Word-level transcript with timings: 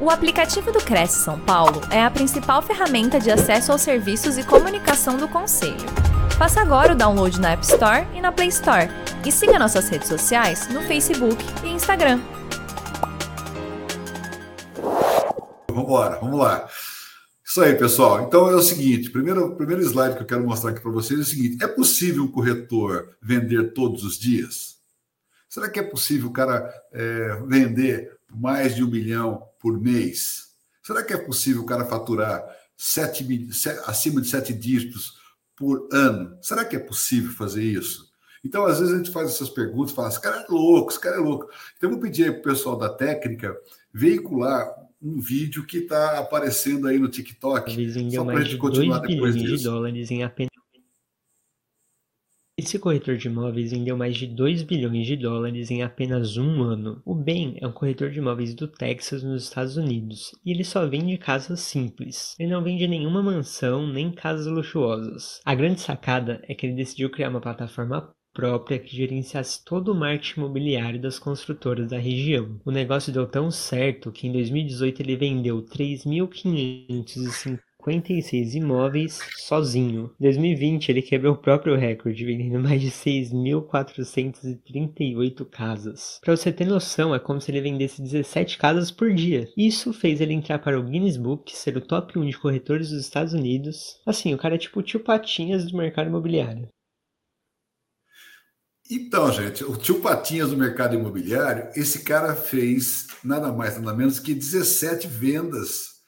O 0.00 0.10
aplicativo 0.10 0.70
do 0.70 0.78
Cresce 0.78 1.24
São 1.24 1.40
Paulo 1.40 1.80
é 1.90 2.00
a 2.00 2.08
principal 2.08 2.62
ferramenta 2.62 3.18
de 3.18 3.32
acesso 3.32 3.72
aos 3.72 3.82
serviços 3.82 4.38
e 4.38 4.44
comunicação 4.44 5.16
do 5.16 5.26
Conselho. 5.26 5.74
Faça 6.38 6.60
agora 6.60 6.92
o 6.92 6.96
download 6.96 7.40
na 7.40 7.50
App 7.50 7.64
Store 7.64 8.06
e 8.14 8.20
na 8.20 8.30
Play 8.30 8.46
Store. 8.46 8.88
E 9.26 9.32
siga 9.32 9.58
nossas 9.58 9.88
redes 9.88 10.06
sociais 10.06 10.68
no 10.68 10.82
Facebook 10.82 11.44
e 11.64 11.70
Instagram. 11.70 12.20
Vamos 15.68 15.82
embora, 15.82 16.20
vamos 16.20 16.38
lá. 16.38 16.68
Isso 17.44 17.60
aí, 17.60 17.74
pessoal. 17.74 18.22
Então 18.22 18.48
é 18.48 18.54
o 18.54 18.62
seguinte: 18.62 19.10
primeiro, 19.10 19.56
primeiro 19.56 19.82
slide 19.82 20.14
que 20.14 20.22
eu 20.22 20.26
quero 20.26 20.46
mostrar 20.46 20.70
aqui 20.70 20.80
para 20.80 20.92
vocês 20.92 21.18
é 21.18 21.22
o 21.24 21.26
seguinte: 21.26 21.64
é 21.64 21.66
possível 21.66 22.22
um 22.22 22.30
corretor 22.30 23.16
vender 23.20 23.72
todos 23.74 24.04
os 24.04 24.16
dias? 24.16 24.76
Será 25.48 25.68
que 25.68 25.80
é 25.80 25.82
possível 25.82 26.28
o 26.28 26.32
cara 26.32 26.72
é, 26.92 27.42
vender 27.48 28.17
mais 28.34 28.74
de 28.74 28.84
um 28.84 28.90
milhão 28.90 29.42
por 29.60 29.80
mês? 29.80 30.48
Será 30.82 31.02
que 31.02 31.12
é 31.12 31.18
possível 31.18 31.62
o 31.62 31.66
cara 31.66 31.84
faturar 31.84 32.44
sete, 32.76 33.26
acima 33.86 34.20
de 34.20 34.28
sete 34.28 34.52
dígitos 34.52 35.18
por 35.56 35.88
ano? 35.92 36.36
Será 36.40 36.64
que 36.64 36.76
é 36.76 36.78
possível 36.78 37.32
fazer 37.32 37.62
isso? 37.62 38.08
Então, 38.44 38.64
às 38.64 38.78
vezes 38.78 38.94
a 38.94 38.98
gente 38.98 39.10
faz 39.10 39.30
essas 39.30 39.50
perguntas, 39.50 39.92
fala, 39.92 40.08
esse 40.08 40.20
cara 40.20 40.40
é 40.40 40.46
louco, 40.48 40.90
esse 40.90 41.00
cara 41.00 41.16
é 41.16 41.20
louco. 41.20 41.50
Então, 41.76 41.90
eu 41.90 41.94
vou 41.94 42.00
pedir 42.00 42.24
aí 42.24 42.30
para 42.30 42.40
o 42.40 42.42
pessoal 42.42 42.78
da 42.78 42.88
técnica 42.88 43.56
veicular 43.92 44.72
um 45.00 45.20
vídeo 45.20 45.64
que 45.64 45.78
está 45.78 46.18
aparecendo 46.18 46.86
aí 46.88 46.98
no 46.98 47.08
TikTok. 47.08 47.70
Só 48.10 48.24
para 48.24 48.38
a 48.38 48.42
gente 48.42 48.56
continuar 48.56 49.00
depois 49.00 49.34
disso. 49.34 49.56
de 49.58 49.64
dólares 49.64 50.10
em 50.10 50.22
apenas 50.22 50.47
esse 52.58 52.76
corretor 52.76 53.16
de 53.16 53.28
imóveis 53.28 53.70
vendeu 53.70 53.96
mais 53.96 54.16
de 54.16 54.26
2 54.26 54.64
bilhões 54.64 55.06
de 55.06 55.16
dólares 55.16 55.70
em 55.70 55.84
apenas 55.84 56.36
um 56.36 56.60
ano. 56.62 57.00
O 57.04 57.14
Ben 57.14 57.56
é 57.60 57.66
um 57.68 57.72
corretor 57.72 58.10
de 58.10 58.18
imóveis 58.18 58.52
do 58.52 58.66
Texas, 58.66 59.22
nos 59.22 59.44
Estados 59.44 59.76
Unidos, 59.76 60.32
e 60.44 60.50
ele 60.50 60.64
só 60.64 60.84
vende 60.84 61.16
casas 61.16 61.60
simples. 61.60 62.34
Ele 62.36 62.50
não 62.50 62.64
vende 62.64 62.88
nenhuma 62.88 63.22
mansão 63.22 63.86
nem 63.86 64.10
casas 64.10 64.48
luxuosas. 64.48 65.40
A 65.44 65.54
grande 65.54 65.80
sacada 65.80 66.42
é 66.48 66.54
que 66.54 66.66
ele 66.66 66.74
decidiu 66.74 67.08
criar 67.10 67.28
uma 67.28 67.40
plataforma 67.40 68.12
própria 68.34 68.78
que 68.78 68.96
gerenciasse 68.96 69.64
todo 69.64 69.92
o 69.92 69.94
marketing 69.94 70.40
imobiliário 70.40 71.00
das 71.00 71.18
construtoras 71.18 71.90
da 71.90 71.98
região. 71.98 72.60
O 72.64 72.72
negócio 72.72 73.12
deu 73.12 73.26
tão 73.26 73.52
certo 73.52 74.10
que 74.10 74.26
em 74.26 74.32
2018 74.32 75.00
ele 75.00 75.16
vendeu 75.16 75.62
3.550 75.62 77.60
56 77.80 78.56
imóveis 78.56 79.20
sozinho. 79.36 80.10
Em 80.20 80.24
2020, 80.24 80.88
ele 80.88 81.00
quebrou 81.00 81.34
o 81.34 81.38
próprio 81.38 81.76
recorde, 81.76 82.24
vendendo 82.24 82.58
mais 82.60 82.80
de 82.80 82.90
6.438 82.90 85.48
casas. 85.48 86.18
Para 86.22 86.36
você 86.36 86.50
ter 86.52 86.66
noção, 86.66 87.14
é 87.14 87.20
como 87.20 87.40
se 87.40 87.50
ele 87.50 87.60
vendesse 87.60 88.02
17 88.02 88.58
casas 88.58 88.90
por 88.90 89.14
dia. 89.14 89.48
Isso 89.56 89.92
fez 89.92 90.20
ele 90.20 90.34
entrar 90.34 90.58
para 90.58 90.76
o 90.78 90.82
Guinness 90.82 91.16
Book, 91.16 91.56
ser 91.56 91.76
o 91.76 91.80
top 91.80 92.18
1 92.18 92.28
de 92.28 92.38
corretores 92.38 92.90
dos 92.90 93.00
Estados 93.00 93.32
Unidos. 93.32 94.00
Assim, 94.04 94.34
o 94.34 94.38
cara 94.38 94.56
é 94.56 94.58
tipo 94.58 94.80
o 94.80 94.82
tio 94.82 95.00
Patinhas 95.00 95.70
do 95.70 95.76
mercado 95.76 96.08
imobiliário. 96.08 96.68
Então, 98.90 99.30
gente, 99.30 99.62
o 99.64 99.76
tio 99.76 100.00
Patinhas 100.00 100.48
do 100.50 100.56
mercado 100.56 100.94
imobiliário, 100.94 101.68
esse 101.76 102.02
cara 102.02 102.34
fez 102.34 103.06
nada 103.22 103.52
mais, 103.52 103.78
nada 103.78 103.94
menos 103.94 104.18
que 104.18 104.32
17 104.34 105.06
vendas 105.06 105.98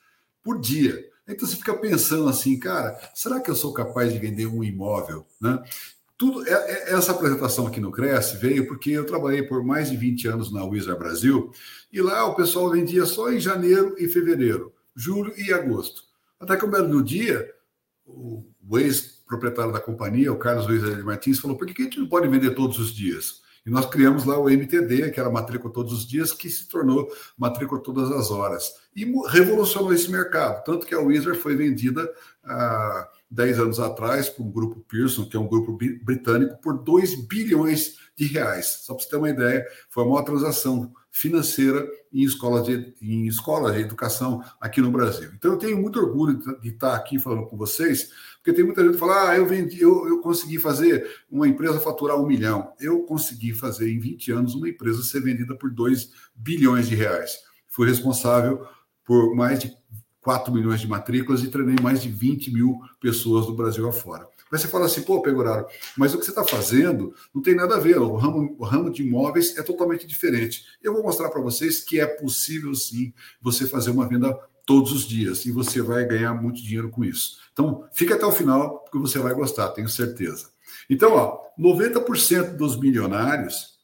por 0.42 0.58
dia. 0.58 1.09
Então 1.30 1.46
você 1.46 1.56
fica 1.56 1.74
pensando 1.76 2.28
assim, 2.28 2.58
cara, 2.58 2.98
será 3.14 3.40
que 3.40 3.50
eu 3.50 3.54
sou 3.54 3.72
capaz 3.72 4.12
de 4.12 4.18
vender 4.18 4.46
um 4.46 4.62
imóvel? 4.64 5.26
Né? 5.40 5.62
Tudo, 6.18 6.46
é, 6.46 6.52
é, 6.52 6.92
essa 6.92 7.12
apresentação 7.12 7.66
aqui 7.66 7.80
no 7.80 7.90
Cresce 7.90 8.36
veio 8.36 8.66
porque 8.66 8.90
eu 8.90 9.06
trabalhei 9.06 9.42
por 9.42 9.64
mais 9.64 9.90
de 9.90 9.96
20 9.96 10.28
anos 10.28 10.52
na 10.52 10.64
Wizard 10.64 10.98
Brasil 10.98 11.50
e 11.92 12.00
lá 12.02 12.26
o 12.26 12.34
pessoal 12.34 12.70
vendia 12.70 13.06
só 13.06 13.32
em 13.32 13.40
janeiro 13.40 13.94
e 13.98 14.06
fevereiro, 14.06 14.72
julho 14.94 15.32
e 15.36 15.52
agosto. 15.52 16.02
Até 16.38 16.56
que 16.56 16.64
um 16.64 16.70
belo 16.70 17.02
dia, 17.02 17.50
o, 18.06 18.44
ex-proprietário 18.78 19.72
da 19.72 19.80
companhia, 19.80 20.32
o 20.32 20.38
Carlos 20.38 20.66
Luiz 20.66 21.04
Martins, 21.04 21.38
falou: 21.38 21.56
por 21.56 21.66
que 21.66 21.82
a 21.82 21.84
gente 21.84 21.98
não 21.98 22.08
pode 22.08 22.28
vender 22.28 22.54
todos 22.54 22.78
os 22.78 22.94
dias? 22.94 23.42
E 23.70 23.72
nós 23.72 23.86
criamos 23.86 24.24
lá 24.24 24.36
o 24.36 24.50
MTD, 24.50 25.12
que 25.12 25.20
era 25.20 25.30
matrícula 25.30 25.72
todos 25.72 25.92
os 25.92 26.04
dias, 26.04 26.32
que 26.32 26.50
se 26.50 26.66
tornou 26.68 27.08
matrícula 27.38 27.80
todas 27.80 28.10
as 28.10 28.28
horas. 28.32 28.74
E 28.96 29.04
revolucionou 29.28 29.94
esse 29.94 30.10
mercado. 30.10 30.64
Tanto 30.64 30.84
que 30.84 30.92
a 30.92 30.98
Wizard 30.98 31.38
foi 31.38 31.54
vendida 31.54 32.12
há 32.42 33.08
10 33.30 33.60
anos 33.60 33.78
atrás 33.78 34.28
por 34.28 34.42
um 34.42 34.50
grupo 34.50 34.84
Pearson, 34.88 35.24
que 35.24 35.36
é 35.36 35.40
um 35.40 35.46
grupo 35.46 35.78
britânico, 36.02 36.60
por 36.60 36.82
2 36.82 37.28
bilhões 37.28 37.94
de 38.16 38.26
reais. 38.26 38.80
Só 38.82 38.92
para 38.92 39.04
você 39.04 39.10
ter 39.10 39.16
uma 39.18 39.30
ideia, 39.30 39.64
foi 39.88 40.02
a 40.02 40.06
maior 40.08 40.22
transação 40.22 40.92
financeira 41.10 41.88
em 42.12 42.22
escolas 42.22 42.64
de, 42.64 42.94
em 43.02 43.26
escolas 43.26 43.74
de 43.74 43.80
educação 43.80 44.42
aqui 44.60 44.80
no 44.80 44.90
Brasil. 44.90 45.30
Então, 45.34 45.52
eu 45.52 45.58
tenho 45.58 45.80
muito 45.80 45.98
orgulho 45.98 46.40
de 46.60 46.68
estar 46.68 46.94
aqui 46.94 47.18
falando 47.18 47.46
com 47.46 47.56
vocês, 47.56 48.10
porque 48.36 48.52
tem 48.52 48.64
muita 48.64 48.82
gente 48.82 48.92
que 48.92 48.98
fala, 48.98 49.30
ah, 49.30 49.36
eu 49.36 49.46
vendi, 49.46 49.80
eu, 49.80 50.08
eu 50.08 50.20
consegui 50.20 50.58
fazer 50.58 51.06
uma 51.30 51.48
empresa 51.48 51.80
faturar 51.80 52.16
um 52.16 52.26
milhão. 52.26 52.72
Eu 52.80 53.02
consegui 53.02 53.52
fazer 53.52 53.90
em 53.90 53.98
20 53.98 54.32
anos 54.32 54.54
uma 54.54 54.68
empresa 54.68 55.02
ser 55.02 55.20
vendida 55.20 55.54
por 55.54 55.70
2 55.70 56.10
bilhões 56.34 56.88
de 56.88 56.94
reais. 56.94 57.38
Fui 57.68 57.88
responsável 57.88 58.66
por 59.04 59.34
mais 59.34 59.58
de 59.58 59.76
4 60.20 60.52
milhões 60.52 60.80
de 60.80 60.88
matrículas 60.88 61.42
e 61.42 61.48
treinei 61.48 61.76
mais 61.82 62.02
de 62.02 62.08
20 62.08 62.52
mil 62.52 62.80
pessoas 63.00 63.46
do 63.46 63.54
Brasil 63.54 63.88
afora. 63.88 64.26
Mas 64.50 64.60
você 64.60 64.68
fala 64.68 64.86
assim, 64.86 65.02
pô, 65.02 65.22
Pegoraro, 65.22 65.66
mas 65.96 66.12
o 66.12 66.18
que 66.18 66.24
você 66.24 66.30
está 66.30 66.44
fazendo 66.44 67.14
não 67.34 67.40
tem 67.40 67.54
nada 67.54 67.76
a 67.76 67.78
ver, 67.78 67.98
o 67.98 68.16
ramo, 68.16 68.56
o 68.58 68.64
ramo 68.64 68.90
de 68.90 69.02
imóveis 69.02 69.56
é 69.56 69.62
totalmente 69.62 70.06
diferente. 70.06 70.64
Eu 70.82 70.92
vou 70.92 71.02
mostrar 71.02 71.28
para 71.28 71.40
vocês 71.40 71.80
que 71.80 72.00
é 72.00 72.06
possível 72.06 72.74
sim 72.74 73.12
você 73.40 73.66
fazer 73.66 73.90
uma 73.90 74.08
venda 74.08 74.36
todos 74.66 74.92
os 74.92 75.06
dias 75.06 75.46
e 75.46 75.50
você 75.50 75.80
vai 75.80 76.04
ganhar 76.04 76.34
muito 76.34 76.62
dinheiro 76.62 76.90
com 76.90 77.04
isso. 77.04 77.38
Então, 77.52 77.88
fica 77.92 78.14
até 78.14 78.24
o 78.26 78.32
final, 78.32 78.80
porque 78.80 78.98
você 78.98 79.18
vai 79.18 79.34
gostar, 79.34 79.68
tenho 79.70 79.88
certeza. 79.88 80.50
Então, 80.88 81.12
ó, 81.12 81.40
90% 81.58 82.56
dos 82.56 82.78
milionários 82.78 83.78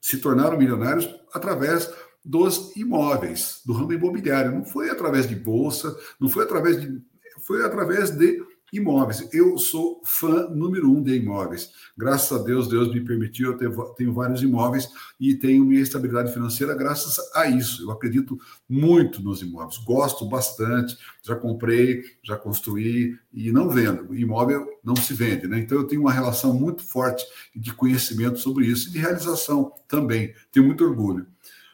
se 0.00 0.18
tornaram 0.18 0.56
milionários 0.56 1.08
através 1.32 1.90
dos 2.24 2.74
imóveis, 2.76 3.60
do 3.64 3.72
ramo 3.72 3.92
imobiliário. 3.92 4.52
Não 4.52 4.64
foi 4.64 4.90
através 4.90 5.28
de 5.28 5.34
bolsa, 5.34 5.96
não 6.18 6.28
foi 6.28 6.44
através 6.44 6.80
de. 6.80 7.00
Foi 7.42 7.64
através 7.64 8.10
de 8.10 8.42
Imóveis. 8.72 9.28
Eu 9.32 9.58
sou 9.58 10.00
fã 10.04 10.48
número 10.48 10.90
um 10.90 11.02
de 11.02 11.14
imóveis. 11.16 11.70
Graças 11.96 12.38
a 12.38 12.42
Deus, 12.42 12.68
Deus 12.68 12.92
me 12.92 13.00
permitiu, 13.00 13.52
eu 13.52 13.94
tenho, 13.94 14.12
vários 14.12 14.42
imóveis 14.42 14.88
e 15.18 15.34
tenho 15.34 15.64
minha 15.64 15.80
estabilidade 15.80 16.32
financeira 16.32 16.74
graças 16.74 17.16
a 17.34 17.48
isso. 17.48 17.82
Eu 17.82 17.90
acredito 17.90 18.38
muito 18.68 19.22
nos 19.22 19.42
imóveis, 19.42 19.78
gosto 19.78 20.24
bastante, 20.24 20.96
já 21.22 21.34
comprei, 21.34 22.02
já 22.22 22.36
construí 22.36 23.18
e 23.32 23.50
não 23.50 23.68
vendo. 23.68 24.14
Imóvel 24.14 24.66
não 24.84 24.96
se 24.96 25.14
vende, 25.14 25.46
né? 25.48 25.58
Então 25.58 25.78
eu 25.78 25.86
tenho 25.86 26.02
uma 26.02 26.12
relação 26.12 26.54
muito 26.54 26.82
forte 26.82 27.24
de 27.54 27.72
conhecimento 27.72 28.38
sobre 28.38 28.66
isso 28.66 28.88
e 28.88 28.92
de 28.92 28.98
realização 28.98 29.72
também. 29.88 30.32
Tenho 30.52 30.66
muito 30.66 30.84
orgulho. 30.84 31.26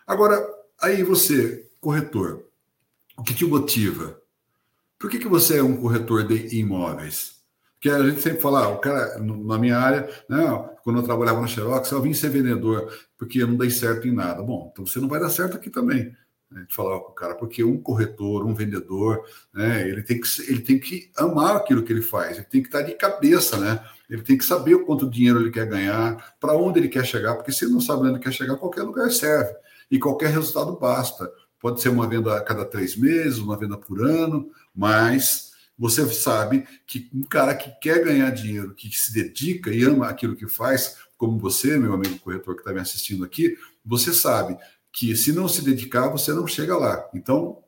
Agora, 0.06 0.43
aí 0.81 1.03
você, 1.03 1.69
corretor, 1.81 2.45
o 3.17 3.23
que 3.23 3.35
te 3.35 3.45
motiva? 3.45 4.21
Por 4.99 5.11
que, 5.11 5.19
que 5.19 5.29
você 5.29 5.59
é 5.59 5.62
um 5.62 5.77
corretor 5.77 6.27
de 6.27 6.57
imóveis? 6.59 7.37
Porque 7.75 7.91
a 7.91 8.09
gente 8.09 8.23
sempre 8.23 8.41
fala, 8.41 8.65
ah, 8.65 8.69
o 8.71 8.79
cara, 8.79 9.19
na 9.19 9.59
minha 9.59 9.79
área, 9.79 10.09
não, 10.29 10.71
quando 10.83 11.01
eu 11.01 11.05
trabalhava 11.05 11.41
na 11.41 11.47
Xerox, 11.47 11.91
eu 11.91 12.01
vim 12.01 12.15
ser 12.15 12.31
vendedor, 12.31 12.91
porque 13.19 13.43
eu 13.43 13.47
não 13.47 13.56
dei 13.56 13.71
certo 13.71 14.09
em 14.09 14.12
nada. 14.12 14.43
Bom, 14.43 14.71
então 14.73 14.87
você 14.87 14.99
não 14.99 15.09
vai 15.09 15.21
dar 15.21 15.29
certo 15.29 15.56
aqui 15.56 15.69
também. 15.69 16.17
A 16.51 16.61
gente 16.61 16.75
falava 16.75 17.01
com 17.01 17.11
o 17.11 17.15
cara, 17.15 17.35
porque 17.35 17.62
um 17.62 17.77
corretor, 17.81 18.47
um 18.47 18.55
vendedor, 18.55 19.25
né, 19.53 19.87
ele, 19.89 20.03
tem 20.03 20.21
que, 20.21 20.29
ele 20.49 20.61
tem 20.61 20.79
que 20.79 21.11
amar 21.17 21.56
aquilo 21.56 21.83
que 21.83 21.93
ele 21.93 22.03
faz, 22.03 22.37
ele 22.37 22.47
tem 22.47 22.62
que 22.62 22.69
estar 22.69 22.83
de 22.83 22.95
cabeça, 22.95 23.59
né? 23.59 23.85
Ele 24.09 24.23
tem 24.23 24.39
que 24.39 24.45
saber 24.45 24.77
o 24.77 24.87
quanto 24.87 25.11
dinheiro 25.11 25.41
ele 25.41 25.51
quer 25.51 25.67
ganhar, 25.67 26.37
para 26.41 26.55
onde 26.55 26.79
ele 26.79 26.89
quer 26.89 27.05
chegar, 27.05 27.35
porque 27.35 27.53
se 27.53 27.65
ele 27.65 27.73
não 27.73 27.81
sabe 27.81 28.03
onde 28.03 28.11
ele 28.12 28.19
quer 28.21 28.33
chegar, 28.33 28.56
qualquer 28.56 28.83
lugar 28.83 29.11
serve. 29.11 29.53
E 29.91 29.99
qualquer 29.99 30.31
resultado 30.31 30.77
basta. 30.79 31.31
Pode 31.66 31.82
ser 31.82 31.88
uma 31.88 32.09
venda 32.09 32.37
a 32.37 32.41
cada 32.41 32.65
três 32.65 32.94
meses, 32.94 33.38
uma 33.38 33.58
venda 33.58 33.76
por 33.76 34.00
ano, 34.00 34.52
mas 34.73 35.50
você 35.76 36.06
sabe 36.06 36.64
que 36.87 37.11
um 37.12 37.25
cara 37.25 37.56
que 37.56 37.69
quer 37.81 38.05
ganhar 38.05 38.31
dinheiro, 38.31 38.73
que 38.73 38.88
se 38.96 39.12
dedica 39.12 39.73
e 39.73 39.82
ama 39.82 40.06
aquilo 40.06 40.37
que 40.37 40.46
faz, 40.46 40.96
como 41.19 41.41
você, 41.41 41.76
meu 41.76 41.93
amigo 41.93 42.20
corretor 42.20 42.55
que 42.55 42.61
está 42.61 42.73
me 42.73 42.79
assistindo 42.79 43.25
aqui, 43.25 43.58
você 43.85 44.12
sabe 44.12 44.56
que 44.93 45.17
se 45.17 45.32
não 45.32 45.49
se 45.49 45.61
dedicar, 45.61 46.06
você 46.06 46.32
não 46.32 46.46
chega 46.46 46.76
lá. 46.76 47.05
Então, 47.12 47.58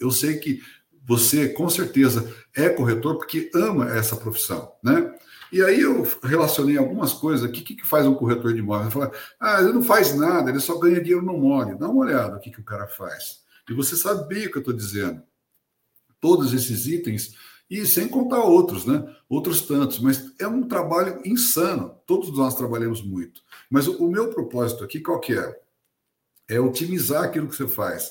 eu 0.00 0.10
sei 0.10 0.38
que 0.38 0.62
você, 1.06 1.50
com 1.50 1.68
certeza, 1.68 2.26
é 2.56 2.70
corretor 2.70 3.18
porque 3.18 3.50
ama 3.54 3.94
essa 3.94 4.16
profissão, 4.16 4.72
né? 4.82 5.14
E 5.54 5.62
aí 5.62 5.82
eu 5.82 6.02
relacionei 6.20 6.76
algumas 6.76 7.12
coisas. 7.12 7.48
O 7.48 7.52
que, 7.52 7.62
que 7.62 7.86
faz 7.86 8.04
um 8.06 8.14
corretor 8.14 8.52
de 8.52 8.58
imóveis? 8.58 8.92
Fala, 8.92 9.12
ah, 9.38 9.60
ele 9.60 9.72
não 9.72 9.84
faz 9.84 10.12
nada, 10.16 10.50
ele 10.50 10.58
só 10.58 10.76
ganha 10.80 11.00
dinheiro 11.00 11.24
no 11.24 11.38
mole. 11.38 11.78
Dá 11.78 11.88
uma 11.88 12.04
olhada 12.04 12.36
o 12.36 12.40
que, 12.40 12.50
que 12.50 12.60
o 12.60 12.64
cara 12.64 12.88
faz. 12.88 13.44
E 13.70 13.72
você 13.72 13.96
sabe 13.96 14.26
bem 14.26 14.46
o 14.46 14.50
que 14.50 14.56
eu 14.56 14.60
estou 14.60 14.74
dizendo 14.74 15.22
todos 16.20 16.52
esses 16.52 16.86
itens, 16.86 17.36
e 17.70 17.86
sem 17.86 18.08
contar 18.08 18.42
outros, 18.42 18.84
né? 18.84 19.14
Outros 19.28 19.62
tantos, 19.62 20.00
mas 20.00 20.32
é 20.40 20.48
um 20.48 20.66
trabalho 20.66 21.20
insano. 21.24 22.00
Todos 22.06 22.36
nós 22.36 22.56
trabalhamos 22.56 23.00
muito. 23.02 23.42
Mas 23.70 23.86
o, 23.86 24.08
meu 24.08 24.30
propósito 24.30 24.82
aqui, 24.82 25.00
qual 25.00 25.20
que 25.20 25.38
é? 25.38 25.60
É 26.48 26.58
otimizar 26.58 27.22
aquilo 27.24 27.46
que 27.46 27.54
você 27.54 27.68
faz. 27.68 28.10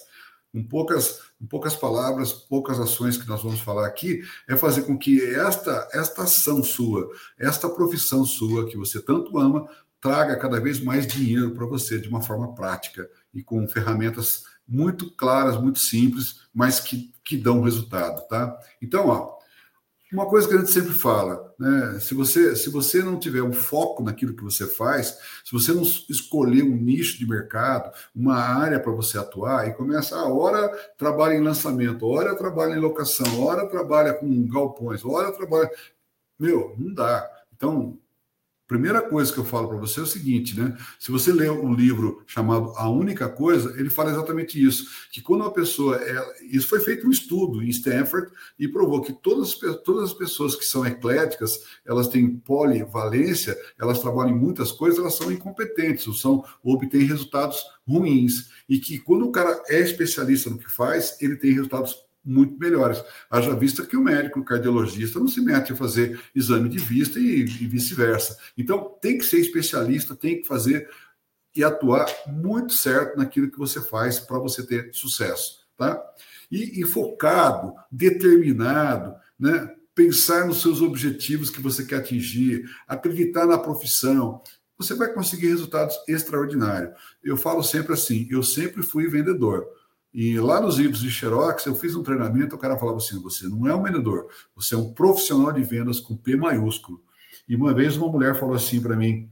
com 0.53 0.63
poucas, 0.63 1.19
com 1.43 1.47
poucas 1.47 1.75
palavras, 1.75 2.31
poucas 2.31 2.79
ações 2.79 3.17
que 3.17 3.27
nós 3.27 3.43
vamos 3.43 3.59
falar 3.59 3.85
aqui, 3.85 4.21
é 4.47 4.55
fazer 4.55 4.83
com 4.83 4.97
que 4.97 5.21
esta, 5.35 5.89
esta 5.91 6.23
ação 6.23 6.63
sua, 6.63 7.09
esta 7.37 7.67
profissão 7.67 8.23
sua, 8.23 8.65
que 8.65 8.77
você 8.77 9.01
tanto 9.01 9.37
ama, 9.37 9.67
traga 9.99 10.37
cada 10.37 10.59
vez 10.61 10.79
mais 10.79 11.05
dinheiro 11.05 11.51
para 11.51 11.65
você 11.65 11.99
de 11.99 12.07
uma 12.07 12.21
forma 12.21 12.55
prática 12.55 13.09
e 13.33 13.43
com 13.43 13.67
ferramentas 13.67 14.43
muito 14.65 15.11
claras, 15.11 15.59
muito 15.59 15.79
simples, 15.79 16.47
mas 16.53 16.79
que, 16.79 17.11
que 17.25 17.35
dão 17.35 17.61
resultado, 17.61 18.25
tá? 18.29 18.57
Então, 18.81 19.09
ó, 19.09 19.37
uma 20.13 20.27
coisa 20.27 20.47
que 20.47 20.53
a 20.53 20.57
gente 20.57 20.71
sempre 20.71 20.93
fala, 20.93 21.53
né? 21.59 21.99
Se 21.99 22.13
você, 22.13 22.55
se 22.55 22.69
você 22.69 23.01
não 23.01 23.17
tiver 23.17 23.41
um 23.41 23.51
foco 23.51 24.03
naquilo 24.03 24.35
que 24.35 24.43
você 24.43 24.67
faz, 24.67 25.17
se 25.43 25.51
você 25.51 25.73
não 25.73 25.81
escolher 25.81 26.63
um 26.63 26.75
nicho 26.75 27.17
de 27.17 27.27
mercado, 27.27 27.91
uma 28.15 28.35
área 28.35 28.79
para 28.79 28.91
você 28.91 29.17
atuar, 29.17 29.67
e 29.67 29.73
começa 29.73 30.15
a 30.15 30.27
hora 30.27 30.69
trabalha 30.97 31.33
em 31.33 31.43
lançamento, 31.43 32.05
hora 32.05 32.37
trabalha 32.37 32.75
em 32.75 32.79
locação, 32.79 33.43
hora 33.43 33.67
trabalha 33.67 34.13
com 34.13 34.47
galpões, 34.47 35.03
hora 35.03 35.31
trabalha. 35.31 35.69
Meu, 36.39 36.75
não 36.77 36.93
dá. 36.93 37.27
Então, 37.55 37.97
Primeira 38.73 39.03
coisa 39.03 39.31
que 39.31 39.37
eu 39.37 39.45
falo 39.45 39.67
para 39.67 39.77
você 39.77 39.99
é 39.99 40.03
o 40.03 40.07
seguinte, 40.07 40.59
né? 40.59 40.75
Se 40.97 41.11
você 41.11 41.31
lê 41.31 41.47
um 41.47 41.75
livro 41.75 42.23
chamado 42.25 42.73
A 42.75 42.89
Única 42.89 43.29
Coisa, 43.29 43.79
ele 43.79 43.91
fala 43.91 44.09
exatamente 44.09 44.59
isso, 44.59 44.87
que 45.11 45.21
quando 45.21 45.41
uma 45.41 45.53
pessoa, 45.53 45.95
é, 45.97 46.41
isso 46.41 46.67
foi 46.67 46.79
feito 46.79 47.07
um 47.07 47.11
estudo 47.11 47.61
em 47.61 47.69
Stanford 47.69 48.31
e 48.57 48.67
provou 48.67 49.03
que 49.03 49.13
todas, 49.13 49.53
todas 49.85 50.05
as 50.05 50.13
pessoas 50.15 50.55
que 50.55 50.65
são 50.65 50.83
ecléticas, 50.87 51.59
elas 51.85 52.07
têm 52.07 52.35
polivalência, 52.37 53.55
elas 53.79 53.99
trabalham 53.99 54.35
em 54.35 54.39
muitas 54.39 54.71
coisas, 54.71 54.97
elas 54.97 55.13
são 55.13 55.31
incompetentes, 55.31 56.07
ou 56.07 56.15
são 56.15 56.43
ou 56.63 56.73
obtêm 56.73 57.03
resultados 57.03 57.63
ruins, 57.87 58.49
e 58.67 58.79
que 58.79 58.97
quando 58.97 59.27
o 59.27 59.31
cara 59.31 59.61
é 59.67 59.81
especialista 59.81 60.49
no 60.49 60.57
que 60.57 60.71
faz, 60.73 61.15
ele 61.21 61.35
tem 61.35 61.51
resultados 61.51 61.95
muito 62.23 62.57
melhores. 62.57 63.03
Haja 63.29 63.55
vista 63.55 63.85
que 63.85 63.97
o 63.97 64.03
médico 64.03 64.43
cardiologista 64.43 65.19
não 65.19 65.27
se 65.27 65.41
mete 65.41 65.73
a 65.73 65.75
fazer 65.75 66.19
exame 66.33 66.69
de 66.69 66.79
vista 66.79 67.19
e, 67.19 67.41
e 67.41 67.67
vice-versa. 67.67 68.37
Então, 68.57 68.97
tem 69.01 69.17
que 69.17 69.25
ser 69.25 69.39
especialista, 69.39 70.15
tem 70.15 70.41
que 70.41 70.47
fazer 70.47 70.89
e 71.55 71.63
atuar 71.63 72.07
muito 72.27 72.73
certo 72.73 73.17
naquilo 73.17 73.51
que 73.51 73.57
você 73.57 73.81
faz 73.81 74.19
para 74.19 74.39
você 74.39 74.65
ter 74.65 74.89
sucesso, 74.93 75.59
tá? 75.77 76.01
E, 76.49 76.81
e, 76.81 76.85
focado, 76.85 77.73
determinado, 77.91 79.15
né? 79.39 79.75
Pensar 79.95 80.47
nos 80.47 80.61
seus 80.61 80.81
objetivos 80.81 81.51
que 81.51 81.61
você 81.61 81.85
quer 81.85 81.97
atingir, 81.97 82.63
acreditar 82.87 83.45
na 83.45 83.59
profissão, 83.59 84.41
você 84.75 84.95
vai 84.95 85.13
conseguir 85.13 85.47
resultados 85.47 85.95
extraordinários. 86.07 86.93
Eu 87.23 87.37
falo 87.37 87.61
sempre 87.61 87.93
assim, 87.93 88.27
eu 88.31 88.41
sempre 88.41 88.81
fui 88.81 89.07
vendedor. 89.07 89.67
E 90.13 90.39
lá 90.39 90.61
nos 90.61 90.77
livros 90.77 91.01
de 91.01 91.09
Xerox, 91.09 91.65
eu 91.65 91.73
fiz 91.73 91.95
um 91.95 92.03
treinamento, 92.03 92.55
o 92.55 92.59
cara 92.59 92.77
falava 92.77 92.97
assim: 92.97 93.19
você 93.19 93.47
não 93.47 93.67
é 93.67 93.73
um 93.73 93.81
vendedor, 93.81 94.27
você 94.55 94.75
é 94.75 94.77
um 94.77 94.93
profissional 94.93 95.51
de 95.51 95.63
vendas 95.63 95.99
com 95.99 96.15
P 96.15 96.35
maiúsculo. 96.35 97.01
E 97.47 97.55
uma 97.55 97.73
vez 97.73 97.97
uma 97.97 98.11
mulher 98.11 98.39
falou 98.39 98.55
assim 98.55 98.79
para 98.79 98.95
mim: 98.95 99.29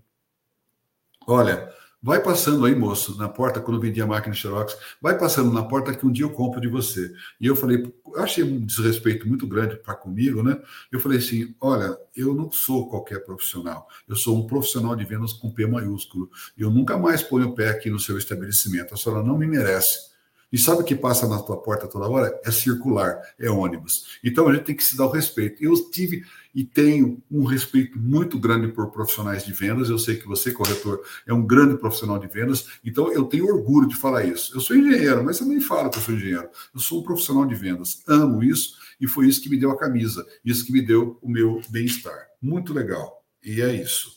Olha, 1.27 1.71
vai 2.01 2.21
passando 2.21 2.65
aí, 2.65 2.73
moço, 2.73 3.15
na 3.15 3.29
porta, 3.29 3.61
quando 3.61 3.77
eu 3.77 3.81
vendia 3.81 4.03
a 4.03 4.07
máquina 4.07 4.33
Xerox, 4.33 4.75
vai 4.99 5.17
passando 5.17 5.53
na 5.53 5.63
porta 5.63 5.93
que 5.93 6.05
um 6.05 6.11
dia 6.11 6.25
eu 6.25 6.31
compro 6.31 6.59
de 6.59 6.67
você. 6.67 7.13
E 7.39 7.45
eu 7.45 7.55
falei, 7.55 7.93
eu 8.07 8.19
achei 8.21 8.43
um 8.43 8.65
desrespeito 8.65 9.27
muito 9.27 9.45
grande 9.45 9.75
para 9.75 9.93
comigo, 9.93 10.41
né? 10.41 10.59
Eu 10.91 10.99
falei 10.99 11.19
assim: 11.19 11.55
olha, 11.61 11.95
eu 12.15 12.33
não 12.33 12.51
sou 12.51 12.89
qualquer 12.89 13.23
profissional, 13.23 13.87
eu 14.07 14.15
sou 14.15 14.35
um 14.35 14.47
profissional 14.47 14.95
de 14.95 15.05
vendas 15.05 15.31
com 15.31 15.51
P 15.51 15.67
maiúsculo. 15.67 16.29
Eu 16.57 16.71
nunca 16.71 16.97
mais 16.97 17.21
ponho 17.21 17.49
o 17.49 17.55
pé 17.55 17.69
aqui 17.69 17.91
no 17.91 17.99
seu 17.99 18.17
estabelecimento, 18.17 18.95
a 18.95 18.97
senhora 18.97 19.23
não 19.23 19.37
me 19.37 19.45
merece. 19.45 20.10
E 20.51 20.57
sabe 20.57 20.81
o 20.81 20.83
que 20.83 20.95
passa 20.95 21.27
na 21.27 21.39
tua 21.39 21.57
porta 21.57 21.87
toda 21.87 22.09
hora? 22.09 22.39
É 22.43 22.51
circular, 22.51 23.21
é 23.39 23.49
ônibus. 23.49 24.17
Então 24.23 24.47
a 24.47 24.53
gente 24.53 24.65
tem 24.65 24.75
que 24.75 24.83
se 24.83 24.97
dar 24.97 25.05
o 25.05 25.11
respeito. 25.11 25.63
Eu 25.63 25.73
tive 25.89 26.23
e 26.53 26.63
tenho 26.63 27.21
um 27.31 27.45
respeito 27.45 27.97
muito 27.97 28.37
grande 28.37 28.67
por 28.67 28.91
profissionais 28.91 29.45
de 29.45 29.53
vendas. 29.53 29.89
Eu 29.89 29.97
sei 29.97 30.17
que 30.17 30.27
você, 30.27 30.51
corretor, 30.51 31.01
é 31.25 31.33
um 31.33 31.45
grande 31.45 31.77
profissional 31.77 32.19
de 32.19 32.27
vendas, 32.27 32.67
então 32.83 33.11
eu 33.11 33.23
tenho 33.23 33.47
orgulho 33.47 33.87
de 33.87 33.95
falar 33.95 34.25
isso. 34.25 34.53
Eu 34.55 34.59
sou 34.59 34.75
engenheiro, 34.75 35.23
mas 35.23 35.39
também 35.39 35.61
falo 35.61 35.89
que 35.89 35.97
eu 35.97 36.01
sou 36.01 36.13
engenheiro. 36.13 36.49
Eu 36.73 36.79
sou 36.79 36.99
um 36.99 37.03
profissional 37.03 37.45
de 37.45 37.55
vendas, 37.55 38.03
amo 38.07 38.43
isso 38.43 38.75
e 38.99 39.07
foi 39.07 39.27
isso 39.27 39.41
que 39.41 39.49
me 39.49 39.57
deu 39.57 39.71
a 39.71 39.77
camisa, 39.77 40.25
isso 40.43 40.65
que 40.65 40.73
me 40.73 40.81
deu 40.81 41.17
o 41.21 41.29
meu 41.29 41.61
bem-estar. 41.69 42.27
Muito 42.41 42.73
legal. 42.73 43.23
E 43.43 43.61
é 43.61 43.73
isso. 43.73 44.11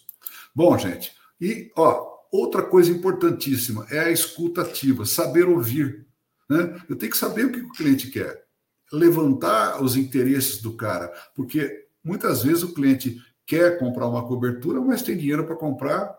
Bom, 0.54 0.76
gente, 0.76 1.12
e 1.40 1.70
ó, 1.76 2.14
outra 2.30 2.62
coisa 2.62 2.90
importantíssima 2.90 3.86
é 3.90 4.00
a 4.00 4.10
escuta 4.10 4.62
ativa, 4.62 5.04
saber 5.06 5.48
ouvir. 5.48 6.03
Né? 6.48 6.80
Eu 6.88 6.96
tenho 6.96 7.10
que 7.10 7.18
saber 7.18 7.46
o 7.46 7.52
que 7.52 7.60
o 7.60 7.72
cliente 7.72 8.10
quer, 8.10 8.44
levantar 8.92 9.82
os 9.82 9.96
interesses 9.96 10.60
do 10.60 10.76
cara, 10.76 11.12
porque 11.34 11.86
muitas 12.02 12.42
vezes 12.42 12.62
o 12.62 12.74
cliente 12.74 13.20
quer 13.46 13.78
comprar 13.78 14.06
uma 14.08 14.26
cobertura, 14.26 14.80
mas 14.80 15.02
tem 15.02 15.16
dinheiro 15.16 15.44
para 15.44 15.56
comprar 15.56 16.14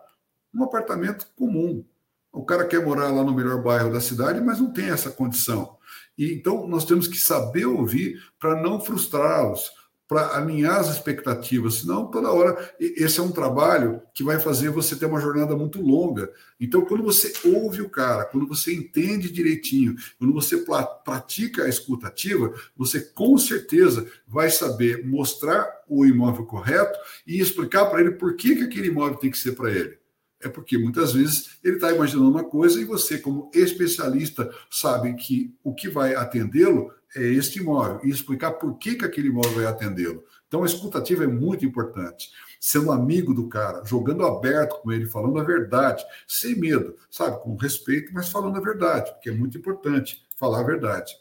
um 0.54 0.62
apartamento 0.62 1.26
comum. 1.36 1.84
O 2.32 2.44
cara 2.44 2.66
quer 2.66 2.84
morar 2.84 3.08
lá 3.08 3.24
no 3.24 3.34
melhor 3.34 3.62
bairro 3.62 3.92
da 3.92 4.00
cidade, 4.00 4.40
mas 4.40 4.58
não 4.58 4.72
tem 4.72 4.90
essa 4.90 5.10
condição. 5.10 5.76
E 6.18 6.32
então 6.32 6.66
nós 6.66 6.84
temos 6.84 7.06
que 7.08 7.18
saber 7.18 7.66
ouvir 7.66 8.22
para 8.38 8.60
não 8.60 8.80
frustrá-los, 8.80 9.70
para 10.08 10.36
alinhar 10.36 10.78
as 10.78 10.88
expectativas, 10.88 11.80
senão 11.80 12.06
toda 12.06 12.30
hora 12.30 12.74
esse 12.78 13.18
é 13.18 13.22
um 13.22 13.32
trabalho 13.32 14.00
que 14.14 14.22
vai 14.22 14.38
fazer 14.38 14.70
você 14.70 14.94
ter 14.94 15.06
uma 15.06 15.20
jornada 15.20 15.56
muito 15.56 15.82
longa. 15.82 16.30
Então, 16.60 16.84
quando 16.84 17.02
você 17.02 17.32
ouve 17.44 17.82
o 17.82 17.90
cara, 17.90 18.24
quando 18.24 18.46
você 18.46 18.72
entende 18.72 19.30
direitinho, 19.30 19.96
quando 20.18 20.32
você 20.32 20.64
pratica 21.04 21.64
a 21.64 21.68
escutativa, 21.68 22.54
você 22.76 23.00
com 23.00 23.36
certeza 23.36 24.06
vai 24.26 24.48
saber 24.48 25.04
mostrar 25.04 25.68
o 25.88 26.06
imóvel 26.06 26.46
correto 26.46 26.98
e 27.26 27.40
explicar 27.40 27.86
para 27.86 28.00
ele 28.00 28.12
por 28.12 28.36
que, 28.36 28.54
que 28.54 28.64
aquele 28.64 28.88
imóvel 28.88 29.16
tem 29.16 29.30
que 29.30 29.38
ser 29.38 29.52
para 29.52 29.70
ele. 29.70 29.98
É 30.42 30.48
porque 30.48 30.76
muitas 30.76 31.12
vezes 31.14 31.58
ele 31.64 31.76
está 31.76 31.92
imaginando 31.92 32.30
uma 32.30 32.44
coisa 32.44 32.80
e 32.80 32.84
você, 32.84 33.18
como 33.18 33.50
especialista, 33.54 34.50
sabe 34.70 35.14
que 35.14 35.54
o 35.64 35.74
que 35.74 35.88
vai 35.88 36.14
atendê-lo 36.14 36.92
é 37.14 37.22
este 37.22 37.60
imóvel 37.60 38.00
e 38.04 38.10
explicar 38.10 38.52
por 38.52 38.76
que, 38.76 38.96
que 38.96 39.04
aquele 39.04 39.28
imóvel 39.28 39.54
vai 39.54 39.66
atendê-lo. 39.66 40.22
Então, 40.46 40.62
a 40.62 40.66
escutativa 40.66 41.24
é 41.24 41.26
muito 41.26 41.64
importante. 41.64 42.28
Sendo 42.60 42.92
amigo 42.92 43.34
do 43.34 43.48
cara, 43.48 43.82
jogando 43.84 44.24
aberto 44.24 44.80
com 44.80 44.92
ele, 44.92 45.06
falando 45.06 45.38
a 45.38 45.44
verdade, 45.44 46.04
sem 46.26 46.58
medo, 46.58 46.96
sabe? 47.10 47.42
Com 47.42 47.56
respeito, 47.56 48.12
mas 48.12 48.28
falando 48.28 48.56
a 48.56 48.60
verdade, 48.60 49.10
porque 49.12 49.30
é 49.30 49.32
muito 49.32 49.58
importante 49.58 50.24
falar 50.36 50.60
a 50.60 50.64
verdade. 50.64 51.12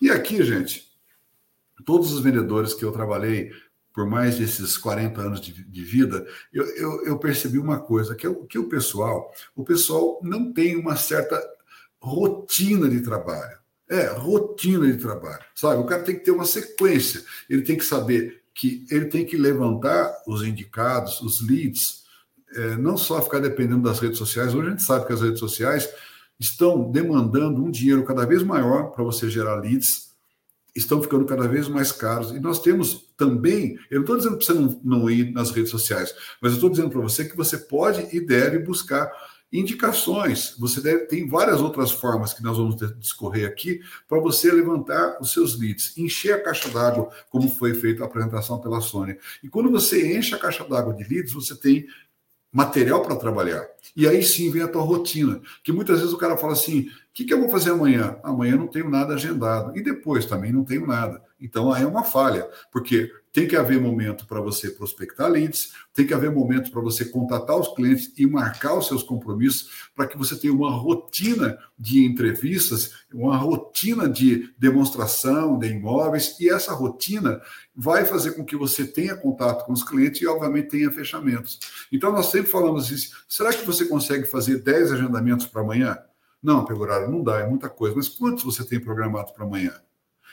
E 0.00 0.10
aqui, 0.10 0.42
gente, 0.42 0.88
todos 1.84 2.12
os 2.12 2.20
vendedores 2.20 2.74
que 2.74 2.84
eu 2.84 2.92
trabalhei 2.92 3.50
por 3.98 4.06
mais 4.06 4.38
desses 4.38 4.78
40 4.78 5.20
anos 5.20 5.40
de, 5.40 5.52
de 5.52 5.82
vida, 5.82 6.24
eu, 6.52 6.64
eu, 6.76 7.04
eu, 7.04 7.18
percebi 7.18 7.58
uma 7.58 7.80
coisa, 7.80 8.14
que, 8.14 8.24
é 8.24 8.30
o, 8.30 8.44
que 8.44 8.56
o 8.56 8.68
pessoal, 8.68 9.34
o 9.56 9.64
pessoal 9.64 10.20
não 10.22 10.52
tem 10.52 10.76
uma 10.76 10.94
certa 10.94 11.42
rotina 12.00 12.88
de 12.88 13.00
trabalho. 13.00 13.58
É, 13.90 14.06
rotina 14.06 14.86
de 14.86 14.98
trabalho. 14.98 15.42
Sabe, 15.52 15.82
o 15.82 15.84
cara 15.84 16.04
tem 16.04 16.14
que 16.14 16.24
ter 16.24 16.30
uma 16.30 16.44
sequência. 16.44 17.24
Ele 17.50 17.62
tem 17.62 17.76
que 17.76 17.84
saber 17.84 18.44
que 18.54 18.86
ele 18.88 19.06
tem 19.06 19.26
que 19.26 19.36
levantar 19.36 20.16
os 20.28 20.44
indicados, 20.44 21.20
os 21.20 21.44
leads, 21.44 22.04
é, 22.54 22.76
não 22.76 22.96
só 22.96 23.20
ficar 23.20 23.40
dependendo 23.40 23.82
das 23.82 23.98
redes 23.98 24.18
sociais. 24.18 24.54
Hoje 24.54 24.68
a 24.68 24.70
gente 24.70 24.84
sabe 24.84 25.08
que 25.08 25.12
as 25.12 25.22
redes 25.22 25.40
sociais 25.40 25.92
estão 26.38 26.88
demandando 26.88 27.64
um 27.64 27.68
dinheiro 27.68 28.04
cada 28.04 28.24
vez 28.24 28.44
maior 28.44 28.92
para 28.92 29.02
você 29.02 29.28
gerar 29.28 29.56
leads, 29.56 30.12
estão 30.72 31.02
ficando 31.02 31.24
cada 31.24 31.48
vez 31.48 31.66
mais 31.66 31.90
caros. 31.90 32.30
E 32.30 32.38
nós 32.38 32.62
temos 32.62 33.07
também, 33.18 33.76
eu 33.90 33.96
não 33.96 34.02
estou 34.02 34.16
dizendo 34.16 34.36
para 34.36 34.46
você 34.46 34.54
não, 34.54 34.80
não 34.82 35.10
ir 35.10 35.32
nas 35.32 35.50
redes 35.50 35.70
sociais, 35.70 36.14
mas 36.40 36.52
eu 36.52 36.56
estou 36.56 36.70
dizendo 36.70 36.88
para 36.88 37.00
você 37.00 37.24
que 37.24 37.36
você 37.36 37.58
pode 37.58 38.16
e 38.16 38.20
deve 38.20 38.60
buscar 38.60 39.10
indicações. 39.52 40.54
Você 40.58 40.80
deve, 40.80 41.06
tem 41.06 41.28
várias 41.28 41.60
outras 41.60 41.90
formas 41.90 42.32
que 42.32 42.42
nós 42.42 42.56
vamos 42.56 42.76
discorrer 42.98 43.48
aqui 43.48 43.80
para 44.06 44.20
você 44.20 44.52
levantar 44.52 45.18
os 45.20 45.32
seus 45.32 45.58
leads, 45.58 45.96
encher 45.96 46.34
a 46.34 46.42
caixa 46.42 46.68
d'água, 46.68 47.10
como 47.28 47.50
foi 47.50 47.74
feita 47.74 48.04
a 48.04 48.06
apresentação 48.06 48.60
pela 48.60 48.80
Sônia. 48.80 49.18
E 49.42 49.48
quando 49.48 49.70
você 49.70 50.16
enche 50.16 50.34
a 50.34 50.38
caixa 50.38 50.64
d'água 50.64 50.94
de 50.94 51.02
leads, 51.02 51.32
você 51.32 51.56
tem 51.56 51.86
material 52.52 53.02
para 53.02 53.16
trabalhar. 53.16 53.66
E 53.96 54.06
aí 54.06 54.22
sim 54.22 54.50
vem 54.50 54.62
a 54.62 54.68
tua 54.68 54.82
rotina. 54.82 55.40
Que 55.64 55.72
muitas 55.72 55.98
vezes 55.98 56.14
o 56.14 56.18
cara 56.18 56.36
fala 56.36 56.52
assim: 56.52 56.88
que, 57.18 57.24
que 57.24 57.34
eu 57.34 57.40
vou 57.40 57.48
fazer 57.48 57.72
amanhã? 57.72 58.16
Amanhã 58.22 58.54
não 58.54 58.68
tenho 58.68 58.88
nada 58.88 59.14
agendado. 59.14 59.76
E 59.76 59.82
depois 59.82 60.24
também 60.24 60.52
não 60.52 60.62
tenho 60.62 60.86
nada. 60.86 61.20
Então 61.40 61.72
aí 61.72 61.82
é 61.82 61.86
uma 61.86 62.04
falha, 62.04 62.48
porque 62.70 63.10
tem 63.32 63.46
que 63.46 63.56
haver 63.56 63.80
momento 63.80 64.24
para 64.24 64.40
você 64.40 64.70
prospectar 64.70 65.28
leads, 65.28 65.72
tem 65.92 66.06
que 66.06 66.14
haver 66.14 66.30
momento 66.30 66.70
para 66.70 66.80
você 66.80 67.04
contatar 67.04 67.56
os 67.56 67.74
clientes 67.74 68.12
e 68.16 68.24
marcar 68.24 68.74
os 68.74 68.86
seus 68.86 69.02
compromissos 69.02 69.88
para 69.96 70.06
que 70.06 70.16
você 70.16 70.36
tenha 70.36 70.52
uma 70.52 70.70
rotina 70.70 71.58
de 71.76 72.04
entrevistas, 72.04 72.92
uma 73.12 73.36
rotina 73.36 74.08
de 74.08 74.52
demonstração 74.56 75.58
de 75.58 75.68
imóveis 75.68 76.36
e 76.38 76.48
essa 76.48 76.72
rotina 76.72 77.40
vai 77.74 78.04
fazer 78.04 78.32
com 78.32 78.44
que 78.44 78.56
você 78.56 78.84
tenha 78.84 79.16
contato 79.16 79.64
com 79.66 79.72
os 79.72 79.82
clientes 79.82 80.20
e, 80.22 80.26
obviamente, 80.26 80.68
tenha 80.68 80.90
fechamentos. 80.90 81.58
Então, 81.92 82.12
nós 82.12 82.26
sempre 82.26 82.50
falamos 82.50 82.86
assim: 82.86 83.12
será 83.28 83.52
que 83.52 83.66
você 83.66 83.84
consegue 83.86 84.24
fazer 84.24 84.62
10 84.62 84.92
agendamentos 84.92 85.46
para 85.46 85.62
amanhã? 85.62 85.98
Não, 86.42 86.64
pego 86.64 86.82
horário 86.82 87.10
não 87.10 87.22
dá, 87.22 87.40
é 87.40 87.46
muita 87.46 87.68
coisa. 87.68 87.96
Mas 87.96 88.08
quantos 88.08 88.44
você 88.44 88.64
tem 88.64 88.80
programado 88.80 89.32
para 89.32 89.44
amanhã? 89.44 89.74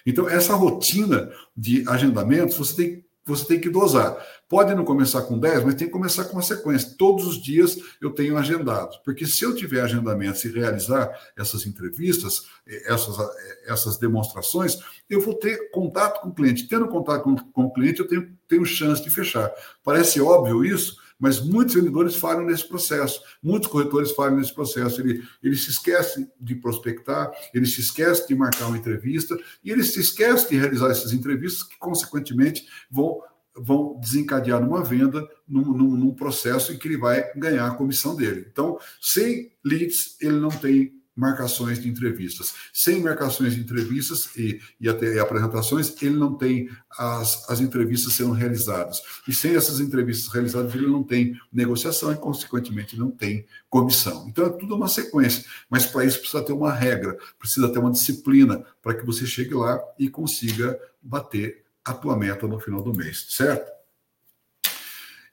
Então, 0.06 0.30
essa 0.30 0.54
rotina 0.54 1.32
de 1.56 1.84
agendamentos, 1.88 2.58
você 2.58 2.76
tem 2.76 3.06
você 3.26 3.44
tem 3.46 3.60
que 3.60 3.70
dosar. 3.70 4.16
Pode 4.48 4.76
não 4.76 4.86
começar 4.86 5.24
com 5.24 5.40
10, 5.40 5.64
mas 5.64 5.76
tem 5.76 5.88
que 5.88 5.94
começar 5.94 6.26
com 6.26 6.34
uma 6.34 6.44
sequência. 6.44 6.94
Todos 6.96 7.26
os 7.26 7.42
dias 7.42 7.76
eu 8.00 8.12
tenho 8.12 8.38
agendado. 8.38 9.02
Porque 9.04 9.26
se 9.26 9.44
eu 9.44 9.56
tiver 9.56 9.82
agendamento 9.82 10.46
e 10.46 10.52
realizar 10.52 11.12
essas 11.36 11.66
entrevistas, 11.66 12.44
essas, 12.68 13.18
essas 13.66 13.98
demonstrações, 13.98 14.78
eu 15.10 15.20
vou 15.20 15.34
ter 15.34 15.72
contato 15.72 16.22
com 16.22 16.30
o 16.30 16.36
cliente. 16.36 16.68
Tendo 16.68 16.88
contato 16.88 17.24
com, 17.24 17.36
com 17.36 17.64
o 17.64 17.74
cliente, 17.74 18.00
eu 18.00 18.08
tenho, 18.08 18.32
tenho 18.48 18.64
chance 18.64 19.02
de 19.02 19.10
fechar. 19.10 19.52
Parece 19.84 20.22
óbvio 20.22 20.64
isso, 20.64 20.98
mas 21.20 21.42
muitos 21.42 21.76
vendedores 21.76 22.16
falham 22.16 22.46
nesse 22.46 22.68
processo, 22.68 23.22
muitos 23.42 23.70
corretores 23.70 24.12
falham 24.12 24.38
nesse 24.38 24.54
processo. 24.54 25.02
Ele, 25.02 25.24
ele 25.42 25.56
se 25.56 25.70
esquece 25.70 26.30
de 26.40 26.56
prospectar, 26.56 27.32
ele 27.54 27.66
se 27.66 27.82
esquece 27.82 28.28
de 28.28 28.36
marcar 28.36 28.68
uma 28.68 28.78
entrevista 28.78 29.38
e 29.64 29.72
ele 29.72 29.84
se 29.84 30.00
esquece 30.00 30.50
de 30.50 30.58
realizar 30.58 30.90
essas 30.90 31.14
entrevistas 31.14 31.64
que, 31.64 31.78
consequentemente, 31.78 32.68
vão, 32.90 33.22
vão 33.56 34.00
desencadear 34.00 34.62
numa 34.62 34.84
venda, 34.84 35.26
num, 35.48 35.66
num, 35.66 35.96
num 35.96 36.14
processo 36.14 36.74
em 36.74 36.78
que 36.78 36.88
ele 36.88 36.98
vai 36.98 37.32
ganhar 37.34 37.68
a 37.68 37.76
comissão 37.76 38.16
dele. 38.16 38.46
Então, 38.52 38.78
sem 39.02 39.52
leads, 39.64 40.18
ele 40.22 40.40
não 40.40 40.50
tem 40.50 40.94
marcações 41.16 41.82
de 41.82 41.88
entrevistas. 41.88 42.54
Sem 42.74 43.02
marcações 43.02 43.56
de 43.56 43.62
entrevistas 43.62 44.30
e, 44.36 44.60
e 44.80 44.90
até 44.90 45.18
apresentações, 45.20 45.96
ele 46.02 46.18
não 46.18 46.36
tem 46.36 46.70
as, 46.92 47.50
as 47.50 47.62
entrevistas 47.62 48.14
sendo 48.14 48.32
realizadas. 48.32 49.02
E 49.28 49.34
sem 49.34 49.56
essas 49.56 49.80
entrevistas 49.80 50.32
realizadas, 50.34 50.76
ele 50.76 50.88
não 50.88 51.04
tem 51.04 51.40
negociação 51.52 52.12
e, 52.12 52.18
consequentemente, 52.18 52.98
não 52.98 53.10
tem 53.10 53.46
comissão. 53.70 54.28
Então, 54.28 54.46
é 54.46 54.50
tudo 54.50 54.76
uma 54.76 54.90
sequência. 54.90 55.46
Mas 55.70 55.86
para 55.86 56.04
isso 56.04 56.20
precisa 56.20 56.44
ter 56.44 56.54
uma 56.54 56.74
regra, 56.74 57.18
precisa 57.40 57.70
ter 57.70 57.80
uma 57.80 57.92
disciplina 57.92 58.64
para 58.82 58.94
que 58.94 59.06
você 59.06 59.26
chegue 59.26 59.54
lá 59.54 59.80
e 59.98 60.10
consiga 60.10 60.78
bater 61.02 61.64
a 61.86 61.94
tua 61.94 62.18
meta 62.18 62.48
no 62.48 62.60
final 62.60 62.82
do 62.82 62.94
mês, 62.94 63.28
certo? 63.30 63.72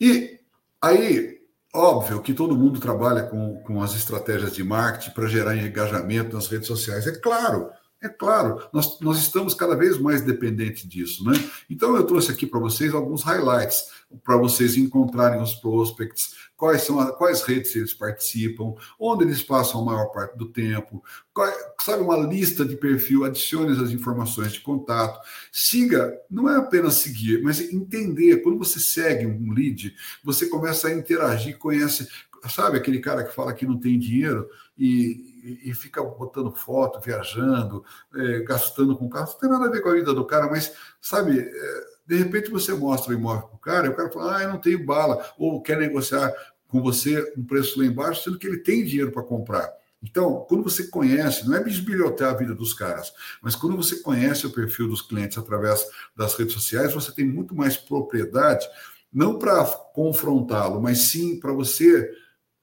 E 0.01 0.39
aí, 0.81 1.42
Óbvio 1.75 2.21
que 2.21 2.35
todo 2.35 2.57
mundo 2.57 2.79
trabalha 2.79 3.23
com, 3.23 3.63
com 3.63 3.83
as 3.83 3.95
estratégias 3.95 4.55
de 4.55 4.63
marketing 4.63 5.11
para 5.13 5.27
gerar 5.27 5.57
engajamento 5.57 6.35
nas 6.35 6.47
redes 6.47 6.67
sociais. 6.67 7.07
É 7.07 7.19
claro, 7.19 7.71
é 8.03 8.09
claro, 8.09 8.61
nós, 8.73 8.99
nós 9.01 9.19
estamos 9.19 9.55
cada 9.55 9.77
vez 9.77 9.97
mais 9.99 10.23
dependentes 10.23 10.89
disso, 10.89 11.25
né? 11.25 11.33
Então 11.71 11.97
eu 11.97 12.05
trouxe 12.05 12.33
aqui 12.33 12.47
para 12.47 12.59
vocês 12.59 12.93
alguns 12.93 13.23
highlights 13.23 13.85
para 14.25 14.37
vocês 14.37 14.77
encontrarem 14.77 15.41
os 15.41 15.55
prospects, 15.55 16.35
quais 16.57 16.83
são 16.83 17.01
a, 17.01 17.13
quais 17.13 17.43
redes 17.43 17.75
eles 17.75 17.95
participam, 17.95 18.75
onde 18.99 19.25
eles 19.25 19.43
passam 19.43 19.81
a 19.81 19.85
maior 19.85 20.07
parte 20.07 20.37
do 20.37 20.47
tempo, 20.47 21.03
qual, 21.33 21.51
sabe 21.81 22.03
uma 22.03 22.17
lista 22.17 22.65
de 22.65 22.77
perfil, 22.77 23.25
adicione 23.25 23.73
as 23.81 23.91
informações 23.91 24.53
de 24.53 24.61
contato, 24.61 25.19
siga, 25.51 26.13
não 26.31 26.49
é 26.49 26.57
apenas 26.57 26.95
seguir, 26.95 27.43
mas 27.43 27.61
entender. 27.61 28.43
Quando 28.43 28.59
você 28.59 28.81
segue 28.81 29.27
um 29.27 29.53
lead, 29.53 29.95
você 30.23 30.47
começa 30.47 30.89
a 30.89 30.93
interagir, 30.93 31.59
conhece, 31.59 32.09
sabe 32.49 32.77
aquele 32.77 33.01
cara 33.01 33.25
que 33.25 33.35
fala 33.35 33.53
que 33.53 33.67
não 33.67 33.79
tem 33.79 33.99
dinheiro 33.99 34.49
e 34.77 35.33
e, 35.43 35.75
fica 35.75 36.03
botando 36.03 36.53
foto, 36.53 37.01
viajando, 37.01 37.85
é, 38.15 38.41
gastando 38.41 38.97
com 38.97 39.09
carro. 39.09 39.27
Não 39.33 39.39
tem 39.39 39.51
nada 39.51 39.67
a 39.67 39.71
ver 39.71 39.81
com 39.81 39.89
a 39.89 39.95
vida 39.95 40.15
do 40.15 40.25
cara, 40.25 40.49
mas, 40.49 40.73
sabe, 41.01 41.41
é, 41.41 41.85
de 42.07 42.17
repente 42.17 42.51
você 42.51 42.73
mostra 42.73 43.13
o 43.13 43.15
imóvel 43.15 43.49
para 43.49 43.57
o 43.57 43.59
cara 43.59 43.87
e 43.87 43.91
o 43.91 43.97
cara 43.97 44.11
fala, 44.11 44.37
ah, 44.37 44.43
eu 44.43 44.49
não 44.51 44.59
tenho 44.59 44.85
bala, 44.85 45.25
ou 45.37 45.61
quer 45.61 45.79
negociar 45.79 46.33
com 46.69 46.81
você 46.81 47.33
um 47.37 47.45
preço 47.45 47.79
lá 47.79 47.85
embaixo, 47.85 48.23
sendo 48.23 48.39
que 48.39 48.47
ele 48.47 48.59
tem 48.59 48.85
dinheiro 48.85 49.11
para 49.11 49.23
comprar. 49.23 49.71
Então, 50.03 50.45
quando 50.49 50.65
você 50.65 50.85
conhece, 50.85 51.47
não 51.47 51.57
é 51.57 51.63
bisbilhotar 51.63 52.31
a 52.31 52.37
vida 52.37 52.55
dos 52.55 52.73
caras, 52.73 53.13
mas 53.41 53.55
quando 53.55 53.77
você 53.77 53.97
conhece 53.97 54.47
o 54.47 54.51
perfil 54.51 54.89
dos 54.89 55.03
clientes 55.03 55.39
através 55.39 55.87
das 56.17 56.35
redes 56.35 56.55
sociais, 56.55 56.95
você 56.95 57.13
tem 57.13 57.25
muito 57.25 57.55
mais 57.55 57.77
propriedade, 57.77 58.67
não 59.13 59.39
para 59.39 59.65
confrontá-lo, 59.95 60.81
mas 60.81 61.03
sim 61.03 61.39
para 61.39 61.53
você 61.53 62.11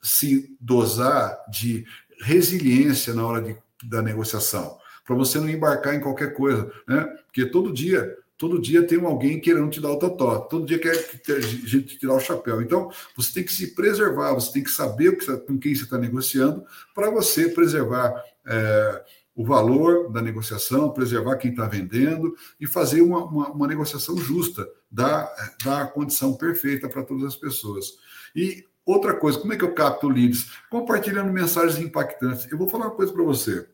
se 0.01 0.56
dosar 0.60 1.38
de 1.50 1.86
resiliência 2.22 3.13
na 3.13 3.25
hora 3.25 3.41
de, 3.41 3.58
da 3.88 4.01
negociação, 4.01 4.77
para 5.06 5.15
você 5.15 5.39
não 5.39 5.50
embarcar 5.50 5.96
em 5.96 6.01
qualquer 6.01 6.34
coisa, 6.34 6.72
né? 6.88 7.01
Porque 7.25 7.46
todo 7.46 7.74
dia, 7.74 8.18
todo 8.38 8.62
dia 8.62 8.86
tem 8.86 9.03
alguém 9.03 9.39
querendo 9.39 9.70
te 9.70 9.82
dar 9.82 9.91
o 9.91 10.00
totó, 10.00 10.39
todo 10.39 10.65
dia 10.65 10.79
quer 10.79 10.91
a 10.91 11.39
gente 11.39 11.98
tirar 11.98 12.13
o 12.13 12.20
chapéu. 12.20 12.62
Então, 12.62 12.91
você 13.15 13.34
tem 13.34 13.44
que 13.44 13.53
se 13.53 13.74
preservar, 13.74 14.34
você 14.34 14.51
tem 14.51 14.63
que 14.63 14.72
saber 14.72 15.18
tá, 15.25 15.38
com 15.38 15.58
quem 15.58 15.74
você 15.74 15.84
está 15.84 15.98
negociando, 15.98 16.63
para 16.94 17.10
você 17.10 17.50
preservar 17.50 18.13
é, 18.46 19.03
o 19.36 19.46
valor 19.46 20.12
da 20.12 20.22
negociação, 20.22 20.91
preservar 20.91 21.38
quem 21.38 21.51
está 21.51 21.65
vendendo 21.65 22.36
e 22.60 22.68
fazer 22.68 23.01
uma, 23.01 23.24
uma, 23.24 23.50
uma 23.50 23.68
negociação 23.68 24.18
justa, 24.18 24.68
dar, 24.91 25.34
dar 25.63 25.84
a 25.84 25.88
condição 25.88 26.36
perfeita 26.36 26.89
para 26.89 27.03
todas 27.03 27.24
as 27.24 27.36
pessoas. 27.38 27.94
E 28.36 28.65
Outra 28.89 29.13
coisa, 29.13 29.38
como 29.38 29.53
é 29.53 29.55
que 29.55 29.63
eu 29.63 29.75
capto 29.75 30.10
leads? 30.10 30.50
Compartilhando 30.67 31.31
mensagens 31.31 31.77
impactantes. 31.77 32.51
Eu 32.51 32.58
vou 32.58 32.67
falar 32.67 32.86
uma 32.88 32.96
coisa 32.96 33.13
para 33.13 33.24
você. 33.24 33.69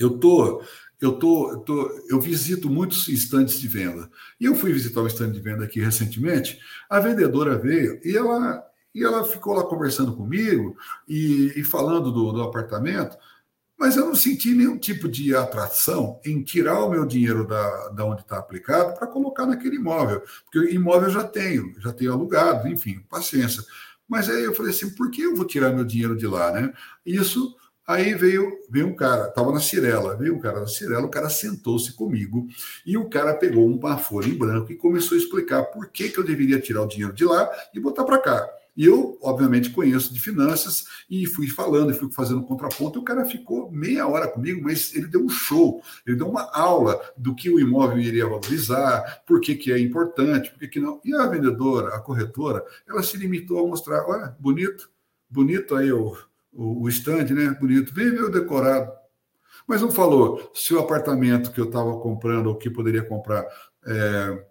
Eu 0.00 0.18
tô, 0.18 0.64
eu 1.00 1.12
tô, 1.12 1.52
eu 1.52 1.58
tô, 1.60 2.04
eu 2.08 2.20
visito 2.20 2.68
muitos 2.68 3.06
estandes 3.06 3.60
de 3.60 3.68
venda. 3.68 4.10
E 4.40 4.46
eu 4.46 4.56
fui 4.56 4.72
visitar 4.72 5.00
um 5.00 5.06
estande 5.06 5.34
de 5.34 5.40
venda 5.40 5.64
aqui 5.64 5.78
recentemente. 5.78 6.58
A 6.90 6.98
vendedora 6.98 7.56
veio 7.56 8.00
e 8.04 8.16
ela, 8.16 8.66
e 8.92 9.04
ela 9.04 9.22
ficou 9.22 9.54
lá 9.54 9.62
conversando 9.62 10.16
comigo 10.16 10.76
e, 11.06 11.52
e 11.54 11.62
falando 11.62 12.10
do, 12.10 12.32
do 12.32 12.42
apartamento. 12.42 13.16
Mas 13.78 13.96
eu 13.96 14.06
não 14.06 14.14
senti 14.16 14.54
nenhum 14.54 14.76
tipo 14.76 15.08
de 15.08 15.36
atração 15.36 16.18
em 16.24 16.42
tirar 16.42 16.82
o 16.82 16.90
meu 16.90 17.06
dinheiro 17.06 17.46
da, 17.46 17.90
da 17.90 18.04
onde 18.04 18.22
está 18.22 18.38
aplicado 18.38 18.98
para 18.98 19.06
colocar 19.06 19.46
naquele 19.46 19.76
imóvel. 19.76 20.20
Porque 20.44 20.74
imóvel 20.74 21.10
eu 21.10 21.14
já 21.14 21.22
tenho, 21.22 21.80
já 21.80 21.92
tenho 21.92 22.12
alugado, 22.12 22.66
enfim, 22.66 23.04
paciência. 23.08 23.62
Mas 24.08 24.28
aí 24.28 24.44
eu 24.44 24.54
falei 24.54 24.72
assim, 24.72 24.90
por 24.90 25.10
que 25.10 25.22
eu 25.22 25.34
vou 25.34 25.46
tirar 25.46 25.72
meu 25.72 25.84
dinheiro 25.84 26.16
de 26.16 26.26
lá, 26.26 26.52
né? 26.52 26.72
Isso, 27.04 27.54
aí 27.86 28.14
veio, 28.14 28.52
veio 28.70 28.86
um 28.86 28.94
cara, 28.94 29.28
estava 29.28 29.52
na 29.52 29.60
Cirela, 29.60 30.16
veio 30.16 30.34
um 30.34 30.40
cara 30.40 30.60
da 30.60 30.66
Cirela, 30.66 31.06
o 31.06 31.10
cara 31.10 31.28
sentou-se 31.28 31.92
comigo 31.92 32.46
e 32.84 32.96
o 32.96 33.08
cara 33.08 33.34
pegou 33.34 33.66
uma 33.66 33.98
folha 33.98 34.28
em 34.28 34.38
branco 34.38 34.72
e 34.72 34.76
começou 34.76 35.16
a 35.16 35.20
explicar 35.20 35.64
por 35.64 35.88
que, 35.88 36.08
que 36.08 36.18
eu 36.18 36.24
deveria 36.24 36.60
tirar 36.60 36.82
o 36.82 36.88
dinheiro 36.88 37.12
de 37.12 37.24
lá 37.24 37.50
e 37.74 37.80
botar 37.80 38.04
para 38.04 38.18
cá. 38.18 38.48
E 38.76 38.84
eu, 38.84 39.18
obviamente, 39.22 39.70
conheço 39.70 40.12
de 40.12 40.20
finanças 40.20 40.84
e 41.08 41.26
fui 41.26 41.48
falando, 41.48 41.90
e 41.90 41.94
fui 41.94 42.12
fazendo 42.12 42.42
contraponto. 42.42 42.98
E 42.98 43.00
o 43.00 43.04
cara 43.04 43.24
ficou 43.24 43.70
meia 43.70 44.06
hora 44.06 44.28
comigo, 44.28 44.62
mas 44.62 44.94
ele 44.94 45.06
deu 45.06 45.24
um 45.24 45.28
show, 45.28 45.82
ele 46.06 46.16
deu 46.16 46.28
uma 46.28 46.50
aula 46.52 47.00
do 47.16 47.34
que 47.34 47.48
o 47.48 47.58
imóvel 47.58 47.98
iria 47.98 48.26
valorizar, 48.26 49.22
por 49.26 49.40
que, 49.40 49.54
que 49.54 49.72
é 49.72 49.78
importante, 49.78 50.50
por 50.50 50.58
que, 50.58 50.68
que 50.68 50.80
não. 50.80 51.00
E 51.04 51.14
a 51.14 51.26
vendedora, 51.26 51.94
a 51.94 52.00
corretora, 52.00 52.64
ela 52.86 53.02
se 53.02 53.16
limitou 53.16 53.64
a 53.64 53.68
mostrar: 53.68 54.04
olha, 54.06 54.36
bonito, 54.38 54.90
bonito 55.30 55.74
aí 55.74 55.90
o, 55.90 56.16
o, 56.52 56.82
o 56.82 56.88
stand, 56.88 57.26
né? 57.30 57.56
Bonito, 57.58 57.94
ver 57.94 58.22
o 58.22 58.30
decorado. 58.30 58.92
Mas 59.66 59.82
não 59.82 59.90
falou 59.90 60.50
se 60.54 60.74
o 60.74 60.78
apartamento 60.78 61.50
que 61.50 61.60
eu 61.60 61.64
estava 61.64 61.98
comprando 61.98 62.46
ou 62.46 62.56
que 62.56 62.70
poderia 62.70 63.02
comprar 63.02 63.44
é, 63.84 64.44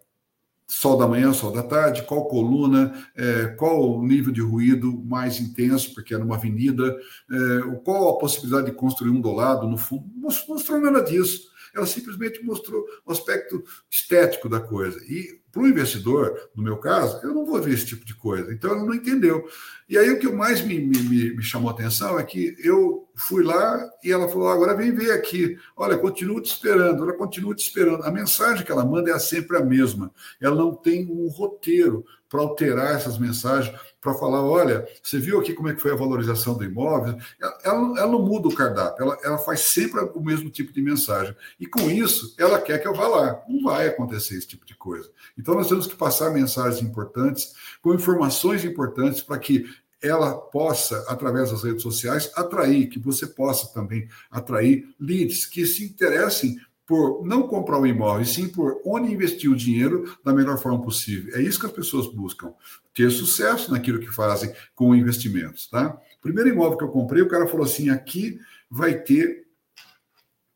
sol 0.67 0.97
da 0.97 1.07
manhã, 1.07 1.31
sol 1.31 1.51
da 1.51 1.63
tarde, 1.63 2.03
qual 2.03 2.27
coluna, 2.27 2.93
é, 3.15 3.47
qual 3.57 3.97
o 3.97 4.05
nível 4.05 4.33
de 4.33 4.41
ruído 4.41 5.03
mais 5.05 5.39
intenso, 5.39 5.93
porque 5.93 6.13
era 6.13 6.23
uma 6.23 6.35
avenida, 6.35 6.97
é, 7.31 7.75
qual 7.83 8.09
a 8.09 8.19
possibilidade 8.19 8.67
de 8.67 8.75
construir 8.75 9.11
um 9.11 9.21
dolado 9.21 9.67
no 9.67 9.77
fundo. 9.77 10.05
Não 10.15 10.29
mostrou 10.47 10.79
nada 10.79 11.01
disso. 11.01 11.53
Ela 11.75 11.85
simplesmente 11.85 12.41
mostrou 12.41 12.85
o 13.05 13.11
aspecto 13.11 13.61
estético 13.91 14.47
da 14.47 14.61
coisa. 14.61 14.97
E 15.05 15.41
para 15.51 15.61
o 15.61 15.67
investidor, 15.67 16.49
no 16.55 16.63
meu 16.63 16.77
caso, 16.77 17.19
eu 17.21 17.33
não 17.33 17.45
vou 17.45 17.61
ver 17.61 17.73
esse 17.73 17.85
tipo 17.85 18.05
de 18.05 18.15
coisa. 18.15 18.53
Então, 18.53 18.71
ela 18.71 18.85
não 18.85 18.93
entendeu. 18.93 19.45
E 19.87 19.97
aí, 19.97 20.09
o 20.09 20.19
que 20.19 20.27
mais 20.29 20.61
me, 20.61 20.79
me, 20.79 21.35
me 21.35 21.43
chamou 21.43 21.69
a 21.69 21.73
atenção 21.73 22.17
é 22.17 22.23
que 22.23 22.55
eu 22.59 23.04
fui 23.15 23.43
lá 23.43 23.89
e 24.03 24.11
ela 24.11 24.27
falou: 24.27 24.49
agora 24.49 24.75
vem 24.75 24.93
ver 24.93 25.11
aqui. 25.11 25.57
Olha, 25.75 25.97
continuo 25.97 26.41
te 26.41 26.51
esperando. 26.51 27.03
Ela 27.03 27.13
continua 27.13 27.55
te 27.55 27.65
esperando. 27.67 28.03
A 28.03 28.11
mensagem 28.11 28.65
que 28.65 28.71
ela 28.71 28.85
manda 28.85 29.11
é 29.11 29.19
sempre 29.19 29.57
a 29.57 29.63
mesma. 29.63 30.11
Ela 30.41 30.55
não 30.55 30.73
tem 30.75 31.09
um 31.09 31.27
roteiro 31.29 32.05
para 32.29 32.41
alterar 32.41 32.95
essas 32.95 33.17
mensagens 33.17 33.73
para 34.01 34.13
falar, 34.13 34.43
olha, 34.43 34.87
você 35.01 35.17
viu 35.17 35.39
aqui 35.39 35.53
como 35.53 35.69
é 35.69 35.73
que 35.73 35.81
foi 35.81 35.91
a 35.91 35.95
valorização 35.95 36.55
do 36.55 36.63
imóvel? 36.63 37.17
Ela, 37.41 37.57
ela, 37.63 37.99
ela 37.99 38.11
não 38.11 38.21
muda 38.21 38.47
o 38.47 38.53
cardápio, 38.53 39.03
ela, 39.03 39.17
ela, 39.23 39.37
faz 39.37 39.71
sempre 39.71 39.99
o 40.13 40.21
mesmo 40.21 40.49
tipo 40.49 40.71
de 40.71 40.81
mensagem. 40.81 41.35
E 41.59 41.65
com 41.65 41.89
isso, 41.89 42.35
ela 42.37 42.61
quer 42.61 42.79
que 42.79 42.87
eu 42.87 42.93
vá 42.93 43.07
lá. 43.07 43.41
Não 43.47 43.63
vai 43.63 43.87
acontecer 43.87 44.35
esse 44.35 44.47
tipo 44.47 44.65
de 44.65 44.75
coisa. 44.75 45.09
Então, 45.37 45.55
nós 45.55 45.67
temos 45.67 45.87
que 45.87 45.95
passar 45.95 46.29
mensagens 46.31 46.81
importantes, 46.83 47.53
com 47.81 47.93
informações 47.93 48.63
importantes, 48.63 49.21
para 49.21 49.39
que 49.39 49.65
ela 50.01 50.33
possa, 50.35 51.03
através 51.07 51.51
das 51.51 51.63
redes 51.63 51.81
sociais, 51.81 52.31
atrair, 52.35 52.89
que 52.89 52.99
você 52.99 53.25
possa 53.25 53.73
também 53.73 54.07
atrair 54.29 54.87
leads 54.99 55.45
que 55.45 55.65
se 55.65 55.83
interessem 55.83 56.57
por 56.85 57.25
não 57.25 57.47
comprar 57.47 57.79
o 57.79 57.87
imóvel, 57.87 58.21
e 58.21 58.27
sim 58.27 58.47
por 58.47 58.79
onde 58.85 59.11
investir 59.11 59.49
o 59.49 59.55
dinheiro 59.55 60.15
da 60.23 60.31
melhor 60.31 60.59
forma 60.59 60.81
possível. 60.81 61.35
É 61.35 61.41
isso 61.41 61.59
que 61.59 61.65
as 61.65 61.71
pessoas 61.71 62.07
buscam, 62.13 62.53
ter 62.93 63.09
sucesso 63.09 63.71
naquilo 63.71 63.99
que 63.99 64.13
fazem 64.13 64.53
com 64.75 64.95
investimentos, 64.95 65.67
tá? 65.67 65.99
Primeiro 66.21 66.49
imóvel 66.49 66.77
que 66.77 66.83
eu 66.83 66.89
comprei, 66.89 67.23
o 67.23 67.27
cara 67.27 67.47
falou 67.47 67.65
assim, 67.65 67.89
aqui 67.89 68.39
vai 68.69 68.99
ter 68.99 69.47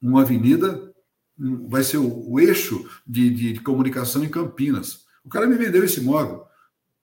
uma 0.02 0.22
avenida, 0.22 0.94
vai 1.68 1.84
ser 1.84 1.98
o, 1.98 2.30
o 2.30 2.40
eixo 2.40 2.88
de, 3.06 3.30
de, 3.30 3.54
de, 3.54 3.60
comunicação 3.62 4.24
em 4.24 4.30
Campinas. 4.30 5.06
O 5.24 5.30
cara 5.30 5.48
me 5.48 5.58
vendeu 5.58 5.84
esse 5.84 6.00
imóvel, 6.00 6.46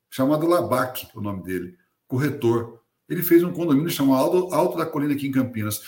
chamado 0.08 0.46
Labac, 0.46 1.08
o 1.14 1.20
nome 1.20 1.42
dele, 1.42 1.76
corretor. 2.06 2.80
Ele 3.08 3.22
fez 3.22 3.42
um 3.42 3.52
condomínio 3.52 3.90
chamado 3.90 4.52
Alto, 4.52 4.76
da 4.76 4.86
Colina 4.86 5.14
aqui 5.14 5.28
em 5.28 5.32
Campinas. 5.32 5.80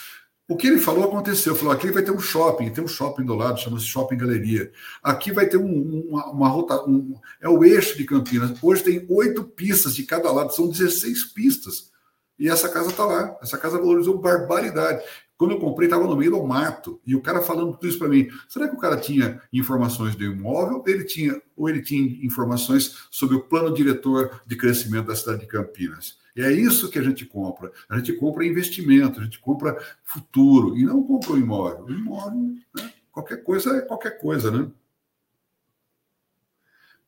O 0.48 0.56
que 0.56 0.66
ele 0.66 0.78
falou 0.78 1.04
aconteceu. 1.04 1.54
Falou: 1.54 1.72
aqui 1.72 1.90
vai 1.90 2.02
ter 2.02 2.10
um 2.10 2.18
shopping, 2.18 2.70
tem 2.70 2.82
um 2.82 2.88
shopping 2.88 3.24
do 3.24 3.34
lado, 3.34 3.60
chama-se 3.60 3.84
Shopping 3.84 4.16
Galeria. 4.16 4.72
Aqui 5.02 5.30
vai 5.30 5.46
ter 5.46 5.58
um, 5.58 6.06
uma, 6.08 6.30
uma 6.30 6.48
rota. 6.48 6.82
Um, 6.88 7.14
é 7.40 7.48
o 7.48 7.62
eixo 7.62 7.98
de 7.98 8.04
Campinas. 8.04 8.56
Hoje 8.62 8.82
tem 8.82 9.06
oito 9.10 9.44
pistas 9.44 9.94
de 9.94 10.04
cada 10.04 10.32
lado, 10.32 10.54
são 10.54 10.68
16 10.68 11.24
pistas. 11.34 11.90
E 12.38 12.48
essa 12.48 12.68
casa 12.68 12.90
está 12.90 13.04
lá. 13.04 13.36
Essa 13.42 13.58
casa 13.58 13.78
valorizou 13.78 14.16
barbaridade. 14.16 15.02
Quando 15.38 15.52
eu 15.52 15.60
comprei, 15.60 15.86
estava 15.86 16.04
no 16.04 16.16
meio 16.16 16.32
do 16.32 16.42
mato. 16.44 17.00
E 17.06 17.14
o 17.14 17.22
cara 17.22 17.40
falando 17.40 17.72
tudo 17.74 17.86
isso 17.86 17.98
para 17.98 18.08
mim. 18.08 18.28
Será 18.48 18.66
que 18.66 18.74
o 18.74 18.78
cara 18.78 18.96
tinha 18.96 19.40
informações 19.52 20.16
do 20.16 20.24
imóvel? 20.24 20.82
Ele 20.84 21.04
tinha, 21.04 21.40
ou 21.56 21.68
ele 21.68 21.80
tinha 21.80 22.26
informações 22.26 23.06
sobre 23.08 23.36
o 23.36 23.44
plano 23.44 23.72
diretor 23.72 24.42
de 24.44 24.56
crescimento 24.56 25.06
da 25.06 25.14
cidade 25.14 25.42
de 25.42 25.46
Campinas? 25.46 26.18
E 26.34 26.42
é 26.42 26.50
isso 26.50 26.90
que 26.90 26.98
a 26.98 27.02
gente 27.02 27.24
compra. 27.24 27.70
A 27.88 27.96
gente 27.98 28.12
compra 28.14 28.44
investimento, 28.44 29.20
a 29.20 29.24
gente 29.24 29.38
compra 29.38 29.78
futuro 30.02 30.76
e 30.76 30.84
não 30.84 31.04
compra 31.04 31.32
o 31.32 31.38
imóvel. 31.38 31.84
O 31.84 31.92
imóvel, 31.92 32.56
né? 32.76 32.92
qualquer 33.12 33.44
coisa 33.44 33.76
é 33.76 33.80
qualquer 33.82 34.18
coisa, 34.18 34.50
né? 34.50 34.68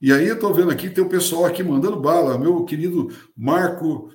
E 0.00 0.12
aí 0.12 0.28
eu 0.28 0.34
estou 0.34 0.54
vendo 0.54 0.70
aqui, 0.70 0.88
tem 0.88 1.04
o 1.04 1.08
pessoal 1.08 1.44
aqui 1.44 1.62
mandando 1.62 2.00
bala, 2.00 2.38
meu 2.38 2.64
querido 2.64 3.10
Marco 3.36 4.12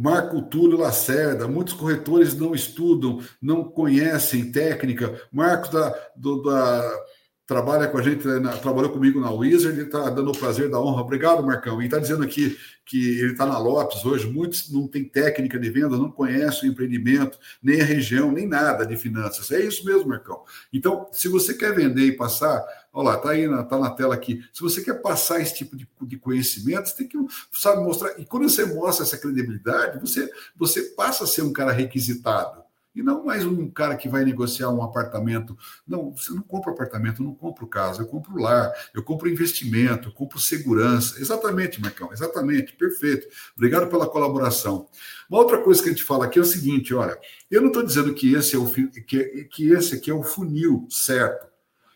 Marco 0.00 0.40
Túlio 0.40 0.78
Lacerda, 0.78 1.46
muitos 1.46 1.74
corretores 1.74 2.34
não 2.34 2.54
estudam, 2.54 3.20
não 3.40 3.62
conhecem 3.62 4.50
técnica. 4.50 5.20
Marcos 5.30 5.68
da, 5.68 5.94
do, 6.16 6.42
da 6.42 7.04
trabalha 7.46 7.86
com 7.86 7.98
a 7.98 8.02
gente, 8.02 8.26
na, 8.26 8.56
trabalhou 8.56 8.90
comigo 8.92 9.20
na 9.20 9.30
Wizard, 9.30 9.76
ele 9.76 9.88
está 9.88 10.08
dando 10.08 10.30
o 10.30 10.38
prazer 10.38 10.70
da 10.70 10.80
honra. 10.80 11.02
Obrigado, 11.02 11.44
Marcão. 11.44 11.82
E 11.82 11.84
está 11.84 11.98
dizendo 11.98 12.22
aqui 12.22 12.56
que 12.86 13.18
ele 13.18 13.32
está 13.32 13.44
na 13.44 13.58
Lopes 13.58 14.02
hoje, 14.06 14.26
muitos 14.26 14.72
não 14.72 14.88
têm 14.88 15.04
técnica 15.04 15.58
de 15.58 15.68
venda, 15.68 15.98
não 15.98 16.10
conhecem 16.10 16.70
o 16.70 16.72
empreendimento, 16.72 17.38
nem 17.62 17.82
a 17.82 17.84
região, 17.84 18.32
nem 18.32 18.46
nada 18.46 18.86
de 18.86 18.96
finanças. 18.96 19.50
É 19.50 19.60
isso 19.60 19.84
mesmo, 19.84 20.08
Marcão. 20.08 20.44
Então, 20.72 21.08
se 21.12 21.28
você 21.28 21.52
quer 21.52 21.74
vender 21.74 22.06
e 22.06 22.16
passar, 22.16 22.64
olha 22.92 23.10
lá, 23.10 23.16
está 23.16 23.30
aí, 23.30 23.46
na, 23.46 23.62
tá 23.62 23.78
na 23.78 23.90
tela 23.90 24.14
aqui. 24.14 24.42
Se 24.52 24.60
você 24.60 24.82
quer 24.82 25.00
passar 25.00 25.40
esse 25.40 25.54
tipo 25.54 25.76
de, 25.76 25.88
de 26.02 26.16
conhecimento, 26.18 26.88
você 26.88 26.96
tem 26.96 27.08
que, 27.08 27.18
sabe, 27.52 27.82
mostrar. 27.82 28.18
E 28.18 28.24
quando 28.24 28.48
você 28.48 28.64
mostra 28.64 29.04
essa 29.04 29.18
credibilidade, 29.18 30.00
você, 30.00 30.30
você 30.56 30.82
passa 30.82 31.24
a 31.24 31.26
ser 31.26 31.42
um 31.42 31.52
cara 31.52 31.72
requisitado. 31.72 32.60
E 32.92 33.02
não 33.02 33.24
mais 33.24 33.44
um 33.44 33.70
cara 33.70 33.96
que 33.96 34.08
vai 34.08 34.24
negociar 34.24 34.68
um 34.70 34.82
apartamento. 34.82 35.56
Não, 35.86 36.10
você 36.10 36.32
não 36.32 36.42
compra 36.42 36.72
apartamento, 36.72 37.22
não 37.22 37.32
compro 37.32 37.66
casa, 37.68 38.02
eu 38.02 38.06
compro 38.06 38.36
lar, 38.36 38.72
eu 38.92 39.02
compro 39.02 39.28
investimento, 39.28 40.08
eu 40.08 40.12
compro 40.12 40.40
segurança. 40.40 41.20
Exatamente, 41.20 41.80
Marcão, 41.80 42.12
exatamente, 42.12 42.72
perfeito. 42.72 43.28
Obrigado 43.54 43.88
pela 43.88 44.08
colaboração. 44.08 44.88
Uma 45.28 45.38
outra 45.38 45.62
coisa 45.62 45.80
que 45.80 45.88
a 45.88 45.92
gente 45.92 46.02
fala 46.02 46.24
aqui 46.24 46.40
é 46.40 46.42
o 46.42 46.44
seguinte: 46.44 46.92
olha, 46.92 47.16
eu 47.48 47.60
não 47.60 47.68
estou 47.68 47.84
dizendo 47.84 48.12
que 48.12 48.34
esse, 48.34 48.56
é 48.56 48.58
o, 48.58 48.66
que, 48.66 49.44
que 49.44 49.70
esse 49.70 49.94
aqui 49.94 50.10
é 50.10 50.14
o 50.14 50.24
funil 50.24 50.86
certo. 50.90 51.49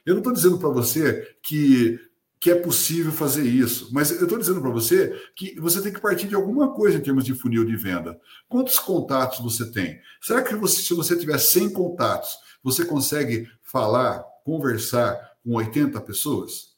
Eu 0.05 0.15
não 0.15 0.21
estou 0.21 0.33
dizendo 0.33 0.59
para 0.59 0.69
você 0.69 1.37
que 1.43 1.99
que 2.45 2.51
é 2.51 2.55
possível 2.55 3.11
fazer 3.11 3.43
isso. 3.43 3.89
Mas 3.91 4.11
eu 4.11 4.25
estou 4.25 4.39
dizendo 4.39 4.61
para 4.61 4.69
você 4.69 5.19
que 5.35 5.59
você 5.59 5.81
tem 5.81 5.91
que 5.91 5.99
partir 5.99 6.29
de 6.29 6.35
alguma 6.35 6.75
coisa 6.75 6.99
em 6.99 7.01
termos 7.01 7.25
de 7.25 7.35
funil 7.35 7.65
de 7.65 7.75
venda. 7.75 8.21
Quantos 8.47 8.79
contatos 8.79 9.39
você 9.39 9.73
tem? 9.73 9.99
Será 10.21 10.43
que 10.43 10.55
você, 10.55 10.83
se 10.83 10.93
você 10.93 11.17
tiver 11.17 11.39
100 11.39 11.71
contatos, 11.71 12.37
você 12.63 12.85
consegue 12.85 13.49
falar, 13.63 14.23
conversar 14.45 15.19
com 15.43 15.55
80 15.55 15.99
pessoas? 16.03 16.75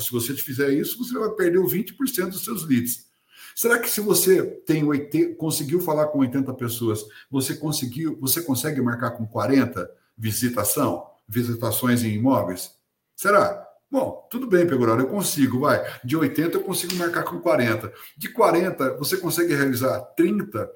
Se 0.00 0.10
você 0.10 0.34
fizer 0.34 0.72
isso, 0.72 0.98
você 0.98 1.16
vai 1.16 1.30
perder 1.30 1.60
20% 1.60 2.30
dos 2.30 2.42
seus 2.42 2.66
leads. 2.66 3.06
Será 3.54 3.78
que 3.78 3.88
se 3.88 4.00
você 4.00 4.42
tem 4.66 4.82
80, 4.82 5.36
conseguiu 5.36 5.80
falar 5.80 6.08
com 6.08 6.18
80 6.18 6.52
pessoas, 6.54 7.04
você 7.30 7.54
conseguiu, 7.54 8.18
você 8.20 8.42
consegue 8.42 8.80
marcar 8.80 9.12
com 9.12 9.24
40 9.24 9.88
visitação, 10.18 11.06
visitações 11.26 12.02
em 12.02 12.14
imóveis? 12.14 12.72
Será? 13.14 13.64
Bom, 13.90 14.26
tudo 14.30 14.46
bem, 14.46 14.66
Pegoraro, 14.66 15.02
eu 15.02 15.08
consigo, 15.08 15.60
vai. 15.60 15.80
De 16.02 16.16
80 16.16 16.56
eu 16.56 16.62
consigo 16.62 16.94
marcar 16.96 17.22
com 17.22 17.40
40. 17.40 17.92
De 18.16 18.28
40, 18.28 18.96
você 18.96 19.16
consegue 19.16 19.54
realizar 19.54 20.00
30 20.16 20.70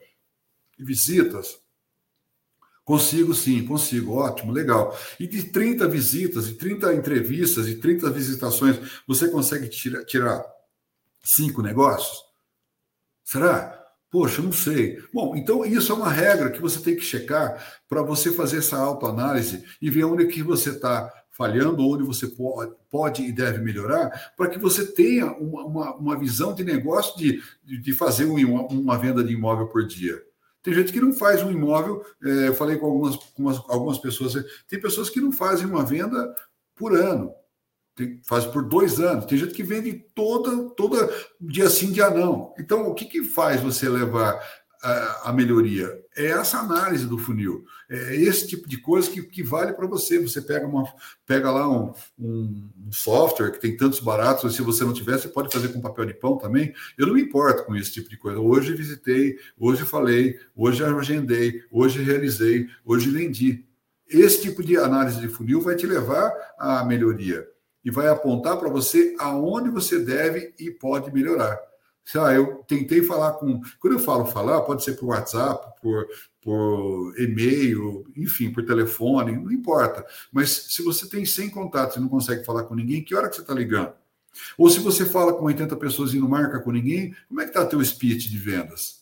visitas? 0.79 1.61
Consigo 2.85 3.35
sim, 3.35 3.67
consigo, 3.67 4.15
ótimo, 4.15 4.53
legal. 4.53 4.97
E 5.21 5.27
de 5.27 5.45
30 5.45 5.87
visitas, 5.89 6.49
e 6.49 6.55
30 6.55 6.95
entrevistas, 6.95 7.69
e 7.69 7.75
30 7.75 8.09
visitações, 8.11 8.79
você 9.07 9.29
consegue 9.29 9.69
tirar, 9.69 10.05
tirar 10.05 10.43
cinco 11.23 11.61
negócios? 11.61 12.25
Será? 13.25 13.78
Poxa, 14.11 14.40
não 14.40 14.53
sei. 14.53 15.03
Bom, 15.12 15.37
então 15.37 15.64
isso 15.66 15.92
é 15.92 15.94
uma 15.94 16.11
regra 16.11 16.51
que 16.51 16.61
você 16.61 16.81
tem 16.81 16.97
que 16.97 17.03
checar 17.03 17.62
para 17.87 18.03
você 18.03 18.33
fazer 18.33 18.59
essa 18.59 18.79
autoanálise 18.79 19.64
e 19.83 19.90
ver 19.90 20.05
onde 20.05 20.27
que 20.27 20.42
você 20.42 20.71
está 20.71 21.12
falhando, 21.38 21.87
onde 21.87 22.03
você 22.03 22.27
pode, 22.27 22.73
pode 22.90 23.23
e 23.23 23.31
deve 23.31 23.61
melhorar, 23.61 24.33
para 24.37 24.49
que 24.49 24.59
você 24.59 24.85
tenha 24.85 25.27
uma, 25.27 25.64
uma, 25.64 25.94
uma, 25.94 26.18
visão 26.18 26.53
de 26.53 26.64
negócio 26.64 27.16
de, 27.16 27.40
de 27.64 27.92
fazer 27.92 28.25
uma, 28.25 28.62
uma 28.66 28.99
venda 28.99 29.23
de 29.23 29.35
imóvel 29.35 29.68
por 29.68 29.87
dia. 29.87 30.21
Tem 30.62 30.75
gente 30.75 30.92
que 30.92 31.01
não 31.01 31.12
faz 31.12 31.40
um 31.42 31.51
imóvel, 31.53 32.05
é, 32.25 32.49
eu 32.49 32.55
falei 32.55 32.77
com 32.77 32.87
algumas, 32.87 33.14
com 33.16 33.49
algumas 33.68 33.99
pessoas, 33.99 34.35
tem 34.66 34.81
pessoas 34.81 35.09
que 35.09 35.21
não 35.21 35.31
fazem 35.31 35.66
uma 35.66 35.85
venda 35.85 36.35
por 36.75 36.92
ano, 36.92 37.33
tem, 37.99 38.21
faz 38.23 38.45
por 38.45 38.63
dois 38.63 39.01
anos. 39.01 39.27
Tem 39.27 39.37
gente 39.37 39.53
que 39.53 39.63
vende 39.65 39.93
toda, 40.15 40.71
toda 40.71 41.13
dia 41.41 41.69
sim, 41.69 41.91
dia 41.91 42.09
não. 42.09 42.55
Então, 42.57 42.89
o 42.89 42.95
que, 42.95 43.05
que 43.05 43.25
faz 43.25 43.61
você 43.61 43.89
levar 43.89 44.41
a, 44.81 45.31
a, 45.31 45.33
melhoria? 45.33 46.01
É 46.17 46.27
essa 46.27 46.59
análise 46.59 47.07
do 47.07 47.19
funil. 47.19 47.65
É 47.91 48.15
esse 48.15 48.47
tipo 48.47 48.69
de 48.69 48.81
coisa 48.81 49.11
que, 49.11 49.21
que 49.23 49.43
vale 49.43 49.73
para 49.73 49.89
você. 49.89 50.21
Você 50.21 50.41
pega, 50.41 50.65
uma, 50.65 50.85
pega 51.27 51.51
lá 51.51 51.69
um, 51.69 51.93
um, 52.17 52.71
um, 52.87 52.93
software 52.93 53.51
que 53.51 53.61
tem 53.61 53.77
tantos 53.77 53.99
baratos, 53.99 54.55
se 54.55 54.63
você 54.63 54.85
não 54.85 54.93
tiver, 54.93 55.19
você 55.19 55.29
pode 55.29 55.53
fazer 55.53 55.69
com 55.69 55.81
papel 55.81 56.07
de 56.07 56.15
pão 56.15 56.39
também. 56.39 56.73
Eu 56.97 57.09
não 57.09 57.15
me 57.15 57.23
importo 57.23 57.65
com 57.65 57.75
esse 57.75 57.93
tipo 57.93 58.09
de 58.09 58.17
coisa. 58.17 58.39
Hoje 58.39 58.75
visitei, 58.75 59.37
hoje 59.59 59.85
falei, 59.85 60.39
hoje 60.55 60.85
agendei, 60.85 61.65
hoje 61.69 62.01
realizei, 62.01 62.69
hoje 62.85 63.11
vendi. 63.11 63.65
Esse 64.09 64.41
tipo 64.41 64.63
de 64.63 64.77
análise 64.77 65.21
de 65.21 65.29
funil 65.29 65.61
vai 65.61 65.75
te 65.75 65.85
levar 65.85 66.33
à 66.59 66.85
melhoria 66.85 67.45
e 67.88 67.90
vai 67.90 68.07
apontar 68.09 68.59
para 68.59 68.68
você 68.68 69.16
aonde 69.18 69.70
você 69.70 69.98
deve 69.98 70.53
e 70.59 70.70
pode 70.70 71.11
melhorar 71.11 71.59
lá, 72.14 72.33
eu 72.33 72.64
tentei 72.66 73.03
falar 73.03 73.33
com. 73.33 73.61
Quando 73.79 73.94
eu 73.94 73.98
falo 73.98 74.24
falar, 74.24 74.62
pode 74.62 74.83
ser 74.83 74.94
por 74.94 75.07
WhatsApp, 75.07 75.81
por, 75.83 76.07
por 76.40 77.14
e-mail, 77.18 78.07
enfim, 78.16 78.51
por 78.51 78.64
telefone, 78.64 79.33
não 79.33 79.53
importa. 79.53 80.07
Mas 80.33 80.51
se 80.70 80.83
você 80.83 81.07
tem 81.09 81.27
100 81.27 81.51
contatos 81.51 81.96
e 81.96 82.01
não 82.01 82.09
consegue 82.09 82.44
falar 82.44 82.64
com 82.64 82.74
ninguém, 82.74 83.03
que 83.03 83.14
hora 83.14 83.29
que 83.29 83.37
você 83.37 83.42
está 83.42 83.53
ligando? 83.53 83.92
Ou 84.57 84.70
se 84.70 84.79
você 84.79 85.05
fala 85.05 85.35
com 85.35 85.44
80 85.44 85.77
pessoas 85.77 86.14
e 86.14 86.20
não 86.20 86.29
marca 86.29 86.61
com 86.61 86.70
ninguém, 86.70 87.14
como 87.29 87.40
é 87.40 87.44
que 87.44 87.51
está 87.51 87.66
teu 87.66 87.85
speech 87.85 88.31
de 88.31 88.38
vendas? 88.38 88.98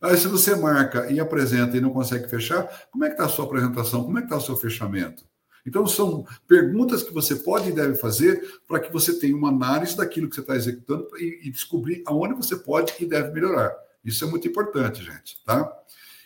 Aí, 0.00 0.16
se 0.16 0.28
você 0.28 0.54
marca 0.54 1.10
e 1.10 1.18
apresenta 1.18 1.76
e 1.76 1.80
não 1.80 1.90
consegue 1.90 2.28
fechar, 2.28 2.88
como 2.92 3.04
é 3.04 3.08
que 3.08 3.14
está 3.14 3.24
a 3.24 3.28
sua 3.28 3.44
apresentação? 3.44 4.04
Como 4.04 4.16
é 4.16 4.20
que 4.20 4.26
está 4.26 4.36
o 4.36 4.40
seu 4.40 4.56
fechamento? 4.56 5.24
Então, 5.66 5.86
são 5.86 6.26
perguntas 6.46 7.02
que 7.02 7.12
você 7.12 7.36
pode 7.36 7.68
e 7.68 7.72
deve 7.72 7.94
fazer 7.96 8.60
para 8.66 8.80
que 8.80 8.92
você 8.92 9.18
tenha 9.18 9.36
uma 9.36 9.48
análise 9.48 9.96
daquilo 9.96 10.28
que 10.28 10.34
você 10.34 10.40
está 10.40 10.56
executando 10.56 11.08
e, 11.18 11.40
e, 11.44 11.50
descobrir 11.50 12.02
aonde 12.06 12.34
você 12.34 12.56
pode 12.56 12.94
e 12.98 13.06
deve 13.06 13.32
melhorar. 13.32 13.74
Isso 14.04 14.24
é 14.24 14.28
muito 14.28 14.48
importante, 14.48 15.02
gente, 15.02 15.42
tá? 15.44 15.70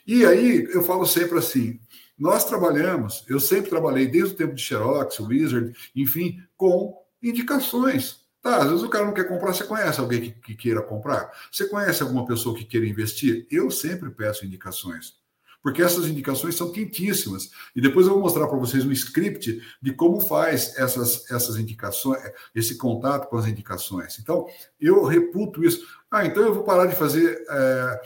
E 0.06 0.24
aí, 0.24 0.68
eu 0.72 0.82
falo 0.82 1.06
sempre 1.06 1.38
assim, 1.38 1.80
nós 2.18 2.44
trabalhamos, 2.44 3.24
eu 3.28 3.40
sempre 3.40 3.70
trabalhei 3.70 4.06
desde 4.06 4.34
o 4.34 4.36
tempo 4.36 4.54
de 4.54 4.62
Xerox, 4.62 5.18
Wizard, 5.20 5.76
enfim, 5.94 6.40
com 6.56 6.96
indicações. 7.22 8.22
Tá, 8.40 8.56
às 8.56 8.68
vezes 8.68 8.82
o 8.82 8.88
cara 8.88 9.06
não 9.06 9.14
quer 9.14 9.28
comprar, 9.28 9.52
você 9.52 9.62
conhece 9.62 10.00
alguém 10.00 10.20
que, 10.20 10.30
que 10.32 10.54
queira 10.56 10.82
comprar? 10.82 11.30
Você 11.50 11.68
conhece 11.68 12.02
alguma 12.02 12.26
pessoa 12.26 12.56
que 12.56 12.64
queira 12.64 12.86
investir? 12.86 13.46
Eu 13.48 13.70
sempre 13.70 14.10
peço 14.10 14.44
indicações 14.44 15.21
porque 15.62 15.80
essas 15.80 16.06
indicações 16.06 16.56
são 16.56 16.72
quentíssimas. 16.72 17.50
E 17.74 17.80
depois 17.80 18.06
eu 18.06 18.14
vou 18.14 18.22
mostrar 18.22 18.48
para 18.48 18.58
vocês 18.58 18.84
um 18.84 18.92
script 18.92 19.62
de 19.80 19.94
como 19.94 20.20
faz 20.20 20.76
essas, 20.76 21.30
essas 21.30 21.56
indicações, 21.56 22.20
esse 22.54 22.76
contato 22.76 23.28
com 23.28 23.36
as 23.36 23.46
indicações. 23.46 24.18
Então, 24.18 24.46
eu 24.80 25.04
reputo 25.04 25.64
isso. 25.64 25.86
Ah, 26.10 26.26
então 26.26 26.42
eu 26.42 26.52
vou 26.52 26.64
parar 26.64 26.86
de 26.86 26.96
fazer 26.96 27.44
é, 27.48 28.00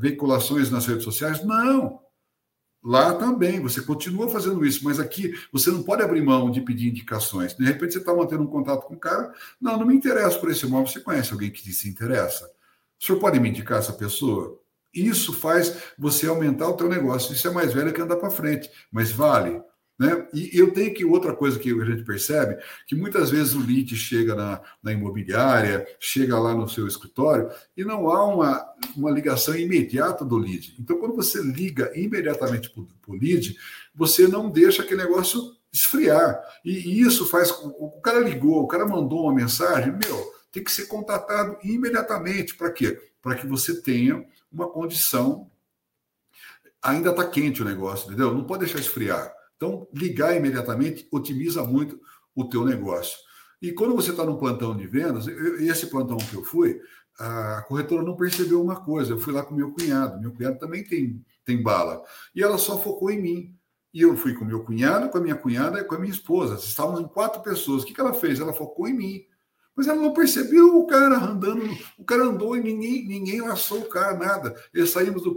veiculações 0.00 0.70
nas 0.70 0.86
redes 0.86 1.04
sociais? 1.04 1.44
Não. 1.44 2.00
Lá 2.82 3.14
também, 3.14 3.60
você 3.60 3.80
continua 3.80 4.28
fazendo 4.28 4.64
isso, 4.64 4.84
mas 4.84 5.00
aqui 5.00 5.32
você 5.50 5.70
não 5.70 5.82
pode 5.82 6.02
abrir 6.02 6.20
mão 6.20 6.50
de 6.50 6.60
pedir 6.60 6.90
indicações. 6.90 7.54
De 7.54 7.64
repente 7.64 7.94
você 7.94 7.98
está 7.98 8.14
mantendo 8.14 8.42
um 8.42 8.46
contato 8.46 8.86
com 8.86 8.94
o 8.94 8.98
cara, 8.98 9.32
não, 9.58 9.78
não 9.78 9.86
me 9.86 9.94
interessa 9.94 10.38
por 10.38 10.50
esse 10.50 10.66
imóvel, 10.66 10.86
você 10.86 11.00
conhece 11.00 11.32
alguém 11.32 11.50
que 11.50 11.72
se 11.72 11.88
interessa? 11.88 12.44
O 13.00 13.04
senhor 13.04 13.18
pode 13.18 13.40
me 13.40 13.48
indicar 13.48 13.78
essa 13.78 13.92
pessoa? 13.92 14.60
Isso 14.94 15.32
faz 15.32 15.76
você 15.98 16.26
aumentar 16.26 16.68
o 16.68 16.76
teu 16.76 16.88
negócio. 16.88 17.32
Isso 17.32 17.48
é 17.48 17.50
mais 17.50 17.72
velho 17.72 17.92
que 17.92 18.00
andar 18.00 18.16
para 18.16 18.30
frente, 18.30 18.70
mas 18.92 19.10
vale. 19.10 19.60
Né? 19.98 20.26
E 20.34 20.50
eu 20.58 20.72
tenho 20.72 20.92
que 20.92 21.04
outra 21.04 21.34
coisa 21.34 21.58
que 21.58 21.70
a 21.70 21.84
gente 21.84 22.02
percebe, 22.02 22.60
que 22.86 22.96
muitas 22.96 23.30
vezes 23.30 23.54
o 23.54 23.64
lead 23.64 23.94
chega 23.94 24.34
na, 24.34 24.60
na 24.82 24.92
imobiliária, 24.92 25.86
chega 26.00 26.38
lá 26.38 26.52
no 26.52 26.68
seu 26.68 26.88
escritório 26.88 27.48
e 27.76 27.84
não 27.84 28.10
há 28.10 28.24
uma, 28.26 28.66
uma 28.96 29.10
ligação 29.10 29.56
imediata 29.56 30.24
do 30.24 30.36
lead. 30.36 30.74
Então, 30.80 30.98
quando 30.98 31.14
você 31.14 31.40
liga 31.40 31.92
imediatamente 31.94 32.70
para 32.70 33.14
o 33.14 33.16
lead, 33.16 33.56
você 33.94 34.26
não 34.26 34.50
deixa 34.50 34.82
aquele 34.82 35.02
negócio 35.02 35.40
esfriar. 35.72 36.40
E, 36.64 36.72
e 36.72 37.00
isso 37.00 37.24
faz. 37.26 37.50
O, 37.50 37.86
o 37.86 38.00
cara 38.00 38.18
ligou, 38.18 38.62
o 38.62 38.68
cara 38.68 38.86
mandou 38.86 39.22
uma 39.22 39.34
mensagem, 39.34 39.92
meu, 39.92 40.33
tem 40.54 40.62
que 40.62 40.70
ser 40.70 40.86
contatado 40.86 41.58
imediatamente. 41.64 42.54
Para 42.54 42.70
quê? 42.70 42.96
Para 43.20 43.34
que 43.34 43.44
você 43.44 43.82
tenha 43.82 44.24
uma 44.50 44.70
condição. 44.70 45.50
Ainda 46.80 47.10
está 47.10 47.26
quente 47.26 47.60
o 47.60 47.64
negócio, 47.64 48.06
entendeu? 48.06 48.32
Não 48.32 48.44
pode 48.44 48.64
deixar 48.64 48.78
esfriar. 48.78 49.34
Então, 49.56 49.88
ligar 49.92 50.36
imediatamente 50.36 51.08
otimiza 51.10 51.64
muito 51.64 52.00
o 52.36 52.44
teu 52.44 52.64
negócio. 52.64 53.18
E 53.60 53.72
quando 53.72 53.96
você 53.96 54.10
está 54.10 54.24
no 54.24 54.38
plantão 54.38 54.76
de 54.76 54.86
vendas, 54.86 55.26
esse 55.26 55.86
plantão 55.86 56.18
que 56.18 56.34
eu 56.34 56.44
fui, 56.44 56.80
a 57.18 57.62
corretora 57.62 58.02
não 58.02 58.14
percebeu 58.14 58.62
uma 58.62 58.76
coisa. 58.76 59.12
Eu 59.12 59.18
fui 59.18 59.32
lá 59.32 59.42
com 59.42 59.54
meu 59.54 59.72
cunhado. 59.72 60.20
Meu 60.20 60.32
cunhado 60.32 60.58
também 60.58 60.84
tem, 60.84 61.24
tem 61.44 61.60
bala. 61.60 62.00
E 62.34 62.42
ela 62.42 62.58
só 62.58 62.78
focou 62.78 63.10
em 63.10 63.20
mim. 63.20 63.58
E 63.92 64.02
eu 64.02 64.16
fui 64.16 64.34
com 64.34 64.44
meu 64.44 64.62
cunhado, 64.64 65.08
com 65.08 65.18
a 65.18 65.20
minha 65.20 65.36
cunhada 65.36 65.80
e 65.80 65.84
com 65.84 65.94
a 65.94 65.98
minha 65.98 66.12
esposa. 66.12 66.56
Estávamos 66.56 67.00
em 67.00 67.08
quatro 67.08 67.42
pessoas. 67.42 67.82
O 67.82 67.86
que, 67.86 67.94
que 67.94 68.00
ela 68.00 68.12
fez? 68.12 68.38
Ela 68.38 68.52
focou 68.52 68.86
em 68.86 68.92
mim. 68.92 69.24
Mas 69.76 69.88
ela 69.88 70.00
não 70.00 70.12
percebeu 70.12 70.78
o 70.78 70.86
cara 70.86 71.16
andando. 71.18 71.64
O 71.98 72.04
cara 72.04 72.24
andou 72.24 72.56
e 72.56 72.62
ninguém, 72.62 73.06
ninguém 73.06 73.40
laçou 73.40 73.80
o 73.80 73.88
cara, 73.88 74.16
nada. 74.16 74.54
E 74.72 74.86
saímos 74.86 75.22
do, 75.22 75.32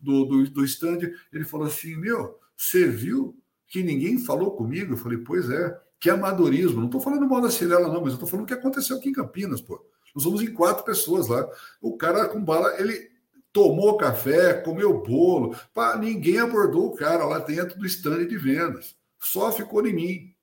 do, 0.00 0.24
do, 0.24 0.50
do 0.50 0.64
stand. 0.64 1.00
Ele 1.32 1.44
falou 1.44 1.66
assim: 1.66 1.96
Meu, 1.96 2.38
você 2.56 2.86
viu 2.86 3.36
que 3.68 3.82
ninguém 3.82 4.18
falou 4.18 4.52
comigo. 4.52 4.94
Eu 4.94 4.96
falei, 4.96 5.18
pois 5.18 5.50
é, 5.50 5.78
que 6.00 6.08
amadorismo. 6.08 6.78
Não 6.78 6.86
estou 6.86 7.00
falando 7.00 7.28
mal 7.28 7.40
da 7.40 7.50
Cirela, 7.50 7.88
não, 7.88 8.00
mas 8.00 8.14
estou 8.14 8.28
falando 8.28 8.44
o 8.44 8.48
que 8.48 8.54
aconteceu 8.54 8.96
aqui 8.96 9.10
em 9.10 9.12
Campinas, 9.12 9.60
pô. 9.60 9.84
Nós 10.14 10.22
somos 10.22 10.40
em 10.40 10.52
quatro 10.52 10.84
pessoas 10.84 11.28
lá. 11.28 11.46
O 11.80 11.96
cara 11.96 12.26
com 12.28 12.42
bala, 12.42 12.80
ele 12.80 13.10
tomou 13.52 13.96
café, 13.96 14.54
comeu 14.54 15.02
bolo, 15.02 15.56
pá, 15.74 15.96
ninguém 15.96 16.38
abordou 16.38 16.86
o 16.86 16.94
cara 16.94 17.24
lá 17.24 17.38
dentro 17.38 17.78
do 17.78 17.86
stand 17.86 18.26
de 18.26 18.36
vendas. 18.36 18.96
Só 19.20 19.50
ficou 19.52 19.86
em 19.86 19.94
mim. 19.94 20.35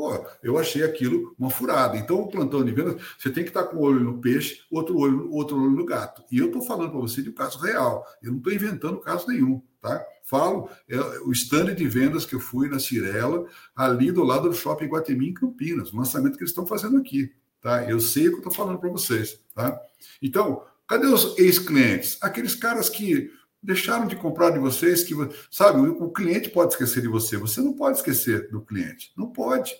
Pô, 0.00 0.26
eu 0.42 0.56
achei 0.56 0.82
aquilo 0.82 1.34
uma 1.38 1.50
furada. 1.50 1.94
Então, 1.94 2.22
o 2.22 2.26
plantão 2.26 2.64
de 2.64 2.72
vendas, 2.72 2.96
você 3.18 3.28
tem 3.28 3.44
que 3.44 3.50
estar 3.50 3.64
com 3.64 3.76
o 3.76 3.82
olho 3.82 4.00
no 4.00 4.18
peixe, 4.18 4.62
outro 4.70 4.96
olho, 4.96 5.30
outro 5.30 5.60
olho 5.60 5.72
no 5.72 5.84
gato. 5.84 6.24
E 6.32 6.38
eu 6.38 6.46
estou 6.46 6.62
falando 6.62 6.90
para 6.90 7.00
você 7.00 7.20
de 7.20 7.28
um 7.28 7.34
caso 7.34 7.58
real. 7.58 8.02
Eu 8.22 8.30
não 8.30 8.38
estou 8.38 8.50
inventando 8.50 8.98
caso 8.98 9.28
nenhum, 9.28 9.60
tá? 9.78 10.02
Falo, 10.24 10.70
é, 10.88 10.98
o 11.26 11.30
stand 11.32 11.74
de 11.74 11.86
vendas 11.86 12.24
que 12.24 12.34
eu 12.34 12.40
fui 12.40 12.66
na 12.66 12.78
Cirela, 12.78 13.44
ali 13.76 14.10
do 14.10 14.24
lado 14.24 14.48
do 14.48 14.54
Shopping 14.54 14.86
Guatemi, 14.86 15.28
em 15.28 15.34
Campinas, 15.34 15.92
o 15.92 15.98
lançamento 15.98 16.38
que 16.38 16.44
eles 16.44 16.50
estão 16.52 16.66
fazendo 16.66 16.96
aqui, 16.96 17.30
tá? 17.60 17.84
Eu 17.84 18.00
sei 18.00 18.28
o 18.28 18.30
que 18.30 18.36
eu 18.36 18.38
estou 18.38 18.54
falando 18.54 18.78
para 18.78 18.88
vocês, 18.88 19.38
tá? 19.54 19.78
Então, 20.22 20.64
cadê 20.88 21.08
os 21.08 21.36
ex-clientes? 21.38 22.16
Aqueles 22.22 22.54
caras 22.54 22.88
que 22.88 23.30
deixaram 23.62 24.06
de 24.06 24.16
comprar 24.16 24.48
de 24.48 24.58
vocês, 24.58 25.04
que, 25.04 25.14
sabe, 25.50 25.78
o 25.78 26.10
cliente 26.10 26.48
pode 26.48 26.72
esquecer 26.72 27.02
de 27.02 27.08
você, 27.08 27.36
você 27.36 27.60
não 27.60 27.74
pode 27.74 27.98
esquecer 27.98 28.50
do 28.50 28.62
cliente, 28.62 29.12
não 29.14 29.30
pode. 29.30 29.74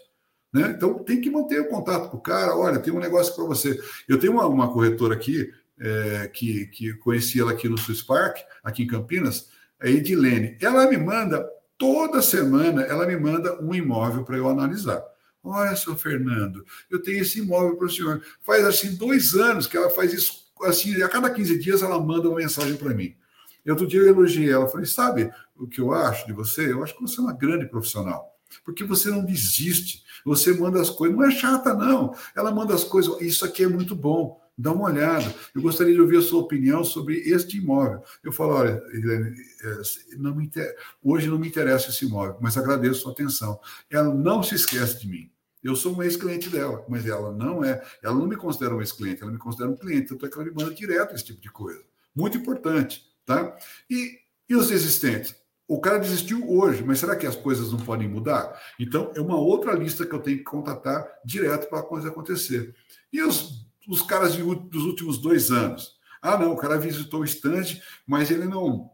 Né? 0.53 0.75
Então 0.77 0.95
tem 1.05 1.21
que 1.21 1.31
manter 1.31 1.61
o 1.61 1.69
contato 1.69 2.11
com 2.11 2.17
o 2.17 2.21
cara. 2.21 2.57
Olha, 2.57 2.79
tem 2.79 2.93
um 2.93 2.99
negócio 2.99 3.35
para 3.35 3.45
você. 3.45 3.79
Eu 4.09 4.19
tenho 4.19 4.33
uma, 4.33 4.47
uma 4.47 4.73
corretora 4.73 5.15
aqui, 5.15 5.51
é, 5.79 6.29
que, 6.33 6.67
que 6.67 6.95
conheci 6.95 7.41
ela 7.41 7.53
aqui 7.53 7.69
no 7.69 7.79
Swiss 7.79 8.03
Park, 8.03 8.39
aqui 8.63 8.83
em 8.83 8.87
Campinas, 8.87 9.49
a 9.81 9.89
Edilene. 9.89 10.57
Ela 10.61 10.89
me 10.89 10.97
manda, 10.97 11.49
toda 11.79 12.21
semana, 12.21 12.83
ela 12.83 13.07
me 13.07 13.17
manda 13.17 13.63
um 13.63 13.75
imóvel 13.75 14.25
para 14.25 14.37
eu 14.37 14.49
analisar. 14.49 15.03
Olha, 15.43 15.75
seu 15.75 15.97
Fernando, 15.97 16.65
eu 16.91 17.01
tenho 17.01 17.23
esse 17.23 17.39
imóvel 17.39 17.77
para 17.77 17.87
o 17.87 17.91
senhor. 17.91 18.23
Faz 18.43 18.65
assim 18.67 18.95
dois 18.95 19.35
anos 19.35 19.67
que 19.67 19.77
ela 19.77 19.89
faz 19.89 20.13
isso. 20.13 20.51
Assim, 20.63 21.03
a 21.03 21.09
cada 21.09 21.31
15 21.31 21.59
dias 21.59 21.83
ela 21.83 21.99
manda 21.99 22.29
uma 22.29 22.37
mensagem 22.37 22.77
para 22.77 22.93
mim. 22.93 23.17
E 23.65 23.71
outro 23.71 23.87
dia 23.87 24.01
eu 24.01 24.09
elogiei 24.09 24.51
ela, 24.51 24.69
falei, 24.69 24.87
sabe 24.87 25.31
o 25.57 25.67
que 25.67 25.81
eu 25.81 25.93
acho 25.93 26.27
de 26.27 26.33
você? 26.33 26.71
Eu 26.71 26.83
acho 26.83 26.95
que 26.95 27.03
você 27.03 27.21
é 27.21 27.23
uma 27.23 27.33
grande 27.33 27.67
profissional, 27.67 28.39
porque 28.65 28.85
você 28.85 29.11
não 29.11 29.25
desiste, 29.25 30.05
você 30.25 30.53
manda 30.53 30.81
as 30.81 30.91
coisas, 30.91 31.17
não 31.17 31.25
é 31.25 31.31
chata, 31.31 31.75
não. 31.75 32.15
Ela 32.35 32.53
manda 32.53 32.75
as 32.75 32.85
coisas, 32.85 33.21
isso 33.21 33.45
aqui 33.45 33.65
é 33.65 33.69
muito 33.69 33.95
bom, 33.95 34.41
dá 34.57 34.73
uma 34.73 34.85
olhada. 34.85 35.35
Eu 35.55 35.63
gostaria 35.63 35.95
de 35.95 36.01
ouvir 36.01 36.19
a 36.19 36.23
sua 36.23 36.41
opinião 36.41 36.85
sobre 36.85 37.17
este 37.21 37.57
imóvel. 37.57 38.03
Eu 38.23 38.33
falo, 38.33 38.55
olha, 38.55 38.83
é, 38.93 39.83
não 40.19 40.35
me 40.35 40.45
inter... 40.45 40.77
hoje 41.03 41.29
não 41.29 41.39
me 41.39 41.49
interessa 41.49 41.89
esse 41.89 42.05
imóvel, 42.05 42.37
mas 42.41 42.57
agradeço 42.57 43.01
a 43.01 43.03
sua 43.03 43.13
atenção. 43.13 43.59
Ela 43.89 44.13
não 44.13 44.43
se 44.43 44.55
esquece 44.55 45.01
de 45.01 45.09
mim. 45.09 45.31
Eu 45.63 45.77
sou 45.77 45.95
um 45.95 46.03
ex-cliente 46.03 46.49
dela, 46.49 46.85
mas 46.89 47.07
ela 47.07 47.33
não 47.33 47.63
é. 47.63 47.83
Ela 48.03 48.15
não 48.15 48.27
me 48.27 48.37
considera 48.37 48.75
um 48.75 48.81
ex-cliente, 48.81 49.23
ela 49.23 49.31
me 49.31 49.39
considera 49.39 49.71
um 49.71 49.77
cliente. 49.77 50.09
Tanto 50.09 50.25
é 50.25 50.29
que 50.29 50.35
ela 50.35 50.45
me 50.45 50.53
manda 50.53 50.75
direto 50.75 51.15
esse 51.15 51.25
tipo 51.25 51.41
de 51.41 51.51
coisa. 51.51 51.83
Muito 52.15 52.39
importante, 52.39 53.05
tá? 53.27 53.57
E, 53.89 54.19
e 54.49 54.57
os 54.57 54.71
existentes? 54.71 55.35
O 55.71 55.81
cara 55.81 56.01
desistiu 56.01 56.51
hoje, 56.51 56.83
mas 56.83 56.99
será 56.99 57.15
que 57.15 57.25
as 57.25 57.37
coisas 57.37 57.71
não 57.71 57.79
podem 57.79 58.09
mudar? 58.09 58.61
Então, 58.77 59.13
é 59.15 59.21
uma 59.21 59.39
outra 59.39 59.73
lista 59.73 60.05
que 60.05 60.13
eu 60.13 60.19
tenho 60.19 60.39
que 60.39 60.43
contatar 60.43 61.07
direto 61.25 61.69
para 61.69 61.79
a 61.79 61.85
coisa 61.85 62.09
acontecer. 62.09 62.75
E 63.13 63.23
os, 63.23 63.71
os 63.89 64.03
caras 64.03 64.33
de, 64.33 64.43
dos 64.43 64.83
últimos 64.83 65.19
dois 65.19 65.53
anos? 65.53 65.93
Ah, 66.21 66.37
não, 66.37 66.51
o 66.51 66.57
cara 66.57 66.77
visitou 66.77 67.21
o 67.21 67.25
estande, 67.25 67.81
mas 68.05 68.33
ele 68.33 68.47
não 68.47 68.91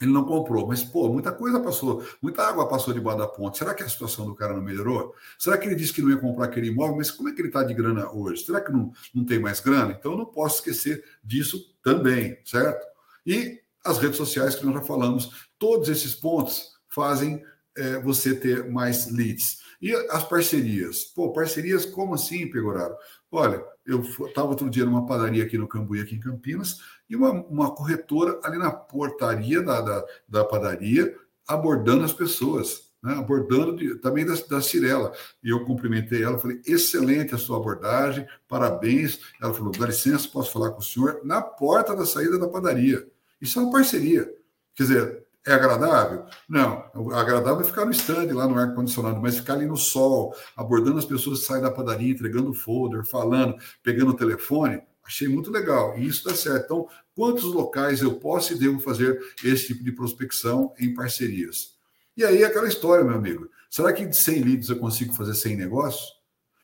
ele 0.00 0.10
não 0.10 0.24
comprou. 0.24 0.66
Mas, 0.66 0.82
pô, 0.82 1.08
muita 1.12 1.30
coisa 1.30 1.60
passou, 1.60 2.04
muita 2.20 2.42
água 2.42 2.68
passou 2.68 2.92
debaixo 2.92 3.18
da 3.18 3.28
ponte. 3.28 3.58
Será 3.58 3.72
que 3.72 3.84
a 3.84 3.88
situação 3.88 4.26
do 4.26 4.34
cara 4.34 4.52
não 4.52 4.62
melhorou? 4.62 5.14
Será 5.38 5.56
que 5.56 5.68
ele 5.68 5.76
disse 5.76 5.92
que 5.92 6.02
não 6.02 6.10
ia 6.10 6.16
comprar 6.16 6.46
aquele 6.46 6.70
imóvel, 6.70 6.96
mas 6.96 7.12
como 7.12 7.28
é 7.28 7.32
que 7.32 7.40
ele 7.40 7.48
está 7.48 7.62
de 7.62 7.72
grana 7.72 8.10
hoje? 8.10 8.44
Será 8.44 8.60
que 8.60 8.72
não, 8.72 8.90
não 9.14 9.24
tem 9.24 9.38
mais 9.38 9.60
grana? 9.60 9.94
Então, 9.96 10.10
eu 10.10 10.18
não 10.18 10.26
posso 10.26 10.56
esquecer 10.56 11.04
disso 11.22 11.72
também, 11.84 12.36
certo? 12.44 12.84
E 13.24 13.60
as 13.84 13.98
redes 13.98 14.16
sociais 14.16 14.54
que 14.54 14.64
nós 14.64 14.74
já 14.74 14.82
falamos, 14.82 15.48
todos 15.58 15.88
esses 15.88 16.14
pontos 16.14 16.72
fazem 16.88 17.42
é, 17.76 17.98
você 18.00 18.34
ter 18.34 18.70
mais 18.70 19.10
leads. 19.10 19.58
E 19.80 19.94
as 20.10 20.24
parcerias? 20.24 21.04
Pô, 21.04 21.32
parcerias 21.32 21.86
como 21.86 22.14
assim, 22.14 22.50
Pegoraro? 22.50 22.94
Olha, 23.32 23.64
eu 23.86 24.00
estava 24.00 24.48
outro 24.48 24.68
dia 24.68 24.84
numa 24.84 25.06
padaria 25.06 25.42
aqui 25.42 25.56
no 25.56 25.68
Cambuí, 25.68 26.00
aqui 26.00 26.16
em 26.16 26.20
Campinas, 26.20 26.78
e 27.08 27.16
uma, 27.16 27.30
uma 27.30 27.74
corretora 27.74 28.38
ali 28.44 28.58
na 28.58 28.70
portaria 28.70 29.62
da, 29.62 29.80
da, 29.80 30.04
da 30.28 30.44
padaria, 30.44 31.16
abordando 31.48 32.04
as 32.04 32.12
pessoas, 32.12 32.90
né? 33.02 33.14
abordando 33.14 33.74
de, 33.76 33.94
também 33.96 34.26
da, 34.26 34.34
da 34.48 34.60
Cirela. 34.60 35.12
E 35.42 35.48
eu 35.48 35.64
cumprimentei 35.64 36.22
ela, 36.22 36.38
falei, 36.38 36.60
excelente 36.66 37.34
a 37.34 37.38
sua 37.38 37.56
abordagem, 37.56 38.26
parabéns. 38.46 39.20
Ela 39.40 39.54
falou, 39.54 39.72
dá 39.72 39.86
licença, 39.86 40.28
posso 40.28 40.52
falar 40.52 40.70
com 40.72 40.80
o 40.80 40.84
senhor? 40.84 41.20
Na 41.24 41.40
porta 41.40 41.96
da 41.96 42.04
saída 42.04 42.38
da 42.38 42.48
padaria. 42.48 43.08
Isso 43.40 43.58
é 43.58 43.62
uma 43.62 43.72
parceria. 43.72 44.30
Quer 44.74 44.82
dizer, 44.82 45.26
é 45.46 45.52
agradável? 45.52 46.24
Não. 46.48 46.84
Agradável 47.12 47.62
é 47.62 47.64
ficar 47.64 47.84
no 47.84 47.90
stand, 47.92 48.32
lá 48.34 48.46
no 48.46 48.58
ar-condicionado, 48.58 49.20
mas 49.20 49.38
ficar 49.38 49.54
ali 49.54 49.66
no 49.66 49.76
sol, 49.76 50.34
abordando 50.54 50.98
as 50.98 51.04
pessoas 51.04 51.40
que 51.40 51.46
saem 51.46 51.62
da 51.62 51.70
padaria, 51.70 52.12
entregando 52.12 52.52
folder, 52.52 53.04
falando, 53.04 53.56
pegando 53.82 54.10
o 54.10 54.16
telefone, 54.16 54.82
achei 55.04 55.28
muito 55.28 55.50
legal. 55.50 55.98
E 55.98 56.06
isso 56.06 56.24
dá 56.24 56.34
certo. 56.34 56.64
Então, 56.64 56.88
quantos 57.14 57.44
locais 57.44 58.02
eu 58.02 58.14
posso 58.14 58.52
e 58.52 58.58
devo 58.58 58.78
fazer 58.80 59.18
esse 59.42 59.68
tipo 59.68 59.82
de 59.82 59.92
prospecção 59.92 60.74
em 60.78 60.94
parcerias? 60.94 61.74
E 62.16 62.24
aí, 62.24 62.44
aquela 62.44 62.68
história, 62.68 63.04
meu 63.04 63.14
amigo. 63.14 63.48
Será 63.70 63.92
que 63.92 64.04
de 64.04 64.16
100 64.16 64.42
leads 64.42 64.68
eu 64.68 64.76
consigo 64.78 65.14
fazer 65.14 65.34
100 65.34 65.56
negócios? 65.56 66.12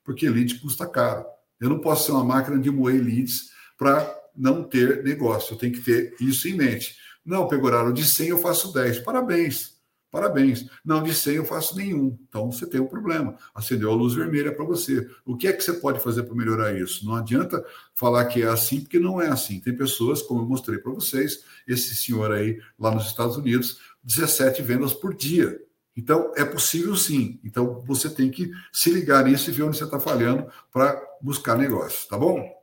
Porque 0.05 0.29
lead 0.29 0.61
custa 0.61 0.87
caro. 0.87 1.25
Eu 1.59 1.71
não 1.71 1.79
posso 1.79 2.07
ser 2.07 2.13
uma 2.13 2.25
máquina 2.25 2.59
de 2.59 2.71
moer 2.71 3.03
leads 3.03 3.51
para 3.79 4.15
não 4.37 4.63
ter 4.63 5.03
negócio. 5.03 5.55
Eu 5.55 5.59
tenho 5.59 5.73
que 5.73 5.81
ter 5.81 6.15
isso 6.21 6.49
em 6.49 6.55
mente. 6.55 6.97
Não, 7.25 7.49
Pegoraro, 7.49 7.93
de 7.93 8.05
100 8.05 8.29
eu 8.29 8.39
faço 8.39 8.73
10. 8.73 9.01
Parabéns. 9.01 9.77
Parabéns. 10.11 10.67
Não, 10.85 11.03
de 11.03 11.13
100 11.13 11.35
eu 11.35 11.45
faço 11.45 11.77
nenhum. 11.77 12.17
Então 12.29 12.51
você 12.51 12.67
tem 12.67 12.81
um 12.81 12.87
problema. 12.87 13.37
Acendeu 13.55 13.91
a 13.91 13.95
luz 13.95 14.15
vermelha 14.15 14.51
para 14.51 14.65
você. 14.65 15.07
O 15.25 15.37
que 15.37 15.47
é 15.49 15.53
que 15.53 15.63
você 15.63 15.75
pode 15.75 16.01
fazer 16.01 16.23
para 16.23 16.35
melhorar 16.35 16.79
isso? 16.79 17.05
Não 17.05 17.15
adianta 17.15 17.63
falar 17.95 18.25
que 18.27 18.43
é 18.43 18.47
assim, 18.47 18.81
porque 18.81 18.99
não 18.99 19.21
é 19.21 19.29
assim. 19.29 19.61
Tem 19.61 19.77
pessoas, 19.77 20.23
como 20.23 20.41
eu 20.41 20.47
mostrei 20.47 20.79
para 20.79 20.93
vocês, 20.93 21.45
esse 21.67 21.95
senhor 21.97 22.33
aí 22.33 22.59
lá 22.79 22.95
nos 22.95 23.07
Estados 23.07 23.37
Unidos, 23.37 23.79
17 24.05 24.63
vendas 24.63 24.95
por 24.95 25.15
dia. 25.15 25.61
Então, 25.97 26.33
é 26.37 26.45
possível 26.45 26.95
sim. 26.95 27.41
Então, 27.43 27.83
você 27.87 28.09
tem 28.09 28.31
que 28.31 28.51
se 28.73 28.91
ligar 28.91 29.25
nisso 29.25 29.51
e 29.51 29.53
ver 29.53 29.65
onde 29.65 29.77
você 29.77 29.85
está 29.85 29.99
falhando 29.99 30.47
para 30.73 30.99
buscar 31.21 31.59
negócios, 31.59 32.07
tá 32.07 32.19
bom? 32.19 32.56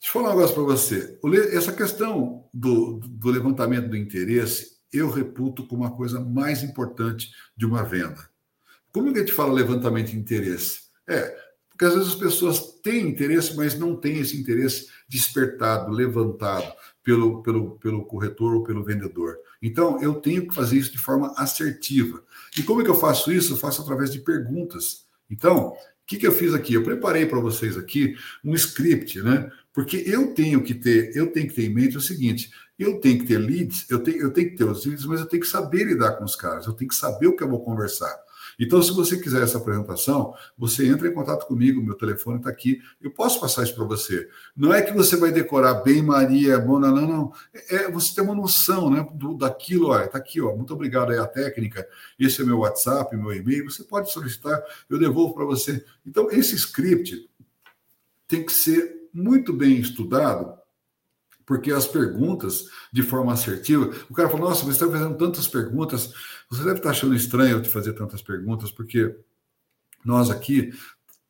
Deixa 0.00 0.16
eu 0.16 0.22
falar 0.22 0.30
um 0.30 0.36
negócio 0.36 0.54
para 0.54 0.64
você. 0.64 1.18
Essa 1.52 1.72
questão 1.72 2.44
do, 2.54 3.00
do 3.00 3.30
levantamento 3.30 3.88
do 3.88 3.96
interesse, 3.96 4.78
eu 4.92 5.10
reputo 5.10 5.66
como 5.66 5.84
a 5.84 5.90
coisa 5.90 6.20
mais 6.20 6.62
importante 6.62 7.30
de 7.56 7.66
uma 7.66 7.82
venda. 7.82 8.28
Como 8.92 9.12
que 9.12 9.18
a 9.18 9.22
gente 9.22 9.32
fala 9.32 9.52
levantamento 9.52 10.10
de 10.10 10.18
interesse? 10.18 10.82
É, 11.06 11.36
Porque 11.70 11.84
às 11.84 11.94
vezes 11.94 12.08
as 12.08 12.14
pessoas 12.14 12.60
têm 12.82 13.08
interesse, 13.08 13.56
mas 13.56 13.78
não 13.78 13.96
têm 13.96 14.18
esse 14.18 14.36
interesse 14.36 14.88
despertado, 15.08 15.90
levantado 15.90 16.72
pelo, 17.02 17.42
pelo, 17.42 17.78
pelo 17.78 18.04
corretor 18.04 18.54
ou 18.54 18.62
pelo 18.62 18.84
vendedor. 18.84 19.36
Então, 19.60 20.00
eu 20.00 20.14
tenho 20.14 20.46
que 20.46 20.54
fazer 20.54 20.76
isso 20.76 20.92
de 20.92 20.98
forma 20.98 21.32
assertiva. 21.36 22.22
E 22.56 22.62
como 22.62 22.80
é 22.80 22.84
que 22.84 22.90
eu 22.90 22.94
faço 22.94 23.32
isso? 23.32 23.54
Eu 23.54 23.56
faço 23.56 23.82
através 23.82 24.12
de 24.12 24.20
perguntas. 24.20 25.06
Então, 25.28 25.68
o 25.68 25.76
que, 26.06 26.16
que 26.16 26.26
eu 26.26 26.32
fiz 26.32 26.54
aqui? 26.54 26.74
Eu 26.74 26.82
preparei 26.82 27.26
para 27.26 27.40
vocês 27.40 27.76
aqui 27.76 28.16
um 28.44 28.54
script, 28.54 29.20
né? 29.22 29.50
Porque 29.78 30.02
eu 30.04 30.34
tenho 30.34 30.60
que 30.60 30.74
ter, 30.74 31.16
eu 31.16 31.30
tenho 31.30 31.46
que 31.46 31.54
ter 31.54 31.66
em 31.66 31.72
mente 31.72 31.96
o 31.96 32.00
seguinte: 32.00 32.50
eu 32.76 32.98
tenho 32.98 33.20
que 33.20 33.26
ter 33.26 33.38
leads, 33.38 33.88
eu 33.88 34.00
tenho, 34.00 34.20
eu 34.22 34.32
tenho 34.32 34.50
que 34.50 34.56
ter 34.56 34.64
os 34.64 34.84
leads, 34.84 35.04
mas 35.04 35.20
eu 35.20 35.26
tenho 35.26 35.40
que 35.40 35.48
saber 35.48 35.84
lidar 35.84 36.16
com 36.16 36.24
os 36.24 36.34
caras, 36.34 36.66
eu 36.66 36.72
tenho 36.72 36.88
que 36.88 36.96
saber 36.96 37.28
o 37.28 37.36
que 37.36 37.44
eu 37.44 37.48
vou 37.48 37.62
conversar. 37.62 38.12
Então, 38.58 38.82
se 38.82 38.90
você 38.90 39.16
quiser 39.16 39.40
essa 39.40 39.58
apresentação, 39.58 40.34
você 40.58 40.84
entra 40.88 41.06
em 41.06 41.14
contato 41.14 41.46
comigo, 41.46 41.80
meu 41.80 41.94
telefone 41.94 42.38
está 42.38 42.50
aqui, 42.50 42.80
eu 43.00 43.12
posso 43.12 43.40
passar 43.40 43.62
isso 43.62 43.76
para 43.76 43.84
você. 43.84 44.28
Não 44.56 44.74
é 44.74 44.82
que 44.82 44.92
você 44.92 45.16
vai 45.16 45.30
decorar 45.30 45.74
bem 45.74 46.02
Maria, 46.02 46.58
Bona, 46.58 46.90
não, 46.90 47.06
não. 47.06 47.32
É 47.70 47.88
você 47.88 48.16
ter 48.16 48.22
uma 48.22 48.34
noção 48.34 48.90
né, 48.90 49.06
do, 49.14 49.34
daquilo, 49.34 49.96
está 49.96 50.18
aqui, 50.18 50.40
ó, 50.40 50.56
muito 50.56 50.74
obrigado 50.74 51.12
aí 51.12 51.18
a 51.20 51.26
técnica, 51.28 51.86
esse 52.18 52.42
é 52.42 52.44
meu 52.44 52.58
WhatsApp, 52.58 53.16
meu 53.16 53.32
e-mail, 53.32 53.70
você 53.70 53.84
pode 53.84 54.10
solicitar, 54.12 54.60
eu 54.90 54.98
devolvo 54.98 55.34
para 55.34 55.44
você. 55.44 55.84
Então, 56.04 56.28
esse 56.32 56.56
script 56.56 57.30
tem 58.26 58.44
que 58.44 58.52
ser 58.52 58.97
muito 59.12 59.52
bem 59.52 59.78
estudado 59.78 60.58
porque 61.48 61.72
as 61.72 61.86
perguntas 61.86 62.66
de 62.92 63.02
forma 63.02 63.32
assertiva, 63.32 63.90
o 64.10 64.12
cara 64.12 64.28
fala, 64.28 64.50
nossa, 64.50 64.66
você 64.66 64.72
está 64.72 64.86
fazendo 64.86 65.16
tantas 65.16 65.48
perguntas, 65.48 66.12
você 66.50 66.62
deve 66.62 66.76
estar 66.76 66.90
achando 66.90 67.14
estranho 67.14 67.52
eu 67.52 67.62
te 67.62 67.70
fazer 67.70 67.94
tantas 67.94 68.20
perguntas, 68.20 68.70
porque 68.70 69.16
nós 70.04 70.28
aqui 70.28 70.70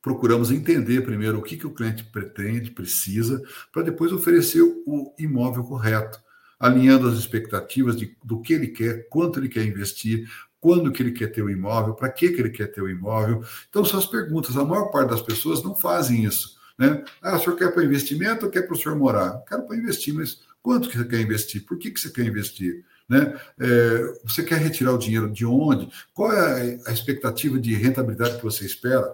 procuramos 0.02 0.50
entender 0.50 1.02
primeiro 1.02 1.38
o 1.38 1.42
que, 1.42 1.56
que 1.56 1.68
o 1.68 1.72
cliente 1.72 2.02
pretende, 2.02 2.72
precisa, 2.72 3.40
para 3.72 3.82
depois 3.82 4.10
oferecer 4.10 4.60
o 4.60 5.14
imóvel 5.20 5.62
correto, 5.62 6.18
alinhando 6.58 7.06
as 7.06 7.16
expectativas 7.16 7.96
de, 7.96 8.16
do 8.24 8.40
que 8.40 8.54
ele 8.54 8.68
quer, 8.68 9.08
quanto 9.08 9.38
ele 9.38 9.48
quer 9.48 9.64
investir, 9.64 10.28
quando 10.60 10.90
que 10.90 11.00
ele 11.00 11.12
quer 11.12 11.28
ter 11.28 11.42
o 11.42 11.50
imóvel, 11.50 11.94
para 11.94 12.10
que, 12.10 12.30
que 12.30 12.40
ele 12.40 12.50
quer 12.50 12.66
ter 12.66 12.82
o 12.82 12.90
imóvel. 12.90 13.44
Então, 13.70 13.84
são 13.84 14.00
as 14.00 14.06
perguntas. 14.06 14.56
A 14.56 14.64
maior 14.64 14.90
parte 14.90 15.10
das 15.10 15.22
pessoas 15.22 15.62
não 15.62 15.76
fazem 15.76 16.24
isso. 16.24 16.57
Né? 16.78 17.04
Ah, 17.20 17.36
o 17.36 17.40
senhor 17.40 17.56
quer 17.56 17.72
para 17.72 17.84
investimento 17.84 18.46
ou 18.46 18.52
quer 18.52 18.62
para 18.62 18.74
o 18.74 18.78
senhor 18.78 18.96
morar? 18.96 19.42
Quero 19.48 19.64
para 19.64 19.76
investir, 19.76 20.14
mas 20.14 20.40
quanto 20.62 20.88
que 20.88 20.96
você 20.96 21.04
quer 21.04 21.20
investir? 21.20 21.66
Por 21.66 21.76
que, 21.76 21.90
que 21.90 22.00
você 22.00 22.10
quer 22.10 22.24
investir? 22.24 22.84
Né? 23.08 23.38
É, 23.58 24.14
você 24.24 24.42
quer 24.42 24.58
retirar 24.58 24.92
o 24.92 24.98
dinheiro 24.98 25.30
de 25.30 25.44
onde? 25.44 25.90
Qual 26.14 26.32
é 26.32 26.78
a 26.86 26.92
expectativa 26.92 27.58
de 27.58 27.74
rentabilidade 27.74 28.36
que 28.36 28.44
você 28.44 28.64
espera? 28.64 29.12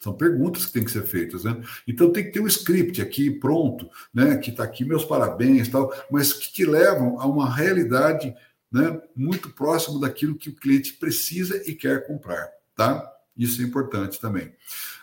São 0.00 0.14
perguntas 0.14 0.66
que 0.66 0.72
têm 0.72 0.84
que 0.84 0.90
ser 0.90 1.02
feitas, 1.02 1.44
né? 1.44 1.62
Então 1.88 2.12
tem 2.12 2.24
que 2.24 2.30
ter 2.30 2.40
um 2.40 2.46
script 2.46 3.00
aqui 3.00 3.30
pronto, 3.30 3.88
né? 4.12 4.36
Que 4.36 4.50
está 4.50 4.62
aqui, 4.62 4.84
meus 4.84 5.02
parabéns, 5.02 5.66
tal, 5.68 5.90
mas 6.10 6.30
que 6.30 6.52
te 6.52 6.66
levam 6.66 7.18
a 7.18 7.26
uma 7.26 7.48
realidade 7.48 8.34
né, 8.70 9.00
muito 9.16 9.48
próximo 9.50 9.98
daquilo 9.98 10.34
que 10.34 10.50
o 10.50 10.54
cliente 10.54 10.92
precisa 10.94 11.62
e 11.64 11.74
quer 11.74 12.06
comprar, 12.06 12.50
tá? 12.74 13.13
Isso 13.36 13.60
é 13.60 13.64
importante 13.64 14.20
também. 14.20 14.54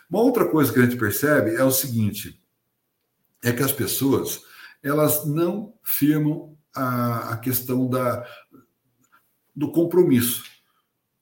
Uma 0.08 0.22
outra 0.22 0.48
coisa 0.48 0.72
que 0.72 0.78
a 0.78 0.82
gente 0.82 0.96
percebe 0.96 1.54
é 1.54 1.64
o 1.64 1.70
seguinte: 1.70 2.40
é 3.42 3.52
que 3.52 3.62
as 3.62 3.72
pessoas 3.72 4.42
elas 4.82 5.24
não 5.26 5.74
firmam 5.82 6.56
a, 6.74 7.34
a 7.34 7.36
questão 7.36 7.88
da, 7.88 8.26
do 9.54 9.70
compromisso. 9.70 10.44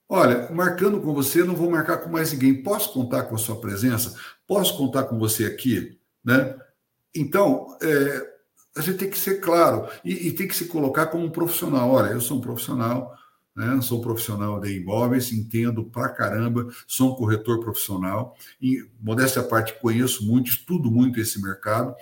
Olha, 0.08 0.50
marcando 0.50 1.00
com 1.00 1.14
você, 1.14 1.44
não 1.44 1.54
vou 1.54 1.70
marcar 1.70 1.98
com 1.98 2.10
mais 2.10 2.32
ninguém. 2.32 2.62
Posso 2.62 2.92
contar 2.92 3.24
com 3.24 3.34
a 3.34 3.38
sua 3.38 3.60
presença? 3.60 4.18
Posso 4.46 4.76
contar 4.76 5.04
com 5.04 5.18
você 5.18 5.44
aqui? 5.44 6.00
Né? 6.24 6.56
Então, 7.14 7.76
é, 7.80 8.30
a 8.76 8.80
gente 8.80 8.98
tem 8.98 9.10
que 9.10 9.18
ser 9.18 9.40
claro 9.40 9.88
e, 10.04 10.28
e, 10.28 10.32
tem 10.32 10.48
que 10.48 10.56
se 10.56 10.66
colocar 10.66 11.06
como 11.06 11.24
um 11.24 11.30
profissional. 11.30 11.90
Olha, 11.90 12.10
eu 12.10 12.20
sou 12.20 12.38
um 12.38 12.40
profissional, 12.40 13.16
né? 13.60 13.78
Sou 13.82 14.00
profissional 14.00 14.58
de 14.58 14.74
imóveis, 14.74 15.32
entendo 15.32 15.84
pra 15.84 16.08
caramba, 16.08 16.66
sou 16.86 17.12
um 17.12 17.14
corretor 17.14 17.60
profissional 17.60 18.34
e, 18.60 18.82
modéstia 18.98 19.42
à 19.42 19.44
parte, 19.44 19.78
conheço 19.80 20.26
muito, 20.26 20.48
estudo 20.48 20.90
muito 20.90 21.20
esse 21.20 21.40
mercado 21.42 21.94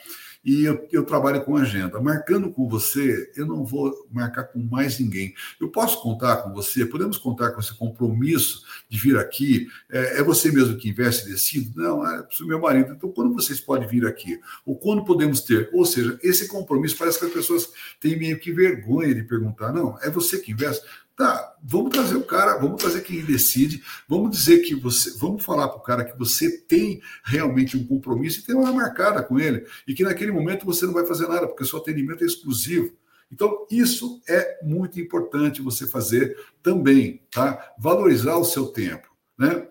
e 0.44 0.64
eu, 0.64 0.88
eu, 0.92 1.04
trabalho 1.04 1.44
com 1.44 1.56
agenda. 1.56 2.00
Marcando 2.00 2.50
com 2.50 2.68
você, 2.68 3.30
eu 3.36 3.44
não 3.44 3.64
vou 3.64 4.08
marcar 4.10 4.44
com 4.44 4.60
mais 4.60 4.98
ninguém. 4.98 5.34
Eu 5.60 5.68
posso 5.68 6.00
contar 6.00 6.38
com 6.38 6.52
você, 6.54 6.86
podemos 6.86 7.18
contar 7.18 7.50
com 7.50 7.60
esse 7.60 7.76
compromisso 7.76 8.62
de 8.88 8.98
vir 8.98 9.18
aqui. 9.18 9.66
É, 9.90 10.20
é 10.20 10.22
você 10.22 10.50
mesmo 10.50 10.76
que 10.76 10.88
investe 10.88 11.28
e? 11.28 11.72
Não, 11.74 12.06
é 12.06 12.26
o 12.40 12.46
meu 12.46 12.60
marido. 12.60 12.94
Então, 12.94 13.10
quando 13.10 13.34
vocês 13.34 13.60
podem 13.60 13.88
vir 13.88 14.06
aqui? 14.06 14.40
Ou 14.64 14.76
quando 14.76 15.04
podemos 15.04 15.40
ter? 15.40 15.68
Ou 15.72 15.84
seja, 15.84 16.18
esse 16.22 16.46
compromisso 16.46 16.96
parece 16.96 17.18
que 17.18 17.26
as 17.26 17.32
pessoas 17.32 17.70
têm 18.00 18.16
meio 18.16 18.38
que 18.38 18.52
vergonha 18.52 19.14
de 19.14 19.24
perguntar. 19.24 19.72
Não, 19.72 19.98
é 20.00 20.08
você 20.08 20.38
que 20.38 20.52
investe. 20.52 20.82
Tá, 21.18 21.56
vamos 21.60 21.90
trazer 21.90 22.14
o 22.14 22.22
cara, 22.22 22.58
vamos 22.58 22.80
trazer 22.80 23.00
quem 23.00 23.24
decide, 23.24 23.82
vamos 24.06 24.30
dizer 24.30 24.60
que 24.60 24.76
você, 24.76 25.18
vamos 25.18 25.44
falar 25.44 25.66
para 25.66 25.78
o 25.78 25.82
cara 25.82 26.04
que 26.04 26.16
você 26.16 26.58
tem 26.58 27.02
realmente 27.24 27.76
um 27.76 27.84
compromisso 27.84 28.38
e 28.38 28.44
tem 28.44 28.54
uma 28.54 28.72
marcada 28.72 29.20
com 29.20 29.36
ele, 29.36 29.66
e 29.84 29.94
que 29.94 30.04
naquele 30.04 30.30
momento 30.30 30.64
você 30.64 30.86
não 30.86 30.92
vai 30.92 31.04
fazer 31.04 31.26
nada, 31.26 31.48
porque 31.48 31.64
o 31.64 31.66
seu 31.66 31.80
atendimento 31.80 32.22
é 32.22 32.26
exclusivo. 32.28 32.96
Então, 33.32 33.66
isso 33.68 34.22
é 34.28 34.60
muito 34.62 35.00
importante 35.00 35.60
você 35.60 35.88
fazer 35.88 36.38
também, 36.62 37.20
tá? 37.32 37.74
Valorizar 37.76 38.36
o 38.36 38.44
seu 38.44 38.66
tempo, 38.66 39.08
né? 39.36 39.66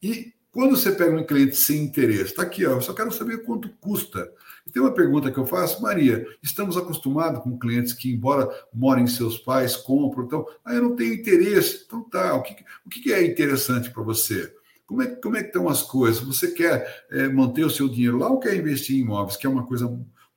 E 0.00 0.32
quando 0.52 0.76
você 0.76 0.92
pega 0.92 1.16
um 1.16 1.26
cliente 1.26 1.56
sem 1.56 1.82
interesse, 1.82 2.26
está 2.26 2.42
aqui, 2.42 2.64
ó, 2.64 2.74
eu 2.74 2.80
só 2.80 2.94
quero 2.94 3.10
saber 3.10 3.42
quanto 3.42 3.68
custa. 3.80 4.32
Tem 4.70 4.80
uma 4.80 4.94
pergunta 4.94 5.30
que 5.30 5.38
eu 5.38 5.46
faço, 5.46 5.82
Maria, 5.82 6.26
estamos 6.42 6.76
acostumados 6.76 7.42
com 7.42 7.58
clientes 7.58 7.92
que, 7.92 8.12
embora 8.12 8.48
morem 8.72 9.06
seus 9.06 9.38
pais, 9.38 9.76
compram, 9.76 10.24
então, 10.24 10.46
ah, 10.64 10.74
eu 10.74 10.82
não 10.82 10.96
tenho 10.96 11.14
interesse. 11.14 11.84
Então 11.86 12.02
tá, 12.02 12.34
o 12.34 12.42
que, 12.42 12.64
o 12.86 12.88
que 12.88 13.12
é 13.12 13.26
interessante 13.26 13.90
para 13.90 14.02
você? 14.02 14.54
Como 14.86 15.02
é, 15.02 15.06
como 15.06 15.36
é 15.36 15.40
que 15.40 15.48
estão 15.48 15.68
as 15.68 15.82
coisas? 15.82 16.22
Você 16.22 16.50
quer 16.50 17.04
é, 17.10 17.28
manter 17.28 17.64
o 17.64 17.70
seu 17.70 17.88
dinheiro 17.88 18.18
lá 18.18 18.28
ou 18.28 18.38
quer 18.38 18.54
investir 18.54 18.96
em 18.96 19.00
imóveis, 19.00 19.36
que 19.36 19.46
é 19.46 19.50
uma 19.50 19.66
coisa 19.66 19.88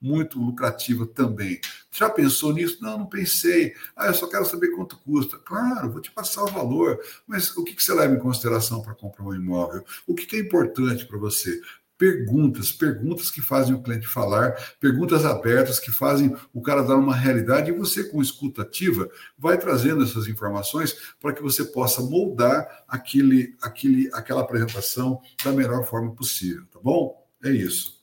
muito 0.02 0.40
lucrativa 0.40 1.06
também. 1.06 1.60
Já 1.92 2.10
pensou 2.10 2.54
nisso? 2.54 2.78
Não, 2.82 3.00
não 3.00 3.06
pensei. 3.06 3.74
Ah, 3.96 4.08
eu 4.08 4.14
só 4.14 4.28
quero 4.28 4.46
saber 4.46 4.70
quanto 4.70 4.98
custa. 5.00 5.38
Claro, 5.40 5.92
vou 5.92 6.02
te 6.02 6.12
passar 6.12 6.44
o 6.44 6.52
valor, 6.52 7.00
mas 7.26 7.56
o 7.58 7.64
que 7.64 7.76
você 7.82 7.94
leva 7.94 8.14
em 8.14 8.20
consideração 8.20 8.82
para 8.82 8.94
comprar 8.94 9.26
um 9.26 9.34
imóvel? 9.34 9.84
O 10.06 10.14
que 10.14 10.36
é 10.36 10.40
importante 10.40 11.06
para 11.06 11.18
você? 11.18 11.60
Perguntas, 11.98 12.72
perguntas 12.72 13.30
que 13.32 13.42
fazem 13.42 13.74
o 13.74 13.82
cliente 13.82 14.08
falar, 14.08 14.52
perguntas 14.80 15.26
abertas 15.26 15.80
que 15.80 15.92
fazem 15.92 16.36
o 16.54 16.62
cara 16.62 16.84
dar 16.84 16.96
uma 16.96 17.16
realidade 17.16 17.72
e 17.72 17.78
você 17.78 18.04
com 18.04 18.22
escuta 18.22 18.64
ativa 18.64 19.10
vai 19.38 19.58
trazendo 19.58 20.04
essas 20.04 20.28
informações 20.28 20.96
para 21.20 21.34
que 21.34 21.42
você 21.42 21.64
possa 21.64 22.02
moldar 22.02 22.86
aquele, 22.88 23.56
aquele, 23.62 24.10
aquela 24.14 24.42
apresentação 24.42 25.20
da 25.44 25.52
melhor 25.52 25.86
forma 25.86 26.14
possível, 26.14 26.66
tá 26.72 26.80
bom? 26.82 27.26
É 27.44 27.50
isso. 27.50 27.96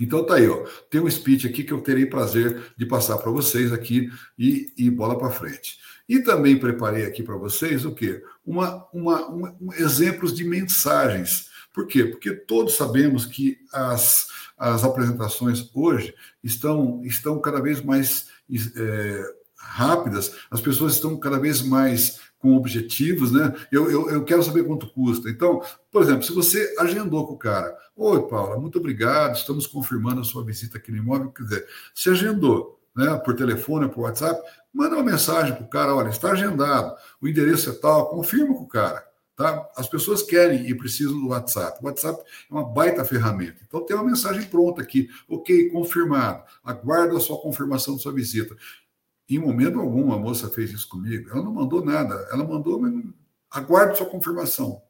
Então 0.00 0.24
tá 0.24 0.36
aí, 0.36 0.48
ó. 0.48 0.64
Tem 0.88 1.00
um 1.00 1.10
speech 1.10 1.46
aqui 1.46 1.62
que 1.62 1.72
eu 1.72 1.82
terei 1.82 2.06
prazer 2.06 2.72
de 2.76 2.86
passar 2.86 3.18
para 3.18 3.30
vocês 3.30 3.70
aqui 3.70 4.10
e, 4.38 4.72
e 4.76 4.90
bola 4.90 5.18
para 5.18 5.30
frente. 5.30 5.78
E 6.08 6.20
também 6.20 6.58
preparei 6.58 7.04
aqui 7.04 7.22
para 7.22 7.36
vocês 7.36 7.84
o 7.84 7.94
quê? 7.94 8.22
Uma, 8.44 8.88
uma, 8.92 9.26
uma, 9.28 9.56
um, 9.60 9.72
exemplos 9.74 10.34
de 10.34 10.42
mensagens 10.42 11.49
por 11.72 11.86
quê? 11.86 12.04
Porque 12.04 12.32
todos 12.32 12.76
sabemos 12.76 13.24
que 13.24 13.58
as, 13.72 14.28
as 14.58 14.84
apresentações 14.84 15.70
hoje 15.74 16.14
estão, 16.42 17.00
estão 17.04 17.40
cada 17.40 17.60
vez 17.60 17.82
mais 17.82 18.28
é, 18.76 19.34
rápidas, 19.56 20.34
as 20.50 20.60
pessoas 20.60 20.94
estão 20.94 21.16
cada 21.18 21.38
vez 21.38 21.62
mais 21.62 22.20
com 22.40 22.56
objetivos, 22.56 23.30
né? 23.30 23.54
Eu, 23.70 23.90
eu, 23.90 24.10
eu, 24.10 24.24
quero 24.24 24.42
saber 24.42 24.64
quanto 24.64 24.90
custa. 24.90 25.28
Então, 25.28 25.62
por 25.92 26.02
exemplo, 26.02 26.22
se 26.22 26.32
você 26.32 26.74
agendou 26.78 27.26
com 27.26 27.34
o 27.34 27.38
cara, 27.38 27.76
oi, 27.94 28.26
Paula, 28.28 28.58
muito 28.58 28.78
obrigado, 28.78 29.36
estamos 29.36 29.66
confirmando 29.66 30.22
a 30.22 30.24
sua 30.24 30.42
visita 30.42 30.78
aqui 30.78 30.90
no 30.90 30.96
imóvel, 30.96 31.30
quer 31.30 31.42
dizer, 31.42 31.66
se 31.94 32.08
agendou, 32.08 32.80
né, 32.96 33.14
por 33.24 33.36
telefone, 33.36 33.88
por 33.88 34.02
WhatsApp, 34.02 34.40
manda 34.72 34.96
uma 34.96 35.04
mensagem 35.04 35.54
para 35.54 35.64
o 35.64 35.68
cara, 35.68 35.94
olha, 35.94 36.08
está 36.08 36.32
agendado, 36.32 36.94
o 37.20 37.28
endereço 37.28 37.70
é 37.70 37.74
tal, 37.74 38.08
confirma 38.08 38.54
com 38.54 38.64
o 38.64 38.68
cara. 38.68 39.09
Tá? 39.40 39.70
As 39.74 39.88
pessoas 39.88 40.22
querem 40.22 40.68
e 40.68 40.74
precisam 40.74 41.18
do 41.18 41.28
WhatsApp. 41.28 41.78
O 41.82 41.86
WhatsApp 41.86 42.22
é 42.22 42.52
uma 42.52 42.62
baita 42.62 43.02
ferramenta. 43.06 43.56
Então 43.66 43.86
tem 43.86 43.96
uma 43.96 44.04
mensagem 44.04 44.42
pronta 44.42 44.82
aqui. 44.82 45.08
Ok, 45.26 45.70
confirmado. 45.70 46.44
Aguardo 46.62 47.16
a 47.16 47.20
sua 47.20 47.40
confirmação 47.40 47.96
de 47.96 48.02
sua 48.02 48.12
visita. 48.12 48.54
Em 49.26 49.38
momento 49.38 49.80
algum 49.80 50.12
a 50.12 50.18
moça 50.18 50.50
fez 50.50 50.70
isso 50.72 50.86
comigo. 50.86 51.30
Ela 51.30 51.42
não 51.42 51.54
mandou 51.54 51.82
nada. 51.82 52.28
Ela 52.30 52.44
mandou, 52.44 52.82
aguardo 53.50 53.96
sua 53.96 54.10
confirmação. 54.10 54.82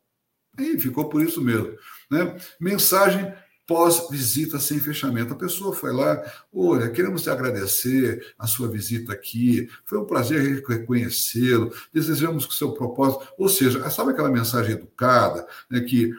E 0.58 0.76
ficou 0.80 1.08
por 1.08 1.22
isso 1.22 1.40
mesmo. 1.40 1.72
Né? 2.10 2.36
Mensagem 2.58 3.32
pós-visita 3.70 4.58
sem 4.58 4.80
fechamento. 4.80 5.32
A 5.32 5.36
pessoa 5.36 5.72
foi 5.72 5.92
lá, 5.92 6.20
olha, 6.52 6.90
queremos 6.90 7.22
te 7.22 7.30
agradecer 7.30 8.34
a 8.36 8.44
sua 8.44 8.66
visita 8.66 9.12
aqui, 9.12 9.70
foi 9.84 9.96
um 9.96 10.04
prazer 10.04 10.64
reconhecê-lo, 10.66 11.72
desejamos 11.94 12.44
que 12.44 12.52
o 12.52 12.56
seu 12.56 12.72
propósito, 12.72 13.28
ou 13.38 13.48
seja, 13.48 13.88
sabe 13.88 14.10
aquela 14.10 14.28
mensagem 14.28 14.72
educada, 14.72 15.46
né, 15.70 15.82
que 15.82 16.12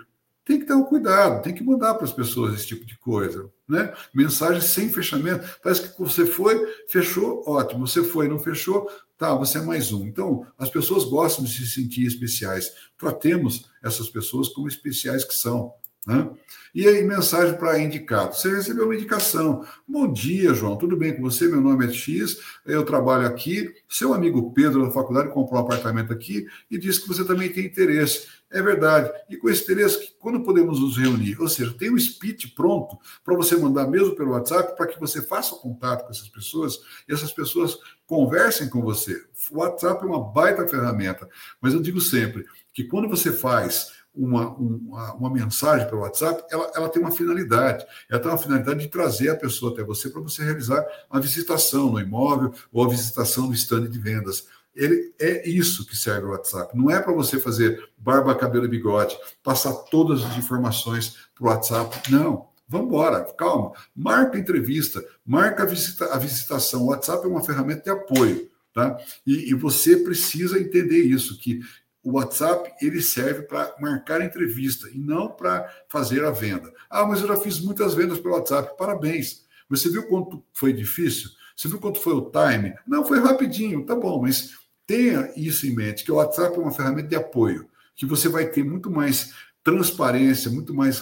tem 0.45 0.61
que 0.61 0.65
ter 0.65 0.73
um 0.73 0.85
cuidado, 0.85 1.43
tem 1.43 1.53
que 1.53 1.61
mandar 1.61 1.95
para 1.95 2.05
as 2.05 2.13
pessoas 2.13 2.55
esse 2.55 2.67
tipo 2.67 2.85
de 2.85 2.97
coisa. 2.97 3.49
Né? 3.67 3.93
Mensagem 4.13 4.61
sem 4.61 4.89
fechamento. 4.89 5.47
Parece 5.61 5.89
que 5.89 6.01
você 6.01 6.25
foi, 6.25 6.65
fechou, 6.87 7.43
ótimo. 7.47 7.85
Você 7.85 8.03
foi, 8.03 8.27
não 8.27 8.39
fechou, 8.39 8.89
tá, 9.17 9.35
você 9.35 9.59
é 9.59 9.61
mais 9.61 9.93
um. 9.93 10.05
Então, 10.05 10.45
as 10.57 10.69
pessoas 10.69 11.05
gostam 11.05 11.45
de 11.45 11.51
se 11.51 11.67
sentir 11.67 12.05
especiais. 12.05 12.71
Tratemos 12.97 13.69
essas 13.83 14.09
pessoas 14.09 14.49
como 14.49 14.67
especiais 14.67 15.23
que 15.23 15.33
são. 15.33 15.73
Né? 16.05 16.29
E 16.73 16.87
aí, 16.87 17.03
mensagem 17.03 17.55
para 17.57 17.79
indicado. 17.79 18.33
Você 18.33 18.49
recebeu 18.55 18.85
uma 18.85 18.95
indicação. 18.95 19.65
Bom 19.87 20.11
dia, 20.11 20.53
João. 20.53 20.75
Tudo 20.75 20.97
bem 20.97 21.15
com 21.15 21.21
você? 21.21 21.47
Meu 21.47 21.61
nome 21.61 21.85
é 21.85 21.91
X, 21.91 22.39
eu 22.65 22.83
trabalho 22.83 23.27
aqui. 23.27 23.71
Seu 23.87 24.13
amigo 24.13 24.51
Pedro 24.51 24.85
da 24.85 24.91
faculdade 24.91 25.29
comprou 25.29 25.61
um 25.61 25.63
apartamento 25.63 26.11
aqui 26.11 26.47
e 26.71 26.77
disse 26.79 27.01
que 27.01 27.07
você 27.07 27.23
também 27.23 27.49
tem 27.49 27.65
interesse. 27.65 28.27
É 28.49 28.61
verdade. 28.61 29.11
E 29.29 29.37
com 29.37 29.49
esse 29.49 29.63
interesse, 29.63 30.13
quando 30.19 30.43
podemos 30.43 30.79
nos 30.79 30.97
reunir? 30.97 31.39
Ou 31.39 31.47
seja, 31.47 31.73
tem 31.77 31.93
um 31.93 31.99
speech 31.99 32.49
pronto 32.49 32.97
para 33.23 33.35
você 33.35 33.55
mandar 33.55 33.87
mesmo 33.87 34.15
pelo 34.15 34.31
WhatsApp 34.31 34.75
para 34.75 34.87
que 34.87 34.99
você 34.99 35.21
faça 35.21 35.55
contato 35.55 36.05
com 36.05 36.11
essas 36.11 36.27
pessoas 36.27 36.79
e 37.07 37.13
essas 37.13 37.31
pessoas 37.31 37.77
conversem 38.07 38.67
com 38.67 38.81
você. 38.81 39.23
O 39.51 39.59
WhatsApp 39.59 40.03
é 40.03 40.07
uma 40.07 40.21
baita 40.21 40.67
ferramenta, 40.67 41.29
mas 41.61 41.73
eu 41.73 41.81
digo 41.81 42.01
sempre 42.01 42.45
que 42.73 42.83
quando 42.83 43.07
você 43.07 43.31
faz 43.31 44.00
uma, 44.13 44.49
uma, 44.55 45.13
uma, 45.13 45.29
mensagem 45.29 45.87
pelo 45.87 46.01
WhatsApp, 46.01 46.43
ela, 46.51 46.71
ela 46.75 46.89
tem 46.89 47.01
uma 47.01 47.11
finalidade. 47.11 47.85
Ela 48.09 48.19
tem 48.19 48.31
uma 48.31 48.37
finalidade 48.37 48.79
de 48.79 48.87
trazer 48.89 49.29
a 49.29 49.35
pessoa 49.35 49.71
até 49.71 49.83
você 49.83 50.09
para 50.09 50.21
você 50.21 50.43
realizar 50.43 50.85
a 51.09 51.19
visitação 51.19 51.89
no 51.89 51.99
imóvel 51.99 52.53
ou 52.71 52.83
a 52.83 52.89
visitação 52.89 53.47
no 53.47 53.53
stand 53.53 53.87
de 53.87 53.99
vendas. 53.99 54.47
Ele 54.75 55.13
é 55.19 55.47
isso 55.49 55.85
que 55.85 55.95
serve 55.95 56.27
o 56.27 56.31
WhatsApp. 56.31 56.77
Não 56.77 56.89
é 56.89 57.01
para 57.01 57.13
você 57.13 57.39
fazer 57.39 57.89
barba, 57.97 58.35
cabelo 58.35 58.65
e 58.65 58.69
bigode, 58.69 59.17
passar 59.43 59.73
todas 59.73 60.23
as 60.23 60.37
informações 60.37 61.15
para 61.35 61.45
o 61.45 61.47
WhatsApp. 61.47 62.11
Não. 62.11 62.49
Vamos 62.67 62.87
embora, 62.87 63.21
calma. 63.37 63.73
Marca 63.93 64.37
a 64.37 64.39
entrevista, 64.39 65.03
marca 65.25 65.63
a, 65.63 65.65
visita, 65.65 66.05
a 66.13 66.17
visitação. 66.17 66.83
O 66.83 66.87
WhatsApp 66.87 67.25
é 67.25 67.27
uma 67.27 67.43
ferramenta 67.43 67.83
de 67.83 67.89
apoio. 67.89 68.49
Tá? 68.73 68.97
E, 69.27 69.51
e, 69.51 69.53
você 69.53 69.97
precisa 69.97 70.57
entender 70.57 71.01
isso, 71.01 71.37
que 71.37 71.59
o 72.03 72.13
WhatsApp 72.13 72.73
ele 72.81 73.01
serve 73.01 73.43
para 73.43 73.75
marcar 73.79 74.21
entrevista 74.21 74.89
e 74.89 74.97
não 74.97 75.29
para 75.29 75.69
fazer 75.87 76.23
a 76.25 76.31
venda. 76.31 76.73
Ah, 76.89 77.05
mas 77.05 77.21
eu 77.21 77.27
já 77.27 77.37
fiz 77.37 77.59
muitas 77.59 77.93
vendas 77.93 78.19
pelo 78.19 78.33
WhatsApp. 78.33 78.75
Parabéns. 78.77 79.45
Você 79.69 79.89
viu 79.89 80.07
quanto 80.07 80.43
foi 80.53 80.73
difícil? 80.73 81.29
Você 81.55 81.67
viu 81.67 81.79
quanto 81.79 81.99
foi 81.99 82.13
o 82.13 82.31
time? 82.31 82.73
Não, 82.87 83.05
foi 83.05 83.19
rapidinho, 83.19 83.85
tá 83.85 83.95
bom, 83.95 84.21
mas 84.21 84.57
tenha 84.85 85.31
isso 85.37 85.67
em 85.67 85.75
mente, 85.75 86.03
que 86.03 86.11
o 86.11 86.15
WhatsApp 86.15 86.57
é 86.57 86.59
uma 86.59 86.71
ferramenta 86.71 87.07
de 87.07 87.15
apoio, 87.15 87.69
que 87.95 88.05
você 88.05 88.27
vai 88.27 88.47
ter 88.47 88.63
muito 88.63 88.89
mais 88.89 89.33
transparência, 89.63 90.49
muito 90.49 90.73
mais 90.73 90.99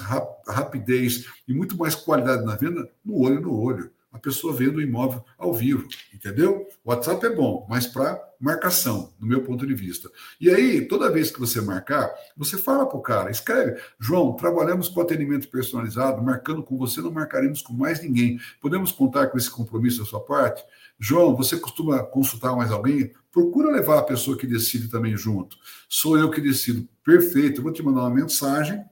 rapidez 0.48 1.26
e 1.48 1.54
muito 1.54 1.78
mais 1.78 1.96
qualidade 1.96 2.44
na 2.44 2.56
venda 2.56 2.90
no 3.06 3.22
olho 3.22 3.40
no 3.40 3.58
olho 3.58 3.90
a 4.12 4.18
pessoa 4.18 4.54
vendo 4.54 4.78
o 4.78 4.82
imóvel 4.82 5.24
ao 5.38 5.54
vivo, 5.54 5.88
entendeu? 6.14 6.68
O 6.84 6.90
WhatsApp 6.90 7.26
é 7.26 7.30
bom, 7.30 7.66
mas 7.70 7.86
para 7.86 8.20
marcação, 8.40 9.14
do 9.20 9.26
meu 9.26 9.44
ponto 9.44 9.68
de 9.68 9.74
vista. 9.74 10.10
E 10.40 10.50
aí, 10.50 10.88
toda 10.88 11.12
vez 11.12 11.30
que 11.30 11.40
você 11.40 11.60
marcar, 11.60 12.10
você 12.38 12.58
fala 12.58 12.86
para 12.88 12.98
o 12.98 13.02
cara, 13.02 13.30
escreve, 13.30 13.80
João, 14.00 14.34
trabalhamos 14.34 14.88
com 14.88 15.02
atendimento 15.02 15.50
personalizado, 15.50 16.24
marcando 16.24 16.64
com 16.64 16.78
você, 16.78 17.02
não 17.02 17.12
marcaremos 17.12 17.62
com 17.62 17.74
mais 17.74 18.02
ninguém. 18.02 18.40
Podemos 18.62 18.92
contar 18.92 19.28
com 19.28 19.38
esse 19.38 19.50
compromisso 19.50 20.00
da 20.00 20.06
sua 20.06 20.22
parte? 20.22 20.64
João, 20.98 21.36
você 21.36 21.58
costuma 21.58 22.02
consultar 22.04 22.56
mais 22.56 22.72
alguém? 22.72 23.14
Procura 23.32 23.70
levar 23.70 24.00
a 24.00 24.04
pessoa 24.04 24.38
que 24.38 24.48
decide 24.48 24.88
também 24.88 25.16
junto. 25.18 25.58
Sou 25.88 26.18
eu 26.18 26.32
que 26.32 26.42
decido. 26.42 26.88
Perfeito, 27.04 27.60
eu 27.60 27.64
vou 27.64 27.74
te 27.74 27.84
mandar 27.84 28.02
uma 28.02 28.16
mensagem 28.16 28.84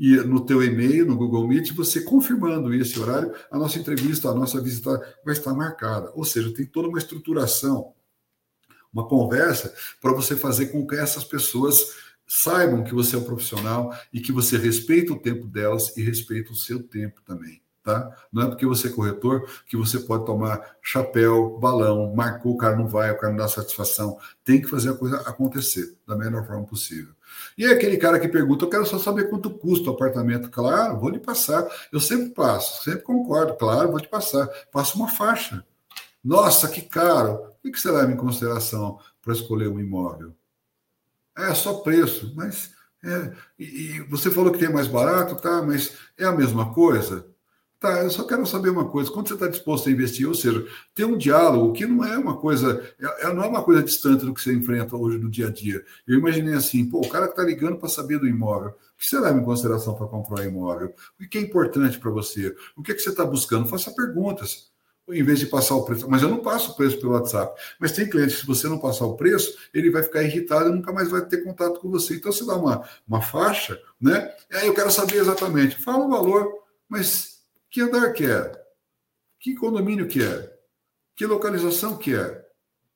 e 0.00 0.16
no 0.16 0.46
teu 0.46 0.62
e-mail, 0.62 1.04
no 1.04 1.14
Google 1.14 1.46
Meet, 1.46 1.72
você 1.72 2.00
confirmando 2.00 2.72
esse 2.72 2.98
horário, 2.98 3.34
a 3.50 3.58
nossa 3.58 3.78
entrevista, 3.78 4.30
a 4.30 4.34
nossa 4.34 4.58
visita 4.58 4.98
vai 5.22 5.34
estar 5.34 5.52
marcada. 5.52 6.10
Ou 6.14 6.24
seja, 6.24 6.54
tem 6.54 6.64
toda 6.64 6.88
uma 6.88 6.96
estruturação, 6.96 7.92
uma 8.90 9.06
conversa 9.06 9.74
para 10.00 10.14
você 10.14 10.34
fazer 10.34 10.68
com 10.68 10.86
que 10.86 10.94
essas 10.94 11.22
pessoas 11.22 11.98
saibam 12.26 12.82
que 12.82 12.94
você 12.94 13.14
é 13.14 13.18
um 13.18 13.24
profissional 13.24 13.94
e 14.10 14.22
que 14.22 14.32
você 14.32 14.56
respeita 14.56 15.12
o 15.12 15.20
tempo 15.20 15.46
delas 15.46 15.94
e 15.94 16.02
respeita 16.02 16.50
o 16.50 16.56
seu 16.56 16.82
tempo 16.82 17.20
também. 17.20 17.60
Tá? 17.90 18.16
Não 18.32 18.42
é 18.42 18.46
porque 18.46 18.64
você 18.64 18.86
é 18.86 18.90
corretor 18.90 19.48
que 19.66 19.76
você 19.76 19.98
pode 19.98 20.24
tomar 20.24 20.76
chapéu, 20.80 21.58
balão, 21.58 22.14
marcou, 22.14 22.52
o 22.52 22.56
cara 22.56 22.76
não 22.76 22.86
vai, 22.86 23.10
o 23.10 23.18
cara 23.18 23.32
não 23.32 23.38
dá 23.38 23.48
satisfação. 23.48 24.16
Tem 24.44 24.60
que 24.60 24.68
fazer 24.68 24.90
a 24.90 24.94
coisa 24.94 25.16
acontecer 25.22 25.96
da 26.06 26.16
melhor 26.16 26.46
forma 26.46 26.64
possível. 26.64 27.12
E 27.58 27.64
é 27.64 27.72
aquele 27.72 27.96
cara 27.96 28.20
que 28.20 28.28
pergunta: 28.28 28.64
eu 28.64 28.70
quero 28.70 28.86
só 28.86 28.96
saber 28.96 29.28
quanto 29.28 29.50
custa 29.50 29.90
o 29.90 29.94
apartamento. 29.94 30.48
Claro, 30.50 31.00
vou 31.00 31.10
lhe 31.10 31.18
passar. 31.18 31.66
Eu 31.92 31.98
sempre 31.98 32.30
passo, 32.30 32.84
sempre 32.84 33.02
concordo. 33.02 33.54
Claro, 33.54 33.90
vou 33.90 34.00
te 34.00 34.08
passar. 34.08 34.46
Passo 34.70 34.96
uma 34.96 35.08
faixa. 35.08 35.64
Nossa, 36.22 36.68
que 36.68 36.82
caro. 36.82 37.50
O 37.64 37.72
que 37.72 37.78
você 37.78 37.90
leva 37.90 38.12
em 38.12 38.16
consideração 38.16 39.00
para 39.20 39.32
escolher 39.32 39.68
um 39.68 39.80
imóvel? 39.80 40.32
É 41.36 41.52
só 41.54 41.74
preço, 41.74 42.32
mas. 42.36 42.70
É, 43.02 43.32
e, 43.58 43.64
e 43.64 44.00
você 44.02 44.30
falou 44.30 44.52
que 44.52 44.58
tem 44.58 44.72
mais 44.72 44.86
barato, 44.86 45.34
tá? 45.34 45.60
Mas 45.62 45.96
é 46.16 46.24
a 46.24 46.32
mesma 46.32 46.72
coisa? 46.72 47.26
Tá, 47.80 48.02
eu 48.02 48.10
só 48.10 48.24
quero 48.24 48.46
saber 48.46 48.68
uma 48.68 48.90
coisa: 48.90 49.10
quando 49.10 49.28
você 49.28 49.34
está 49.34 49.48
disposto 49.48 49.88
a 49.88 49.92
investir, 49.92 50.28
ou 50.28 50.34
seja, 50.34 50.66
ter 50.94 51.06
um 51.06 51.16
diálogo 51.16 51.72
que 51.72 51.86
não 51.86 52.04
é 52.04 52.18
uma 52.18 52.36
coisa, 52.36 52.86
é, 53.00 53.26
é, 53.26 53.32
não 53.32 53.42
é 53.42 53.46
uma 53.46 53.62
coisa 53.62 53.82
distante 53.82 54.22
do 54.26 54.34
que 54.34 54.42
você 54.42 54.52
enfrenta 54.52 54.94
hoje 54.96 55.16
no 55.16 55.30
dia 55.30 55.46
a 55.48 55.50
dia. 55.50 55.82
Eu 56.06 56.18
imaginei 56.18 56.52
assim, 56.52 56.84
pô, 56.84 56.98
o 57.00 57.08
cara 57.08 57.24
que 57.24 57.32
está 57.32 57.42
ligando 57.42 57.78
para 57.78 57.88
saber 57.88 58.18
do 58.18 58.28
imóvel, 58.28 58.68
o 58.68 58.98
que 58.98 59.06
você 59.06 59.18
leva 59.18 59.38
em 59.38 59.44
consideração 59.44 59.94
para 59.94 60.06
comprar 60.08 60.42
um 60.42 60.44
imóvel? 60.44 60.94
O 61.18 61.26
que 61.26 61.38
é 61.38 61.40
importante 61.40 61.98
para 61.98 62.10
você? 62.10 62.54
O 62.76 62.82
que 62.82 62.92
é 62.92 62.94
que 62.94 63.00
você 63.00 63.08
está 63.08 63.24
buscando? 63.24 63.66
Faça 63.66 63.90
perguntas. 63.92 64.68
Em 65.08 65.22
vez 65.24 65.38
de 65.40 65.46
passar 65.46 65.74
o 65.74 65.84
preço, 65.84 66.08
mas 66.08 66.22
eu 66.22 66.28
não 66.28 66.38
passo 66.38 66.72
o 66.72 66.76
preço 66.76 67.00
pelo 67.00 67.14
WhatsApp. 67.14 67.58
Mas 67.80 67.92
tem 67.92 68.08
cliente 68.08 68.36
se 68.36 68.46
você 68.46 68.68
não 68.68 68.78
passar 68.78 69.06
o 69.06 69.16
preço, 69.16 69.56
ele 69.72 69.90
vai 69.90 70.02
ficar 70.02 70.22
irritado 70.22 70.68
e 70.68 70.72
nunca 70.72 70.92
mais 70.92 71.10
vai 71.10 71.22
ter 71.24 71.42
contato 71.42 71.80
com 71.80 71.90
você. 71.90 72.14
Então, 72.14 72.30
você 72.30 72.44
dá 72.44 72.54
uma, 72.54 72.84
uma 73.08 73.22
faixa, 73.22 73.80
né? 74.00 74.32
Aí 74.52 74.66
eu 74.66 74.74
quero 74.74 74.90
saber 74.90 75.16
exatamente. 75.16 75.82
Fala 75.82 76.04
o 76.04 76.10
valor, 76.10 76.46
mas 76.88 77.29
que 77.70 77.80
andar 77.80 78.12
que 78.12 78.24
é? 78.24 78.52
Que 79.38 79.54
condomínio 79.54 80.08
que 80.08 80.22
é? 80.22 80.52
Que 81.16 81.24
localização 81.24 81.96
que 81.96 82.14
é? 82.14 82.44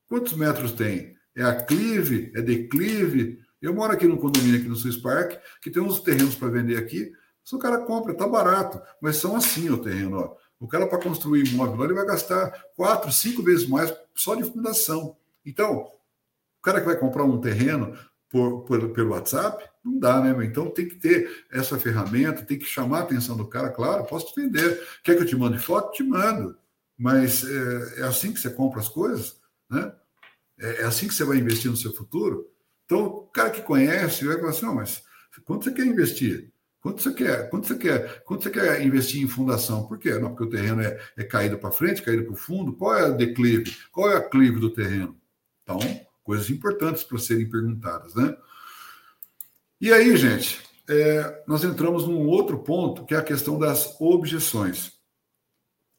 Quantos 0.08 0.34
metros 0.34 0.72
tem? 0.72 1.14
É 1.37 1.42
aclive? 1.42 2.32
É 2.34 2.42
declive? 2.42 3.38
Eu 3.60 3.72
moro 3.72 3.92
aqui 3.92 4.06
no 4.06 4.18
condomínio 4.18 4.60
aqui 4.60 4.68
no 4.68 4.76
Swiss 4.76 4.96
Park, 4.96 5.40
que 5.62 5.70
tem 5.70 5.82
uns 5.82 6.00
terrenos 6.00 6.34
para 6.34 6.48
vender 6.48 6.76
aqui. 6.76 7.10
Se 7.42 7.54
o 7.54 7.58
cara 7.58 7.78
compra, 7.78 8.14
tá 8.14 8.26
barato, 8.26 8.80
mas 9.00 9.16
são 9.16 9.37
assim 9.37 9.70
o 9.70 9.78
terreno. 9.78 10.18
Ó. 10.18 10.37
O 10.58 10.68
cara, 10.68 10.87
para 10.87 11.02
construir 11.02 11.46
imóvel, 11.46 11.84
ele 11.84 11.94
vai 11.94 12.06
gastar 12.06 12.50
quatro, 12.74 13.12
cinco 13.12 13.42
vezes 13.42 13.68
mais 13.68 13.94
só 14.14 14.34
de 14.34 14.44
fundação. 14.44 15.16
Então, 15.44 15.87
o 16.58 16.62
cara 16.62 16.80
que 16.80 16.87
vai 16.87 16.98
comprar 16.98 17.24
um 17.24 17.40
terreno 17.40 17.96
por, 18.35 18.62
por, 18.64 18.88
pelo 18.88 19.11
WhatsApp, 19.11 19.64
não 19.85 19.97
dá, 19.97 20.20
né? 20.20 20.44
Então 20.44 20.68
tem 20.68 20.88
que 20.88 20.97
ter 20.97 21.47
essa 21.53 21.79
ferramenta, 21.79 22.42
tem 22.42 22.59
que 22.59 22.64
chamar 22.64 22.99
a 22.99 23.03
atenção 23.03 23.37
do 23.37 23.47
cara, 23.47 23.70
claro, 23.70 24.05
posso 24.07 24.35
te 24.35 24.40
vender. 24.40 24.85
Quer 25.05 25.14
que 25.14 25.23
eu 25.23 25.27
te 25.27 25.37
mande 25.37 25.61
foto? 25.61 25.92
Te 25.92 26.03
mando. 26.03 26.59
Mas 26.99 27.44
é, 27.44 28.01
é 28.01 28.03
assim 28.03 28.33
que 28.33 28.40
você 28.40 28.51
compra 28.51 28.81
as 28.81 28.88
coisas, 28.88 29.40
né? 29.70 29.92
É, 30.59 30.83
é, 30.83 30.85
assim 30.85 31.07
que 31.07 31.14
você 31.14 31.23
vai 31.23 31.37
investir 31.37 31.70
no 31.70 31.77
seu 31.77 31.94
futuro. 31.94 32.51
Então, 32.85 33.05
o 33.05 33.27
cara 33.29 33.51
que 33.51 33.62
conhece 33.62 34.25
vai 34.25 34.37
falar 34.37 34.51
assim, 34.51 34.66
não, 34.66 34.75
mas 34.75 35.05
quanto 35.44 35.62
você 35.64 35.70
quer 35.70 35.87
investir? 35.87 36.53
Quanto 36.81 37.03
você 37.03 37.14
quer? 37.14 37.49
Quanto 37.51 37.68
você 37.68 37.77
quer? 37.77 38.25
Quanto 38.25 38.42
você 38.42 38.51
quer 38.51 38.83
investir 38.83 39.23
em 39.23 39.29
fundação? 39.29 39.87
Por 39.87 39.97
quê? 39.97 40.12
Não, 40.14 40.31
porque 40.31 40.42
o 40.42 40.51
terreno 40.51 40.83
é, 40.83 41.01
é 41.16 41.23
caído 41.23 41.57
para 41.57 41.70
frente, 41.70 42.03
caído 42.03 42.25
para 42.25 42.33
o 42.33 42.37
fundo. 42.37 42.75
Qual 42.75 42.97
é 42.97 43.09
o 43.09 43.16
declive? 43.16 43.77
Qual 43.92 44.11
é 44.11 44.16
a 44.16 44.29
clive 44.29 44.59
do 44.59 44.70
terreno? 44.70 45.16
Então, 45.62 45.79
coisas 46.24 46.50
importantes 46.50 47.04
para 47.04 47.18
serem 47.18 47.48
perguntadas, 47.48 48.14
né? 48.14 48.37
E 49.80 49.92
aí, 49.92 50.16
gente, 50.16 50.60
é, 50.88 51.44
nós 51.46 51.62
entramos 51.62 52.06
num 52.06 52.26
outro 52.26 52.58
ponto, 52.58 53.04
que 53.04 53.14
é 53.14 53.18
a 53.18 53.22
questão 53.22 53.58
das 53.58 53.94
objeções. 54.00 54.92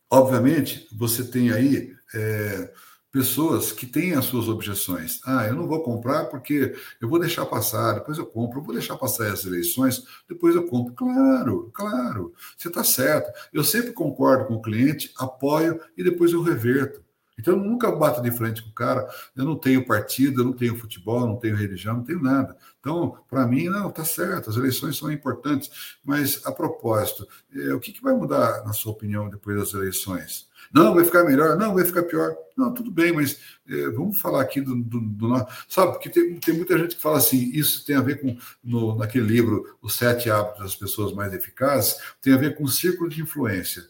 Obviamente, 0.09 0.88
você 0.91 1.23
tem 1.23 1.51
aí 1.51 1.95
é, 2.13 2.73
pessoas 3.15 3.71
que 3.71 3.85
têm 3.85 4.13
as 4.13 4.25
suas 4.25 4.50
objeções. 4.50 5.21
Ah, 5.25 5.45
eu 5.45 5.56
não 5.56 5.67
vou 5.67 5.81
comprar 5.81 6.25
porque 6.25 6.75
eu 7.00 7.08
vou 7.08 7.17
deixar 7.17 7.45
passar, 7.45 7.93
depois 7.93 8.17
eu 8.17 8.25
compro, 8.25 8.60
eu 8.60 8.63
vou 8.63 8.73
deixar 8.73 8.97
passar 8.97 9.31
as 9.31 9.45
eleições, 9.45 10.04
depois 10.27 10.54
eu 10.54 10.67
compro. 10.67 10.93
Claro, 10.93 11.71
claro, 11.73 12.33
você 12.58 12.67
está 12.67 12.83
certo. 12.83 13.31
Eu 13.54 13.63
sempre 13.63 13.93
concordo 13.93 14.47
com 14.47 14.56
o 14.56 14.62
cliente, 14.62 15.13
apoio 15.17 15.79
e 15.95 16.04
depois 16.04 16.33
eu 16.33 16.41
reverto. 16.41 17.04
Então 17.38 17.56
eu 17.56 17.60
nunca 17.60 17.92
bato 17.92 18.21
de 18.21 18.31
frente 18.31 18.63
com 18.63 18.69
o 18.69 18.73
cara, 18.73 19.08
eu 19.36 19.44
não 19.44 19.56
tenho 19.56 19.86
partido, 19.86 20.42
eu 20.42 20.46
não 20.46 20.54
tenho 20.54 20.77
futebol, 20.77 21.27
não 21.27 21.36
tenho 21.36 21.56
religião, 21.56 21.98
não 21.98 22.04
tenho 22.04 22.21
nada. 22.21 22.56
Então, 22.79 23.17
para 23.29 23.46
mim, 23.48 23.67
não, 23.67 23.92
tá 23.92 24.06
certo, 24.06 24.50
as 24.50 24.56
eleições 24.56 24.98
são 24.98 25.12
importantes. 25.12 25.98
Mas, 26.04 26.46
a 26.46 26.52
propósito, 26.52 27.27
é, 27.54 27.73
o 27.73 27.79
que, 27.79 27.92
que 27.92 28.02
vai 28.02 28.13
mudar, 28.13 28.63
na 28.63 28.73
sua 28.73 28.92
opinião, 28.92 29.29
depois 29.29 29.58
das 29.58 29.73
eleições? 29.73 30.48
Não, 30.73 30.94
vai 30.94 31.04
ficar 31.04 31.23
melhor, 31.23 31.58
não, 31.58 31.73
vai 31.73 31.83
ficar 31.83 32.04
pior. 32.04 32.36
Não, 32.56 32.73
tudo 32.73 32.92
bem, 32.92 33.12
mas 33.12 33.40
é, 33.67 33.90
vamos 33.90 34.19
falar 34.19 34.42
aqui 34.42 34.62
do, 34.62 34.75
do, 34.75 35.00
do, 35.00 35.48
Sabe, 35.67 35.94
porque 35.94 36.10
tem, 36.10 36.36
tem 36.40 36.56
muita 36.56 36.77
gente 36.77 36.96
que 36.96 37.02
fala 37.02 37.17
assim, 37.17 37.52
isso 37.54 37.86
tem 37.86 37.96
a 37.96 38.02
ver 38.02 38.21
com, 38.21 38.38
no, 38.63 38.98
naquele 38.98 39.25
livro, 39.25 39.77
Os 39.81 39.96
Sete 39.96 40.29
Hábitos 40.29 40.62
das 40.62 40.75
Pessoas 40.75 41.13
Mais 41.13 41.33
Eficazes, 41.33 41.98
tem 42.21 42.33
a 42.33 42.38
ver 42.38 42.56
com 42.56 42.63
o 42.63 42.69
círculo 42.69 43.10
de 43.10 43.21
influência. 43.21 43.83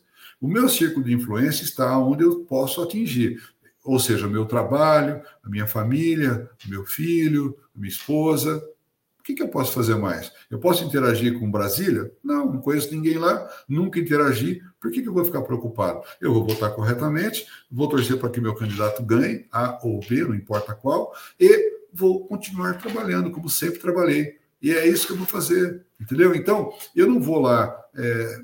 O 0.46 0.48
meu 0.48 0.70
círculo 0.70 1.04
de 1.04 1.12
influência 1.12 1.64
está 1.64 1.98
onde 1.98 2.24
eu 2.24 2.42
posso 2.42 2.80
atingir, 2.84 3.42
ou 3.84 3.98
seja, 3.98 4.28
meu 4.28 4.46
trabalho, 4.46 5.20
a 5.44 5.50
minha 5.50 5.66
família, 5.66 6.48
meu 6.68 6.86
filho, 6.86 7.58
minha 7.76 7.90
esposa. 7.90 8.64
O 9.20 9.24
que, 9.24 9.34
que 9.34 9.42
eu 9.42 9.48
posso 9.48 9.72
fazer 9.72 9.96
mais? 9.96 10.32
Eu 10.52 10.60
posso 10.60 10.84
interagir 10.84 11.40
com 11.40 11.50
Brasília? 11.50 12.12
Não, 12.24 12.46
não 12.46 12.62
conheço 12.62 12.94
ninguém 12.94 13.18
lá, 13.18 13.50
nunca 13.68 14.00
interagi. 14.00 14.62
Por 14.80 14.92
que, 14.92 15.02
que 15.02 15.10
eu 15.10 15.14
vou 15.16 15.26
ficar 15.26 15.42
preocupado? 15.42 16.04
Eu 16.22 16.32
vou 16.32 16.46
votar 16.46 16.76
corretamente, 16.76 17.48
vou 17.72 17.90
torcer 17.90 18.20
para 18.20 18.30
que 18.30 18.40
meu 18.40 18.54
candidato 18.54 19.02
ganhe, 19.02 19.48
A 19.52 19.80
ou 19.82 20.00
B, 20.00 20.26
não 20.26 20.36
importa 20.36 20.76
qual, 20.76 21.12
e 21.40 21.74
vou 21.92 22.28
continuar 22.28 22.78
trabalhando 22.78 23.32
como 23.32 23.50
sempre 23.50 23.80
trabalhei. 23.80 24.38
E 24.62 24.72
é 24.72 24.88
isso 24.88 25.08
que 25.08 25.14
eu 25.14 25.18
vou 25.18 25.26
fazer, 25.26 25.84
entendeu? 26.00 26.36
Então, 26.36 26.72
eu 26.96 27.08
não 27.08 27.20
vou 27.20 27.40
lá 27.40 27.76
é, 27.96 28.42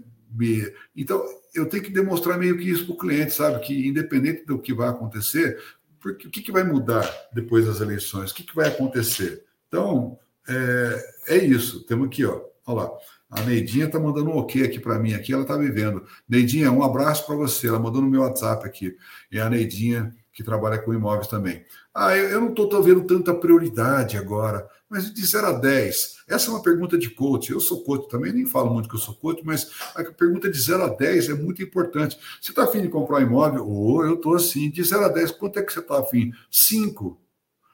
Então, 0.95 1.23
eu 1.53 1.67
tenho 1.67 1.83
que 1.83 1.91
demonstrar 1.91 2.37
meio 2.37 2.57
que 2.57 2.69
isso 2.69 2.85
para 2.85 2.93
o 2.93 2.97
cliente, 2.97 3.33
sabe? 3.33 3.59
Que 3.59 3.87
independente 3.87 4.45
do 4.45 4.59
que 4.59 4.73
vai 4.73 4.89
acontecer, 4.89 5.61
porque, 5.99 6.27
o 6.27 6.31
que, 6.31 6.41
que 6.41 6.51
vai 6.51 6.63
mudar 6.63 7.09
depois 7.33 7.65
das 7.65 7.79
eleições? 7.79 8.31
O 8.31 8.35
que, 8.35 8.43
que 8.43 8.55
vai 8.55 8.67
acontecer? 8.67 9.43
Então, 9.67 10.17
é, 10.47 11.35
é 11.35 11.37
isso. 11.37 11.85
Temos 11.85 12.07
aqui, 12.07 12.25
ó. 12.25 12.41
Olha 12.65 12.83
lá. 12.83 12.91
A 13.29 13.41
Neidinha 13.43 13.85
está 13.85 13.97
mandando 13.97 14.29
um 14.29 14.37
ok 14.37 14.63
aqui 14.63 14.77
para 14.77 14.99
mim, 14.99 15.13
aqui 15.13 15.31
ela 15.31 15.43
está 15.43 15.55
vivendo. 15.55 16.05
Neidinha, 16.27 16.69
um 16.69 16.83
abraço 16.83 17.25
para 17.25 17.35
você. 17.35 17.67
Ela 17.67 17.79
mandou 17.79 18.01
no 18.01 18.09
meu 18.09 18.21
WhatsApp 18.21 18.65
aqui. 18.65 18.97
E 19.31 19.39
a 19.39 19.49
Neidinha, 19.49 20.13
que 20.33 20.43
trabalha 20.43 20.77
com 20.79 20.93
imóveis 20.93 21.27
também. 21.27 21.63
Ah, 21.93 22.15
eu, 22.15 22.29
eu 22.29 22.41
não 22.41 22.49
estou 22.49 22.83
vendo 22.83 23.05
tanta 23.05 23.33
prioridade 23.33 24.17
agora, 24.17 24.67
mas 24.91 25.11
de 25.11 25.25
0 25.25 25.47
a 25.47 25.51
10. 25.53 26.17
Essa 26.27 26.47
é 26.47 26.53
uma 26.53 26.61
pergunta 26.61 26.97
de 26.97 27.09
coach. 27.09 27.49
Eu 27.49 27.61
sou 27.61 27.81
coach 27.81 28.09
também, 28.09 28.33
nem 28.33 28.45
falo 28.45 28.73
muito 28.73 28.89
que 28.89 28.95
eu 28.95 28.99
sou 28.99 29.15
coach, 29.15 29.41
mas 29.45 29.71
a 29.95 30.03
pergunta 30.03 30.51
de 30.51 30.59
0 30.59 30.83
a 30.83 30.87
10 30.89 31.29
é 31.29 31.33
muito 31.33 31.63
importante. 31.63 32.19
Você 32.41 32.51
está 32.51 32.65
afim 32.65 32.81
de 32.81 32.89
comprar 32.89 33.19
um 33.19 33.21
imóvel? 33.21 33.65
Ou 33.65 33.99
oh, 33.99 34.03
eu 34.03 34.15
estou 34.15 34.35
assim. 34.35 34.69
De 34.69 34.83
0 34.83 35.05
a 35.05 35.07
10, 35.07 35.31
quanto 35.31 35.59
é 35.59 35.63
que 35.63 35.71
você 35.71 35.79
está 35.79 35.97
afim? 35.97 36.33
5. 36.51 37.17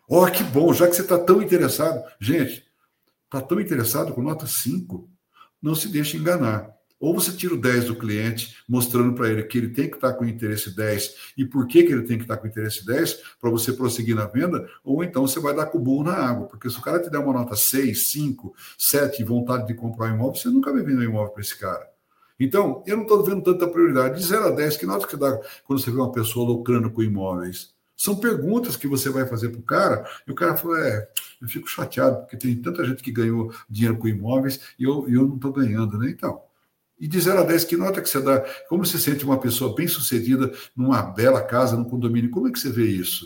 Oh, 0.07 0.27
que 0.27 0.43
bom, 0.43 0.71
já 0.71 0.87
que 0.87 0.95
você 0.95 1.01
está 1.01 1.17
tão 1.17 1.41
interessado. 1.41 2.03
Gente, 2.21 2.63
está 3.25 3.41
tão 3.41 3.59
interessado 3.59 4.13
com 4.13 4.21
nota 4.21 4.45
5? 4.45 5.09
Não 5.59 5.73
se 5.73 5.87
deixe 5.87 6.17
enganar. 6.17 6.76
Ou 6.99 7.13
você 7.13 7.31
tira 7.31 7.53
o 7.53 7.61
10 7.61 7.85
do 7.85 7.95
cliente, 7.95 8.57
mostrando 8.67 9.13
para 9.13 9.29
ele 9.29 9.43
que 9.43 9.57
ele 9.57 9.69
tem 9.69 9.89
que 9.89 9.95
estar 9.95 10.13
com 10.13 10.25
interesse 10.25 10.75
10 10.75 11.33
e 11.37 11.45
por 11.45 11.67
que, 11.67 11.83
que 11.83 11.93
ele 11.93 12.03
tem 12.03 12.17
que 12.17 12.23
estar 12.23 12.37
com 12.37 12.47
interesse 12.47 12.85
10 12.85 13.21
para 13.39 13.49
você 13.49 13.71
prosseguir 13.71 14.15
na 14.15 14.25
venda, 14.25 14.67
ou 14.83 15.03
então 15.03 15.27
você 15.27 15.39
vai 15.39 15.55
dar 15.55 15.67
com 15.67 15.77
o 15.77 15.81
burro 15.81 16.05
na 16.05 16.13
água, 16.13 16.47
porque 16.47 16.69
se 16.69 16.77
o 16.77 16.81
cara 16.81 16.99
te 16.99 17.09
der 17.09 17.19
uma 17.19 17.33
nota 17.33 17.55
6, 17.55 18.09
5, 18.09 18.53
7 18.77 19.21
e 19.21 19.25
vontade 19.25 19.67
de 19.67 19.75
comprar 19.75 20.11
um 20.11 20.15
imóvel, 20.15 20.35
você 20.35 20.49
nunca 20.49 20.73
vai 20.73 20.81
vender 20.81 21.05
um 21.05 21.09
imóvel 21.09 21.33
para 21.33 21.41
esse 21.41 21.57
cara. 21.57 21.87
Então, 22.39 22.83
eu 22.85 22.95
não 22.95 23.03
estou 23.03 23.23
vendo 23.23 23.41
tanta 23.41 23.67
prioridade. 23.67 24.19
De 24.19 24.25
0 24.25 24.45
a 24.45 24.51
10, 24.51 24.77
que 24.77 24.85
nota 24.85 25.07
que 25.07 25.17
dá 25.17 25.39
quando 25.65 25.81
você 25.81 25.89
vê 25.89 25.97
uma 25.97 26.11
pessoa 26.11 26.47
lucrando 26.47 26.91
com 26.91 27.01
imóveis? 27.01 27.75
São 27.95 28.15
perguntas 28.15 28.77
que 28.77 28.87
você 28.87 29.09
vai 29.09 29.25
fazer 29.25 29.49
para 29.49 29.59
o 29.59 29.63
cara, 29.63 30.07
e 30.27 30.31
o 30.31 30.35
cara 30.35 30.55
fala: 30.55 30.79
é, 30.87 31.09
eu 31.41 31.47
fico 31.47 31.67
chateado, 31.67 32.17
porque 32.19 32.37
tem 32.37 32.55
tanta 32.55 32.85
gente 32.85 33.01
que 33.01 33.11
ganhou 33.11 33.51
dinheiro 33.67 33.97
com 33.97 34.07
imóveis 34.07 34.59
e 34.77 34.83
eu, 34.83 35.09
eu 35.09 35.27
não 35.27 35.35
estou 35.35 35.51
ganhando, 35.51 35.97
né? 35.97 36.11
Então, 36.11 36.43
e 36.99 37.07
de 37.07 37.19
0 37.19 37.39
a 37.39 37.43
10, 37.43 37.63
que 37.65 37.77
nota 37.77 38.01
que 38.01 38.09
você 38.09 38.21
dá? 38.21 38.39
Como 38.67 38.85
você 38.85 38.97
sente 38.97 39.23
uma 39.23 39.39
pessoa 39.39 39.75
bem-sucedida 39.75 40.51
numa 40.75 41.01
bela 41.01 41.41
casa, 41.41 41.75
num 41.75 41.83
condomínio? 41.83 42.31
Como 42.31 42.47
é 42.47 42.51
que 42.51 42.59
você 42.59 42.69
vê 42.69 42.87
isso? 42.87 43.25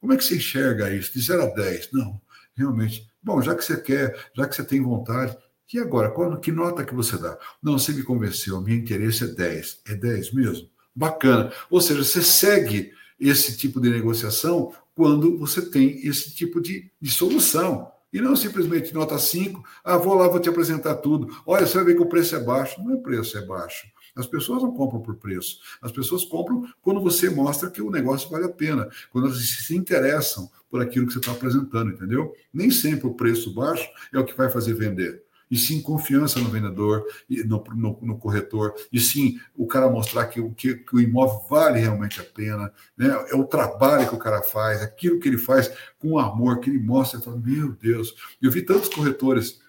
Como 0.00 0.12
é 0.12 0.16
que 0.16 0.24
você 0.24 0.36
enxerga 0.36 0.94
isso? 0.94 1.12
De 1.12 1.20
0 1.20 1.42
a 1.42 1.46
10? 1.46 1.90
Não, 1.92 2.20
realmente. 2.54 3.06
Bom, 3.22 3.42
já 3.42 3.54
que 3.54 3.64
você 3.64 3.80
quer, 3.80 4.30
já 4.34 4.46
que 4.46 4.54
você 4.54 4.64
tem 4.64 4.80
vontade, 4.80 5.36
e 5.72 5.78
agora? 5.78 6.10
Qual, 6.10 6.36
que 6.38 6.50
nota 6.50 6.84
que 6.84 6.94
você 6.94 7.16
dá? 7.16 7.38
Não, 7.62 7.78
você 7.78 7.92
me 7.92 8.02
convenceu, 8.02 8.60
meu 8.60 8.74
interesse 8.74 9.24
é 9.24 9.28
10. 9.28 9.82
É 9.86 9.94
10 9.94 10.32
mesmo? 10.32 10.68
Bacana. 10.94 11.52
Ou 11.70 11.80
seja, 11.80 12.02
você 12.02 12.22
segue 12.22 12.92
esse 13.18 13.56
tipo 13.56 13.80
de 13.80 13.88
negociação 13.88 14.74
quando 14.94 15.38
você 15.38 15.62
tem 15.62 16.04
esse 16.06 16.34
tipo 16.34 16.60
de, 16.60 16.90
de 17.00 17.10
solução. 17.10 17.90
E 18.12 18.20
não 18.20 18.34
simplesmente 18.34 18.92
nota 18.92 19.18
5, 19.18 19.62
ah, 19.84 19.96
vou 19.96 20.14
lá, 20.14 20.28
vou 20.28 20.40
te 20.40 20.48
apresentar 20.48 20.96
tudo. 20.96 21.34
Olha, 21.46 21.66
você 21.66 21.74
vai 21.74 21.84
ver 21.86 21.94
que 21.94 22.02
o 22.02 22.08
preço 22.08 22.34
é 22.34 22.40
baixo. 22.40 22.82
Não 22.82 22.94
é 22.94 22.96
preço, 22.96 23.38
é 23.38 23.42
baixo. 23.42 23.86
As 24.16 24.26
pessoas 24.26 24.62
não 24.62 24.72
compram 24.72 25.00
por 25.00 25.14
preço. 25.14 25.58
As 25.80 25.92
pessoas 25.92 26.24
compram 26.24 26.66
quando 26.82 27.00
você 27.00 27.30
mostra 27.30 27.70
que 27.70 27.80
o 27.80 27.90
negócio 27.90 28.28
vale 28.28 28.44
a 28.44 28.48
pena, 28.48 28.88
quando 29.10 29.26
elas 29.26 29.38
se 29.38 29.76
interessam 29.76 30.50
por 30.68 30.80
aquilo 30.80 31.06
que 31.06 31.12
você 31.12 31.18
está 31.20 31.32
apresentando, 31.32 31.90
entendeu? 31.90 32.34
Nem 32.52 32.70
sempre 32.70 33.06
o 33.06 33.14
preço 33.14 33.54
baixo 33.54 33.88
é 34.12 34.18
o 34.18 34.24
que 34.24 34.36
vai 34.36 34.50
fazer 34.50 34.74
vender 34.74 35.22
e 35.50 35.56
sim 35.56 35.82
confiança 35.82 36.38
no 36.38 36.48
vendedor, 36.48 37.04
no, 37.46 37.64
no, 37.74 37.98
no 38.02 38.18
corretor, 38.18 38.74
e 38.92 39.00
sim 39.00 39.38
o 39.56 39.66
cara 39.66 39.90
mostrar 39.90 40.26
que, 40.26 40.42
que, 40.50 40.74
que, 40.76 40.96
o 40.96 41.00
imóvel 41.00 41.44
vale 41.48 41.80
realmente 41.80 42.20
a 42.20 42.24
pena, 42.24 42.72
né? 42.96 43.08
é 43.30 43.34
o 43.34 43.44
trabalho 43.44 44.08
que 44.08 44.14
o 44.14 44.18
cara 44.18 44.42
faz, 44.42 44.80
aquilo 44.80 45.18
que 45.18 45.28
ele 45.28 45.38
faz 45.38 45.72
com 45.98 46.18
amor, 46.18 46.60
que 46.60 46.70
ele 46.70 46.78
mostra, 46.78 47.20
fala, 47.20 47.36
meu 47.36 47.72
Deus, 47.72 48.14
eu 48.40 48.50
vi 48.50 48.62
tantos 48.62 48.88
corretores 48.88 49.60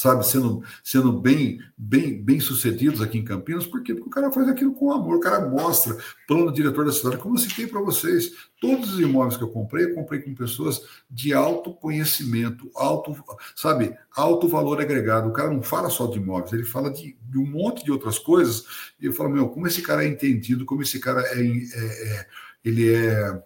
sabe, 0.00 0.26
sendo, 0.26 0.62
sendo 0.82 1.12
bem, 1.12 1.60
bem, 1.76 2.22
bem 2.22 2.40
sucedidos 2.40 3.02
aqui 3.02 3.18
em 3.18 3.24
Campinas, 3.24 3.66
por 3.66 3.82
quê? 3.82 3.92
Porque 3.94 4.08
o 4.08 4.10
cara 4.10 4.32
faz 4.32 4.48
aquilo 4.48 4.72
com 4.72 4.90
amor, 4.90 5.16
o 5.16 5.20
cara 5.20 5.46
mostra, 5.46 5.94
plano 6.26 6.50
diretor 6.50 6.86
da 6.86 6.92
cidade, 6.92 7.18
como 7.18 7.34
eu 7.34 7.38
citei 7.38 7.66
para 7.66 7.82
vocês, 7.82 8.32
todos 8.58 8.94
os 8.94 9.00
imóveis 9.00 9.36
que 9.36 9.44
eu 9.44 9.50
comprei, 9.50 9.84
eu 9.84 9.94
comprei 9.94 10.20
com 10.20 10.34
pessoas 10.34 10.80
de 11.10 11.34
alto 11.34 11.74
conhecimento, 11.74 12.70
alto, 12.74 13.14
sabe, 13.54 13.94
alto 14.16 14.48
valor 14.48 14.80
agregado, 14.80 15.28
o 15.28 15.32
cara 15.34 15.50
não 15.50 15.62
fala 15.62 15.90
só 15.90 16.06
de 16.06 16.18
imóveis, 16.18 16.54
ele 16.54 16.64
fala 16.64 16.90
de, 16.90 17.16
de 17.22 17.38
um 17.38 17.46
monte 17.46 17.84
de 17.84 17.92
outras 17.92 18.18
coisas, 18.18 18.64
e 18.98 19.04
eu 19.04 19.12
falo, 19.12 19.28
meu, 19.28 19.50
como 19.50 19.66
esse 19.66 19.82
cara 19.82 20.02
é 20.02 20.08
entendido, 20.08 20.64
como 20.64 20.80
esse 20.80 20.98
cara 20.98 21.20
é, 21.20 21.40
é, 21.40 22.18
é 22.18 22.26
ele 22.64 22.92
é 22.92 23.42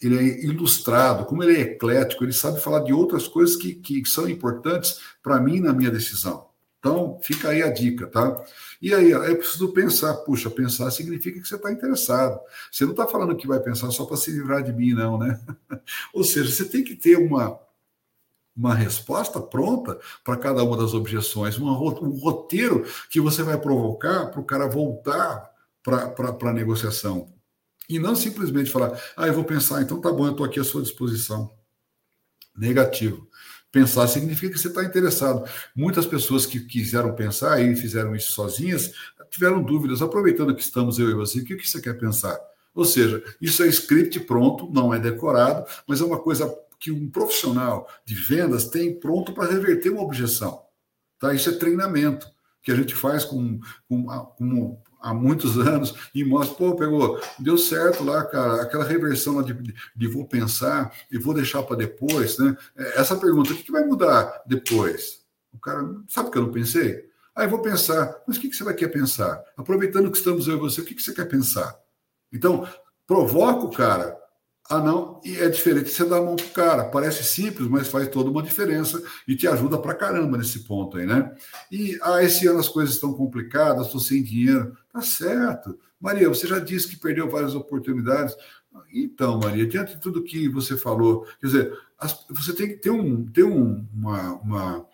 ele 0.00 0.18
é 0.18 0.44
ilustrado, 0.44 1.24
como 1.24 1.42
ele 1.42 1.56
é 1.56 1.60
eclético, 1.62 2.24
ele 2.24 2.32
sabe 2.32 2.60
falar 2.60 2.80
de 2.80 2.92
outras 2.92 3.26
coisas 3.26 3.56
que, 3.56 3.74
que 3.74 4.04
são 4.04 4.28
importantes 4.28 5.00
para 5.22 5.40
mim 5.40 5.60
na 5.60 5.72
minha 5.72 5.90
decisão. 5.90 6.46
Então, 6.78 7.18
fica 7.20 7.48
aí 7.48 7.62
a 7.62 7.70
dica, 7.70 8.06
tá? 8.06 8.44
E 8.80 8.94
aí, 8.94 9.10
eu 9.10 9.36
preciso 9.36 9.72
pensar. 9.72 10.14
Puxa, 10.18 10.48
pensar 10.48 10.90
significa 10.92 11.40
que 11.40 11.48
você 11.48 11.56
está 11.56 11.72
interessado. 11.72 12.38
Você 12.70 12.84
não 12.84 12.92
está 12.92 13.08
falando 13.08 13.34
que 13.34 13.46
vai 13.46 13.58
pensar 13.58 13.90
só 13.90 14.04
para 14.04 14.16
se 14.16 14.30
livrar 14.30 14.62
de 14.62 14.72
mim, 14.72 14.92
não, 14.92 15.18
né? 15.18 15.40
Ou 16.14 16.22
seja, 16.22 16.48
você 16.48 16.64
tem 16.64 16.84
que 16.84 16.94
ter 16.94 17.16
uma, 17.16 17.58
uma 18.56 18.74
resposta 18.74 19.40
pronta 19.40 19.98
para 20.22 20.36
cada 20.36 20.62
uma 20.62 20.76
das 20.76 20.94
objeções, 20.94 21.58
uma, 21.58 21.72
um 21.72 22.18
roteiro 22.20 22.84
que 23.10 23.20
você 23.20 23.42
vai 23.42 23.58
provocar 23.58 24.26
para 24.26 24.40
o 24.40 24.44
cara 24.44 24.68
voltar 24.68 25.50
para 25.82 26.50
a 26.50 26.52
negociação. 26.52 27.35
E 27.88 27.98
não 27.98 28.16
simplesmente 28.16 28.70
falar, 28.70 29.00
ah, 29.16 29.26
eu 29.26 29.34
vou 29.34 29.44
pensar, 29.44 29.82
então 29.82 30.00
tá 30.00 30.10
bom, 30.12 30.26
eu 30.26 30.32
estou 30.32 30.46
aqui 30.46 30.58
à 30.58 30.64
sua 30.64 30.82
disposição. 30.82 31.50
Negativo. 32.56 33.28
Pensar 33.70 34.06
significa 34.08 34.54
que 34.54 34.58
você 34.58 34.68
está 34.68 34.82
interessado. 34.84 35.48
Muitas 35.74 36.06
pessoas 36.06 36.46
que 36.46 36.60
quiseram 36.60 37.14
pensar 37.14 37.60
e 37.60 37.76
fizeram 37.76 38.16
isso 38.16 38.32
sozinhas 38.32 38.92
tiveram 39.30 39.62
dúvidas. 39.62 40.00
Aproveitando 40.00 40.54
que 40.54 40.62
estamos 40.62 40.98
eu 40.98 41.10
e 41.10 41.14
você, 41.14 41.40
o 41.40 41.44
que, 41.44 41.56
que 41.56 41.68
você 41.68 41.80
quer 41.80 41.98
pensar? 41.98 42.38
Ou 42.74 42.84
seja, 42.84 43.22
isso 43.40 43.62
é 43.62 43.66
script 43.68 44.20
pronto, 44.20 44.70
não 44.70 44.92
é 44.92 44.98
decorado, 44.98 45.66
mas 45.86 46.00
é 46.00 46.04
uma 46.04 46.18
coisa 46.18 46.52
que 46.78 46.90
um 46.90 47.10
profissional 47.10 47.88
de 48.04 48.14
vendas 48.14 48.68
tem 48.68 48.98
pronto 48.98 49.32
para 49.32 49.50
reverter 49.50 49.90
uma 49.90 50.02
objeção. 50.02 50.62
Tá? 51.18 51.34
Isso 51.34 51.48
é 51.48 51.52
treinamento 51.54 52.26
que 52.62 52.70
a 52.70 52.76
gente 52.76 52.94
faz 52.94 53.24
com, 53.24 53.60
com, 53.88 54.06
com 54.36 54.82
há 55.06 55.14
muitos 55.14 55.56
anos 55.66 55.94
e 56.12 56.24
mostra, 56.24 56.56
pô, 56.56 56.74
pegou, 56.74 57.20
deu 57.38 57.56
certo 57.56 58.02
lá, 58.02 58.24
cara, 58.24 58.62
aquela 58.62 58.84
reversão 58.84 59.40
de, 59.42 59.54
de, 59.54 59.74
de 59.94 60.08
vou 60.08 60.26
pensar 60.26 60.92
e 61.10 61.16
vou 61.16 61.32
deixar 61.32 61.62
para 61.62 61.76
depois, 61.76 62.36
né? 62.38 62.56
É, 62.76 63.00
essa 63.00 63.16
pergunta, 63.16 63.52
o 63.52 63.56
que, 63.56 63.70
vai 63.70 63.84
mudar 63.84 64.42
depois? 64.46 65.24
O 65.52 65.58
cara, 65.58 65.88
sabe 66.08 66.30
que 66.30 66.38
eu 66.38 66.42
não 66.42 66.52
pensei? 66.52 67.06
Aí 67.34 67.44
ah, 67.44 67.46
vou 67.46 67.60
pensar, 67.60 68.16
mas 68.26 68.36
o 68.36 68.40
que, 68.40 68.52
você 68.52 68.64
vai 68.64 68.74
querer 68.74 68.92
pensar? 68.92 69.42
Aproveitando 69.56 70.10
que 70.10 70.16
estamos 70.16 70.48
eu 70.48 70.56
e 70.56 70.60
você, 70.60 70.80
o 70.80 70.84
que 70.84 71.00
você 71.00 71.12
quer 71.12 71.26
pensar? 71.26 71.78
Então, 72.32 72.66
provoca 73.06 73.66
o 73.66 73.70
cara 73.70 74.16
Ah, 74.68 74.80
não, 74.80 75.20
e 75.24 75.36
é 75.36 75.48
diferente 75.48 75.90
você 75.90 76.04
dar 76.04 76.18
a 76.18 76.22
mão 76.22 76.34
pro 76.34 76.48
cara. 76.48 76.84
Parece 76.86 77.22
simples, 77.22 77.68
mas 77.68 77.86
faz 77.86 78.08
toda 78.08 78.30
uma 78.30 78.42
diferença 78.42 79.00
e 79.26 79.36
te 79.36 79.46
ajuda 79.46 79.78
pra 79.78 79.94
caramba 79.94 80.36
nesse 80.36 80.64
ponto 80.64 80.96
aí, 80.96 81.06
né? 81.06 81.32
E, 81.70 81.96
ah, 82.02 82.22
esse 82.22 82.46
ano 82.48 82.58
as 82.58 82.68
coisas 82.68 82.94
estão 82.94 83.14
complicadas, 83.14 83.86
estou 83.86 84.00
sem 84.00 84.22
dinheiro. 84.22 84.76
Tá 84.92 85.00
certo. 85.00 85.78
Maria, 86.00 86.28
você 86.28 86.46
já 86.46 86.58
disse 86.58 86.88
que 86.88 86.96
perdeu 86.96 87.30
várias 87.30 87.54
oportunidades. 87.54 88.36
Então, 88.92 89.38
Maria, 89.38 89.66
diante 89.66 89.94
de 89.94 90.00
tudo 90.00 90.22
que 90.22 90.48
você 90.48 90.76
falou, 90.76 91.24
quer 91.40 91.46
dizer, 91.46 91.78
as, 91.98 92.26
você 92.28 92.52
tem 92.52 92.68
que 92.68 92.76
ter 92.76 92.90
um, 92.90 93.24
ter 93.26 93.44
um, 93.44 93.86
uma, 93.94 94.32
uma 94.34 94.86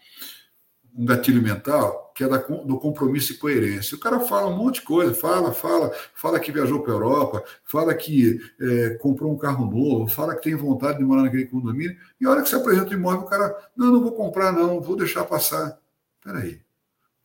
um 0.94 1.04
gatilho 1.06 1.42
mental 1.42 2.01
que 2.14 2.24
é 2.24 2.28
da, 2.28 2.38
do 2.38 2.78
compromisso 2.78 3.32
e 3.32 3.36
coerência. 3.36 3.96
O 3.96 4.00
cara 4.00 4.20
fala 4.20 4.48
um 4.48 4.56
monte 4.56 4.76
de 4.76 4.82
coisa, 4.82 5.14
fala, 5.14 5.52
fala, 5.52 5.92
fala 6.14 6.38
que 6.38 6.52
viajou 6.52 6.82
para 6.82 6.92
a 6.92 6.96
Europa, 6.96 7.44
fala 7.64 7.94
que 7.94 8.40
é, 8.60 8.90
comprou 9.00 9.32
um 9.32 9.38
carro 9.38 9.70
novo, 9.70 10.08
fala 10.08 10.34
que 10.34 10.42
tem 10.42 10.54
vontade 10.54 10.98
de 10.98 11.04
morar 11.04 11.22
naquele 11.22 11.46
condomínio, 11.46 11.96
e 12.20 12.26
a 12.26 12.30
hora 12.30 12.42
que 12.42 12.48
você 12.48 12.56
apresenta 12.56 12.90
o 12.90 12.94
imóvel, 12.94 13.22
o 13.22 13.26
cara, 13.26 13.56
não, 13.76 13.92
não 13.92 14.02
vou 14.02 14.12
comprar, 14.12 14.52
não, 14.52 14.80
vou 14.80 14.96
deixar 14.96 15.24
passar. 15.24 15.78
Peraí, 16.22 16.60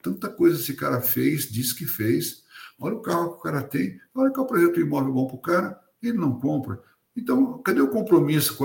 tanta 0.01 0.29
coisa 0.29 0.59
esse 0.59 0.73
cara 0.73 1.01
fez, 1.01 1.49
disse 1.49 1.75
que 1.75 1.85
fez, 1.85 2.43
olha 2.79 2.95
o 2.95 3.01
carro 3.01 3.33
que 3.33 3.39
o 3.39 3.41
cara 3.41 3.61
tem, 3.61 3.99
a 4.13 4.21
hora 4.21 4.31
que 4.31 4.39
eu 4.39 4.43
apresento 4.43 4.79
o 4.79 4.83
imóvel 4.83 5.13
bom 5.13 5.27
para 5.27 5.35
o 5.35 5.41
cara, 5.41 5.79
ele 6.01 6.17
não 6.17 6.39
compra. 6.39 6.81
Então, 7.17 7.57
cadê 7.63 7.81
o 7.81 7.87
compromisso? 7.87 8.55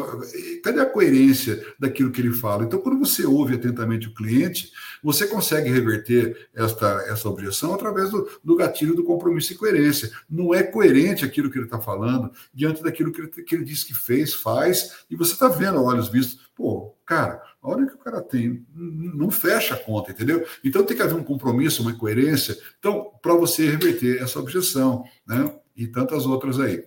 Cadê 0.63 0.81
a 0.81 0.87
coerência 0.87 1.65
daquilo 1.79 2.13
que 2.13 2.21
ele 2.21 2.35
fala? 2.35 2.65
Então, 2.65 2.79
quando 2.79 2.99
você 2.99 3.25
ouve 3.25 3.55
atentamente 3.55 4.09
o 4.09 4.15
cliente, 4.15 4.71
você 5.03 5.27
consegue 5.27 5.71
reverter 5.71 6.51
esta, 6.55 7.03
essa 7.09 7.29
objeção 7.31 7.73
através 7.73 8.11
do, 8.11 8.29
do 8.45 8.55
gatilho 8.55 8.95
do 8.95 9.05
compromisso 9.05 9.55
e 9.55 9.57
coerência. 9.57 10.13
Não 10.29 10.53
é 10.53 10.63
coerente 10.63 11.25
aquilo 11.25 11.51
que 11.51 11.57
ele 11.57 11.65
está 11.65 11.81
falando 11.81 12.31
diante 12.53 12.83
daquilo 12.83 13.11
que 13.11 13.23
ele, 13.23 13.29
que 13.29 13.55
ele 13.55 13.65
que 13.65 13.95
fez, 13.95 14.35
faz, 14.35 15.05
e 15.11 15.17
você 15.17 15.33
está 15.33 15.49
vendo 15.49 15.79
a 15.79 15.83
olhos 15.83 16.11
vistos. 16.11 16.51
Pô, 16.55 16.95
cara, 17.07 17.43
a 17.63 17.71
hora 17.71 17.87
que 17.87 17.95
o 17.95 17.99
cara 17.99 18.21
tem, 18.21 18.67
não 18.75 19.31
fecha 19.31 19.75
a 19.75 19.79
conta, 19.79 20.11
entendeu? 20.11 20.45
Então 20.63 20.85
tem 20.85 20.95
que 20.95 21.03
haver 21.03 21.15
um 21.15 21.25
compromisso, 21.25 21.81
uma 21.81 21.95
coerência. 21.95 22.55
Então, 22.79 23.13
para 23.23 23.35
você 23.35 23.67
reverter 23.67 24.23
essa 24.23 24.39
objeção, 24.39 25.05
né? 25.27 25.55
E 25.75 25.87
tantas 25.87 26.27
outras 26.27 26.61
aí. 26.61 26.85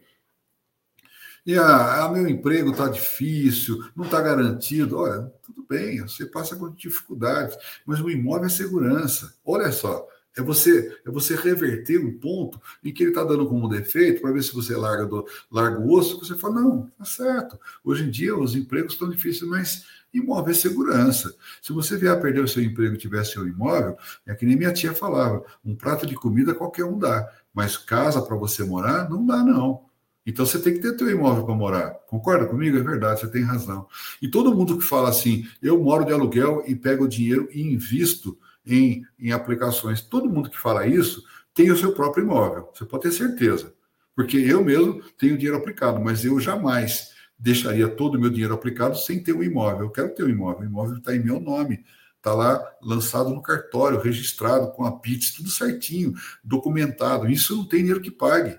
E 1.45 1.55
ah, 1.57 2.09
meu 2.11 2.27
emprego 2.27 2.71
está 2.71 2.87
difícil, 2.87 3.77
não 3.95 4.05
está 4.05 4.19
garantido. 4.19 4.97
Olha, 4.97 5.31
tudo 5.43 5.63
bem, 5.69 6.01
você 6.01 6.25
passa 6.25 6.55
por 6.55 6.73
dificuldades, 6.73 7.55
mas 7.85 8.01
o 8.01 8.09
imóvel 8.09 8.47
é 8.47 8.49
segurança. 8.49 9.35
Olha 9.45 9.71
só, 9.71 10.07
é 10.35 10.41
você, 10.41 10.99
é 11.05 11.09
você 11.09 11.35
reverter 11.35 11.97
um 11.99 12.17
ponto 12.17 12.59
em 12.83 12.91
que 12.91 13.03
ele 13.03 13.11
está 13.11 13.23
dando 13.23 13.47
como 13.47 13.69
defeito 13.69 14.21
para 14.21 14.31
ver 14.31 14.43
se 14.43 14.53
você 14.53 14.75
larga, 14.75 15.05
do, 15.05 15.25
larga 15.49 15.79
o 15.79 15.93
osso. 15.93 16.19
Você 16.19 16.35
fala, 16.35 16.61
não, 16.61 16.91
tá 16.97 17.05
certo. 17.05 17.59
Hoje 17.83 18.03
em 18.03 18.09
dia 18.09 18.35
os 18.35 18.55
empregos 18.55 18.93
estão 18.93 19.09
difíceis, 19.09 19.49
mas 19.49 19.85
imóvel 20.13 20.51
é 20.51 20.55
segurança. 20.55 21.33
Se 21.61 21.71
você 21.71 21.95
vier 21.95 22.11
a 22.11 22.19
perder 22.19 22.41
o 22.41 22.47
seu 22.47 22.63
emprego 22.63 22.95
e 22.95 22.97
tiver 22.97 23.23
seu 23.23 23.47
imóvel, 23.47 23.95
é 24.25 24.35
que 24.35 24.45
nem 24.45 24.57
minha 24.57 24.73
tia 24.73 24.93
falava: 24.93 25.43
um 25.63 25.75
prato 25.75 26.05
de 26.05 26.15
comida 26.15 26.53
qualquer 26.53 26.85
um 26.85 26.97
dá, 26.97 27.31
mas 27.53 27.77
casa 27.77 28.21
para 28.21 28.35
você 28.35 28.63
morar, 28.63 29.09
não 29.09 29.25
dá, 29.25 29.37
não. 29.37 29.84
Então 30.25 30.45
você 30.45 30.59
tem 30.59 30.73
que 30.73 30.79
ter 30.79 30.95
teu 30.97 31.09
imóvel 31.09 31.45
para 31.45 31.53
morar. 31.53 31.91
Concorda 32.07 32.45
comigo? 32.45 32.77
É 32.77 32.81
verdade, 32.81 33.19
você 33.19 33.27
tem 33.27 33.43
razão. 33.43 33.87
E 34.21 34.27
todo 34.27 34.55
mundo 34.55 34.77
que 34.77 34.83
fala 34.83 35.09
assim, 35.09 35.47
eu 35.61 35.81
moro 35.81 36.03
de 36.03 36.11
aluguel 36.11 36.63
e 36.65 36.75
pego 36.75 37.03
o 37.03 37.07
dinheiro 37.07 37.47
e 37.51 37.61
invisto 37.61 38.37
em, 38.65 39.05
em 39.19 39.31
aplicações, 39.31 40.01
todo 40.01 40.29
mundo 40.29 40.49
que 40.49 40.57
fala 40.57 40.87
isso 40.87 41.23
tem 41.53 41.71
o 41.71 41.77
seu 41.77 41.93
próprio 41.93 42.23
imóvel. 42.23 42.69
Você 42.73 42.85
pode 42.85 43.03
ter 43.03 43.11
certeza. 43.11 43.73
Porque 44.15 44.37
eu 44.37 44.63
mesmo 44.63 45.01
tenho 45.17 45.37
dinheiro 45.37 45.57
aplicado, 45.57 45.99
mas 45.99 46.25
eu 46.25 46.39
jamais 46.39 47.11
deixaria 47.37 47.87
todo 47.87 48.15
o 48.15 48.19
meu 48.19 48.29
dinheiro 48.29 48.53
aplicado 48.53 48.97
sem 48.97 49.21
ter 49.21 49.33
um 49.33 49.43
imóvel. 49.43 49.85
Eu 49.85 49.89
quero 49.91 50.13
ter 50.15 50.23
um 50.23 50.29
imóvel. 50.29 50.61
O 50.61 50.65
imóvel 50.65 50.97
está 50.97 51.15
em 51.15 51.23
meu 51.23 51.39
nome. 51.39 51.83
Está 52.17 52.33
lá 52.33 52.65
lançado 52.81 53.29
no 53.29 53.41
cartório, 53.41 53.99
registrado 53.99 54.71
com 54.71 54.83
a 54.83 54.99
PITS, 54.99 55.33
tudo 55.35 55.49
certinho, 55.49 56.13
documentado. 56.43 57.29
Isso 57.29 57.55
não 57.55 57.65
tem 57.65 57.81
dinheiro 57.81 58.01
que 58.01 58.09
pague. 58.09 58.57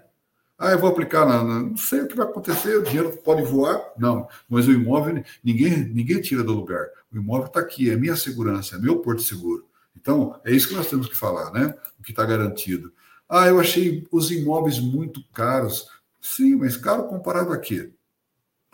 Ah, 0.59 0.71
eu 0.71 0.79
vou 0.79 0.89
aplicar 0.89 1.27
na, 1.27 1.45
na, 1.45 1.61
Não 1.61 1.77
sei 1.77 2.01
o 2.01 2.09
que 2.09 2.17
vai 2.17 2.27
acontecer, 2.27 2.79
o 2.79 2.83
dinheiro 2.83 3.15
pode 3.19 3.43
voar. 3.43 3.93
Não, 3.99 4.27
mas 4.49 4.67
o 4.67 4.73
imóvel, 4.73 5.23
ninguém, 5.45 5.85
ninguém 5.89 6.21
tira 6.21 6.43
do 6.43 6.55
lugar. 6.55 6.87
O 7.13 7.17
imóvel 7.17 7.47
está 7.47 7.61
aqui, 7.61 7.91
é 7.91 7.97
minha 7.97 8.17
segurança, 8.17 8.77
é 8.77 8.79
meu 8.79 9.01
porto 9.01 9.23
seguro. 9.23 9.67
Então, 9.95 10.41
é 10.45 10.53
isso 10.53 10.69
que 10.69 10.75
nós 10.75 10.89
temos 10.89 11.09
que 11.09 11.17
falar, 11.17 11.51
né? 11.53 11.75
O 11.99 12.03
que 12.03 12.11
está 12.11 12.25
garantido. 12.25 12.93
Ah, 13.29 13.47
eu 13.49 13.61
achei 13.61 14.07
os 14.11 14.31
imóveis 14.31 14.79
muito 14.79 15.23
caros. 15.33 15.89
Sim, 16.21 16.57
mas 16.57 16.77
caro 16.77 17.05
comparado 17.05 17.53
a 17.53 17.59
quê? 17.59 17.93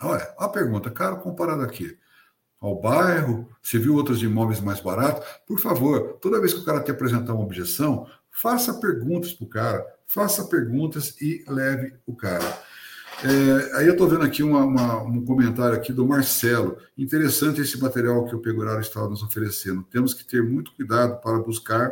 Olha, 0.01 0.33
a 0.37 0.47
pergunta, 0.47 0.89
caro 0.91 1.17
comparado 1.17 1.63
a 1.63 1.67
quê? 1.67 1.97
Ao 2.59 2.79
bairro? 2.79 3.49
Você 3.61 3.77
viu 3.77 3.95
outros 3.95 4.21
imóveis 4.21 4.59
mais 4.61 4.79
baratos? 4.79 5.27
Por 5.45 5.59
favor, 5.59 6.17
toda 6.21 6.39
vez 6.39 6.53
que 6.53 6.61
o 6.61 6.65
cara 6.65 6.81
te 6.81 6.91
apresentar 6.91 7.33
uma 7.33 7.43
objeção, 7.43 8.07
faça 8.33 8.73
perguntas 8.73 9.31
para 9.31 9.45
o 9.45 9.49
cara 9.49 9.93
faça 10.13 10.43
perguntas 10.43 11.15
e 11.19 11.43
leve 11.47 11.95
o 12.05 12.15
cara. 12.15 12.45
É, 13.23 13.77
aí 13.77 13.87
eu 13.87 13.93
estou 13.93 14.07
vendo 14.07 14.23
aqui 14.23 14.43
uma, 14.43 14.63
uma, 14.63 15.01
um 15.01 15.25
comentário 15.25 15.75
aqui 15.75 15.91
do 15.91 16.05
Marcelo. 16.05 16.77
Interessante 16.95 17.61
esse 17.61 17.79
material 17.79 18.25
que 18.25 18.35
o 18.35 18.39
Pegoraro 18.39 18.79
está 18.79 19.07
nos 19.07 19.23
oferecendo. 19.23 19.81
Temos 19.83 20.13
que 20.13 20.23
ter 20.23 20.43
muito 20.43 20.71
cuidado 20.75 21.19
para 21.19 21.39
buscar 21.39 21.91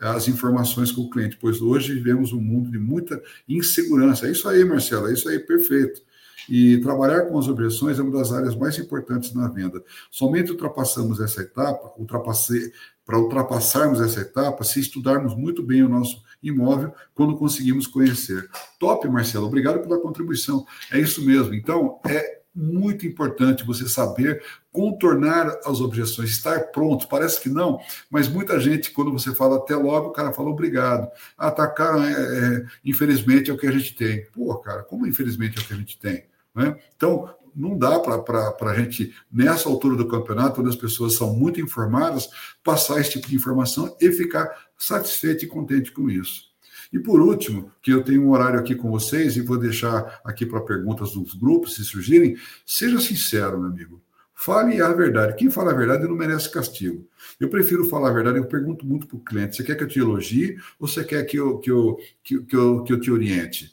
as 0.00 0.26
informações 0.26 0.90
com 0.90 1.02
o 1.02 1.10
cliente, 1.10 1.38
pois 1.40 1.60
hoje 1.60 1.94
vivemos 1.94 2.32
um 2.32 2.40
mundo 2.40 2.68
de 2.68 2.80
muita 2.80 3.22
insegurança. 3.48 4.26
É 4.26 4.32
isso 4.32 4.48
aí, 4.48 4.64
Marcelo, 4.64 5.08
é 5.08 5.12
isso 5.12 5.28
aí, 5.28 5.38
perfeito. 5.38 6.02
E 6.48 6.80
trabalhar 6.80 7.26
com 7.26 7.38
as 7.38 7.46
objeções 7.46 8.00
é 8.00 8.02
uma 8.02 8.18
das 8.18 8.32
áreas 8.32 8.56
mais 8.56 8.76
importantes 8.76 9.32
na 9.32 9.46
venda. 9.46 9.80
Somente 10.10 10.50
ultrapassamos 10.50 11.20
essa 11.20 11.42
etapa, 11.42 11.92
ultrapassei, 11.96 12.72
para 13.12 13.20
ultrapassarmos 13.20 14.00
essa 14.00 14.22
etapa, 14.22 14.64
se 14.64 14.80
estudarmos 14.80 15.34
muito 15.34 15.62
bem 15.62 15.82
o 15.82 15.88
nosso 15.88 16.22
imóvel 16.42 16.94
quando 17.14 17.36
conseguimos 17.36 17.86
conhecer. 17.86 18.48
Top, 18.78 19.06
Marcelo, 19.06 19.46
obrigado 19.46 19.82
pela 19.82 20.00
contribuição. 20.00 20.64
É 20.90 20.98
isso 20.98 21.22
mesmo. 21.22 21.52
Então, 21.52 22.00
é 22.06 22.40
muito 22.54 23.06
importante 23.06 23.66
você 23.66 23.86
saber 23.86 24.42
contornar 24.72 25.58
as 25.66 25.82
objeções, 25.82 26.30
estar 26.30 26.58
pronto. 26.68 27.06
Parece 27.06 27.38
que 27.38 27.50
não, 27.50 27.78
mas 28.08 28.28
muita 28.28 28.58
gente, 28.58 28.92
quando 28.92 29.12
você 29.12 29.34
fala 29.34 29.58
até 29.58 29.76
logo, 29.76 30.08
o 30.08 30.12
cara 30.12 30.32
fala 30.32 30.48
obrigado. 30.48 31.06
Ah, 31.36 31.50
tá, 31.50 31.70
é, 31.98 32.12
é, 32.12 32.66
infelizmente 32.82 33.50
é 33.50 33.52
o 33.52 33.58
que 33.58 33.66
a 33.66 33.72
gente 33.72 33.94
tem. 33.94 34.24
Pô, 34.32 34.56
cara, 34.56 34.84
como 34.84 35.06
infelizmente 35.06 35.58
é 35.58 35.60
o 35.60 35.66
que 35.66 35.74
a 35.74 35.76
gente 35.76 35.98
tem? 35.98 36.24
Né? 36.54 36.76
Então, 36.96 37.28
não 37.54 37.76
dá 37.76 37.98
para 37.98 38.54
a 38.60 38.74
gente, 38.74 39.14
nessa 39.30 39.68
altura 39.68 39.96
do 39.96 40.08
campeonato, 40.08 40.60
onde 40.60 40.70
as 40.70 40.76
pessoas 40.76 41.14
são 41.14 41.34
muito 41.34 41.60
informadas, 41.60 42.28
passar 42.62 43.00
esse 43.00 43.12
tipo 43.12 43.28
de 43.28 43.36
informação 43.36 43.96
e 44.00 44.10
ficar 44.12 44.50
satisfeito 44.78 45.44
e 45.44 45.48
contente 45.48 45.92
com 45.92 46.10
isso. 46.10 46.52
E 46.92 46.98
por 46.98 47.20
último, 47.20 47.72
que 47.80 47.90
eu 47.90 48.02
tenho 48.02 48.22
um 48.22 48.30
horário 48.30 48.60
aqui 48.60 48.74
com 48.74 48.90
vocês 48.90 49.36
e 49.36 49.40
vou 49.40 49.56
deixar 49.56 50.20
aqui 50.24 50.44
para 50.44 50.60
perguntas 50.60 51.12
dos 51.12 51.34
grupos, 51.34 51.74
se 51.74 51.84
surgirem, 51.84 52.36
seja 52.66 53.00
sincero, 53.00 53.58
meu 53.58 53.70
amigo. 53.70 54.02
Fale 54.34 54.82
a 54.82 54.92
verdade. 54.92 55.36
Quem 55.36 55.50
fala 55.50 55.70
a 55.70 55.74
verdade 55.74 56.02
não 56.02 56.16
merece 56.16 56.50
castigo. 56.50 57.06
Eu 57.38 57.48
prefiro 57.48 57.88
falar 57.88 58.10
a 58.10 58.12
verdade. 58.12 58.38
Eu 58.38 58.44
pergunto 58.44 58.84
muito 58.84 59.06
para 59.06 59.16
o 59.16 59.20
cliente: 59.20 59.56
você 59.56 59.62
quer 59.62 59.76
que 59.76 59.84
eu 59.84 59.88
te 59.88 60.00
elogie 60.00 60.56
ou 60.80 60.88
você 60.88 61.04
quer 61.04 61.22
que 61.24 61.36
eu, 61.36 61.58
que 61.58 61.70
eu, 61.70 61.96
que, 62.24 62.34
eu, 62.52 62.82
que 62.82 62.92
eu 62.92 63.00
te 63.00 63.10
oriente? 63.10 63.70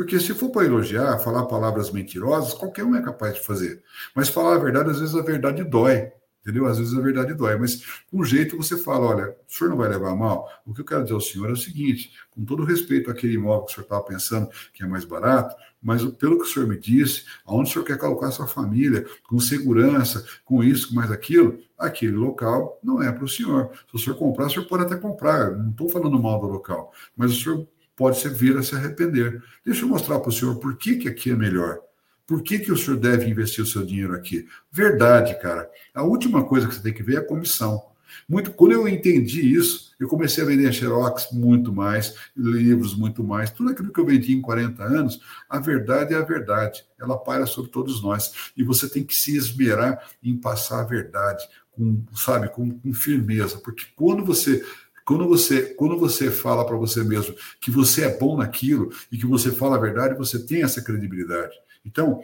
Porque 0.00 0.18
se 0.18 0.32
for 0.32 0.48
para 0.48 0.64
elogiar, 0.64 1.18
falar 1.18 1.44
palavras 1.44 1.90
mentirosas, 1.90 2.54
qualquer 2.54 2.82
um 2.84 2.96
é 2.96 3.02
capaz 3.02 3.34
de 3.34 3.44
fazer. 3.44 3.82
Mas 4.16 4.30
falar 4.30 4.54
a 4.54 4.58
verdade, 4.58 4.88
às 4.88 4.98
vezes 4.98 5.14
a 5.14 5.20
verdade 5.20 5.62
dói. 5.62 6.10
Entendeu? 6.40 6.64
Às 6.64 6.78
vezes 6.78 6.96
a 6.96 7.02
verdade 7.02 7.34
dói, 7.34 7.58
mas 7.58 7.84
com 8.10 8.24
jeito 8.24 8.56
você 8.56 8.78
fala: 8.78 9.08
olha, 9.08 9.36
o 9.46 9.54
senhor 9.54 9.68
não 9.68 9.76
vai 9.76 9.90
levar 9.90 10.16
mal? 10.16 10.48
O 10.64 10.72
que 10.72 10.80
eu 10.80 10.86
quero 10.86 11.02
dizer 11.02 11.12
ao 11.12 11.20
senhor 11.20 11.50
é 11.50 11.52
o 11.52 11.56
seguinte: 11.56 12.14
com 12.30 12.42
todo 12.46 12.64
respeito 12.64 13.10
àquele 13.10 13.34
imóvel 13.34 13.66
que 13.66 13.72
o 13.72 13.74
senhor 13.74 13.84
estava 13.84 14.02
pensando 14.04 14.48
que 14.72 14.82
é 14.82 14.86
mais 14.86 15.04
barato, 15.04 15.54
mas 15.82 16.02
pelo 16.02 16.38
que 16.38 16.44
o 16.44 16.48
senhor 16.48 16.66
me 16.66 16.78
disse, 16.78 17.26
aonde 17.44 17.68
o 17.68 17.72
senhor 17.74 17.84
quer 17.84 17.98
colocar 17.98 18.28
a 18.28 18.30
sua 18.30 18.46
família, 18.46 19.04
com 19.28 19.38
segurança, 19.38 20.24
com 20.46 20.64
isso, 20.64 20.88
com 20.88 20.94
mais 20.94 21.10
aquilo, 21.10 21.58
aquele 21.78 22.16
local 22.16 22.80
não 22.82 23.02
é 23.02 23.12
para 23.12 23.24
o 23.24 23.28
senhor. 23.28 23.70
Se 23.90 23.96
o 23.96 23.98
senhor 23.98 24.16
comprar, 24.16 24.46
o 24.46 24.50
senhor 24.50 24.64
pode 24.64 24.84
até 24.84 24.96
comprar. 24.96 25.54
Não 25.54 25.68
estou 25.68 25.90
falando 25.90 26.18
mal 26.18 26.40
do 26.40 26.46
local, 26.46 26.90
mas 27.14 27.32
o 27.32 27.38
senhor 27.38 27.68
pode 28.00 28.26
vir 28.30 28.56
a 28.56 28.62
se 28.62 28.74
arrepender. 28.74 29.42
Deixa 29.62 29.84
eu 29.84 29.88
mostrar 29.88 30.18
para 30.20 30.30
o 30.30 30.32
senhor 30.32 30.56
por 30.56 30.74
que, 30.78 30.96
que 30.96 31.06
aqui 31.06 31.32
é 31.32 31.36
melhor. 31.36 31.80
Por 32.26 32.42
que, 32.42 32.58
que 32.58 32.72
o 32.72 32.76
senhor 32.76 32.96
deve 32.96 33.28
investir 33.28 33.62
o 33.62 33.66
seu 33.66 33.84
dinheiro 33.84 34.14
aqui? 34.14 34.48
Verdade, 34.72 35.38
cara. 35.38 35.68
A 35.94 36.02
última 36.02 36.42
coisa 36.42 36.66
que 36.66 36.74
você 36.74 36.80
tem 36.80 36.94
que 36.94 37.02
ver 37.02 37.16
é 37.16 37.18
a 37.18 37.26
comissão. 37.26 37.78
Muito, 38.26 38.52
quando 38.52 38.72
eu 38.72 38.88
entendi 38.88 39.54
isso, 39.54 39.94
eu 40.00 40.08
comecei 40.08 40.42
a 40.42 40.46
vender 40.46 40.72
Xerox 40.72 41.28
muito 41.30 41.74
mais, 41.74 42.14
livros 42.34 42.96
muito 42.96 43.22
mais, 43.22 43.50
tudo 43.50 43.70
aquilo 43.70 43.92
que 43.92 44.00
eu 44.00 44.06
vendi 44.06 44.32
em 44.32 44.40
40 44.40 44.82
anos, 44.82 45.20
a 45.48 45.60
verdade 45.60 46.14
é 46.14 46.16
a 46.16 46.22
verdade, 46.22 46.82
ela 46.98 47.18
paira 47.18 47.44
sobre 47.44 47.70
todos 47.70 48.02
nós. 48.02 48.50
E 48.56 48.64
você 48.64 48.88
tem 48.88 49.04
que 49.04 49.14
se 49.14 49.36
esmerar 49.36 50.02
em 50.22 50.38
passar 50.38 50.80
a 50.80 50.84
verdade, 50.84 51.46
com, 51.70 52.02
sabe, 52.14 52.48
com, 52.48 52.70
com 52.70 52.94
firmeza, 52.94 53.58
porque 53.58 53.84
quando 53.94 54.24
você 54.24 54.64
quando 55.10 55.26
você, 55.26 55.74
quando 55.74 55.98
você 55.98 56.30
fala 56.30 56.64
para 56.64 56.76
você 56.76 57.02
mesmo 57.02 57.34
que 57.60 57.68
você 57.68 58.04
é 58.04 58.16
bom 58.16 58.36
naquilo 58.36 58.92
e 59.10 59.18
que 59.18 59.26
você 59.26 59.50
fala 59.50 59.74
a 59.74 59.80
verdade, 59.80 60.16
você 60.16 60.38
tem 60.38 60.62
essa 60.62 60.80
credibilidade. 60.80 61.52
Então, 61.84 62.22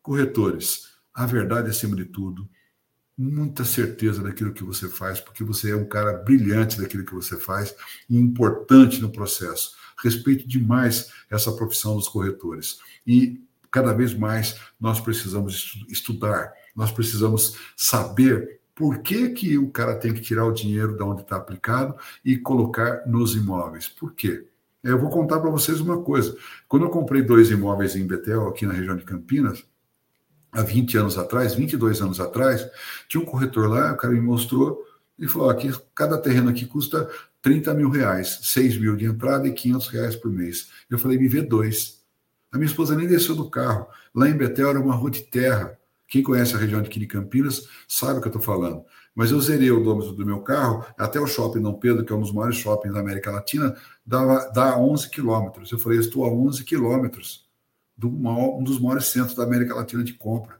Corretores, 0.00 0.90
a 1.12 1.26
verdade 1.26 1.70
acima 1.70 1.96
de 1.96 2.04
tudo, 2.04 2.48
muita 3.18 3.64
certeza 3.64 4.22
daquilo 4.22 4.52
que 4.52 4.62
você 4.62 4.88
faz, 4.88 5.18
porque 5.18 5.42
você 5.42 5.72
é 5.72 5.76
um 5.76 5.88
cara 5.88 6.12
brilhante 6.12 6.80
daquilo 6.80 7.04
que 7.04 7.12
você 7.12 7.36
faz 7.36 7.74
e 8.08 8.16
importante 8.16 9.02
no 9.02 9.10
processo. 9.10 9.72
Respeito 10.00 10.46
demais 10.46 11.10
essa 11.28 11.50
profissão 11.50 11.96
dos 11.96 12.06
corretores. 12.06 12.78
E 13.04 13.42
cada 13.72 13.92
vez 13.92 14.14
mais 14.14 14.60
nós 14.78 15.00
precisamos 15.00 15.84
estudar, 15.88 16.52
nós 16.76 16.92
precisamos 16.92 17.56
saber 17.76 18.60
por 18.74 18.98
que, 18.98 19.30
que 19.30 19.56
o 19.56 19.70
cara 19.70 19.94
tem 19.94 20.12
que 20.12 20.20
tirar 20.20 20.44
o 20.44 20.52
dinheiro 20.52 20.96
da 20.96 21.04
onde 21.04 21.22
está 21.22 21.36
aplicado 21.36 21.94
e 22.24 22.36
colocar 22.36 23.06
nos 23.06 23.34
imóveis. 23.34 23.88
Por 23.88 24.12
quê? 24.12 24.46
Eu 24.82 24.98
vou 24.98 25.08
contar 25.08 25.40
para 25.40 25.48
vocês 25.48 25.80
uma 25.80 26.02
coisa. 26.02 26.36
Quando 26.68 26.84
eu 26.84 26.90
comprei 26.90 27.22
dois 27.22 27.50
imóveis 27.50 27.96
em 27.96 28.06
Betel, 28.06 28.48
aqui 28.48 28.66
na 28.66 28.74
região 28.74 28.96
de 28.96 29.04
Campinas, 29.04 29.64
há 30.52 30.62
20 30.62 30.98
anos 30.98 31.16
atrás, 31.16 31.54
22 31.54 32.02
anos 32.02 32.20
atrás, 32.20 32.68
tinha 33.08 33.22
um 33.22 33.26
corretor 33.26 33.68
lá, 33.68 33.92
o 33.92 33.96
cara 33.96 34.12
me 34.12 34.20
mostrou 34.20 34.84
e 35.18 35.26
falou: 35.26 35.48
aqui, 35.48 35.72
cada 35.94 36.18
terreno 36.18 36.50
aqui 36.50 36.66
custa 36.66 37.08
30 37.40 37.72
mil 37.74 37.88
reais, 37.88 38.40
6 38.42 38.78
mil 38.78 38.96
de 38.96 39.06
entrada 39.06 39.48
e 39.48 39.52
500 39.52 39.88
reais 39.88 40.16
por 40.16 40.30
mês. 40.30 40.70
Eu 40.90 40.98
falei: 40.98 41.16
me 41.16 41.28
vê 41.28 41.40
dois. 41.40 42.02
A 42.52 42.58
minha 42.58 42.68
esposa 42.68 42.94
nem 42.94 43.08
desceu 43.08 43.34
do 43.34 43.50
carro. 43.50 43.86
Lá 44.14 44.28
em 44.28 44.36
Betel 44.36 44.68
era 44.68 44.80
uma 44.80 44.94
rua 44.94 45.10
de 45.10 45.22
terra. 45.22 45.78
Quem 46.06 46.22
conhece 46.22 46.54
a 46.54 46.58
região 46.58 46.82
de 46.82 47.06
Campinas 47.06 47.68
sabe 47.88 48.18
o 48.18 48.22
que 48.22 48.28
eu 48.28 48.30
estou 48.30 48.42
falando. 48.42 48.84
Mas 49.14 49.30
eu 49.30 49.40
zerei 49.40 49.70
o 49.70 49.80
odômetro 49.80 50.12
do 50.12 50.26
meu 50.26 50.40
carro 50.40 50.84
até 50.98 51.20
o 51.20 51.26
shopping 51.26 51.62
Dom 51.62 51.74
Pedro, 51.74 52.04
que 52.04 52.12
é 52.12 52.16
um 52.16 52.20
dos 52.20 52.32
maiores 52.32 52.56
shoppings 52.56 52.94
da 52.94 53.00
América 53.00 53.30
Latina, 53.30 53.76
dá, 54.04 54.48
dá 54.50 54.78
11 54.78 55.08
quilômetros. 55.08 55.70
Eu 55.70 55.78
falei, 55.78 55.98
estou 55.98 56.24
a 56.24 56.28
11 56.28 56.64
quilômetros 56.64 57.48
do 57.96 58.10
maior, 58.10 58.58
um 58.58 58.64
dos 58.64 58.80
maiores 58.80 59.06
centros 59.06 59.36
da 59.36 59.44
América 59.44 59.74
Latina 59.74 60.02
de 60.02 60.14
compra. 60.14 60.56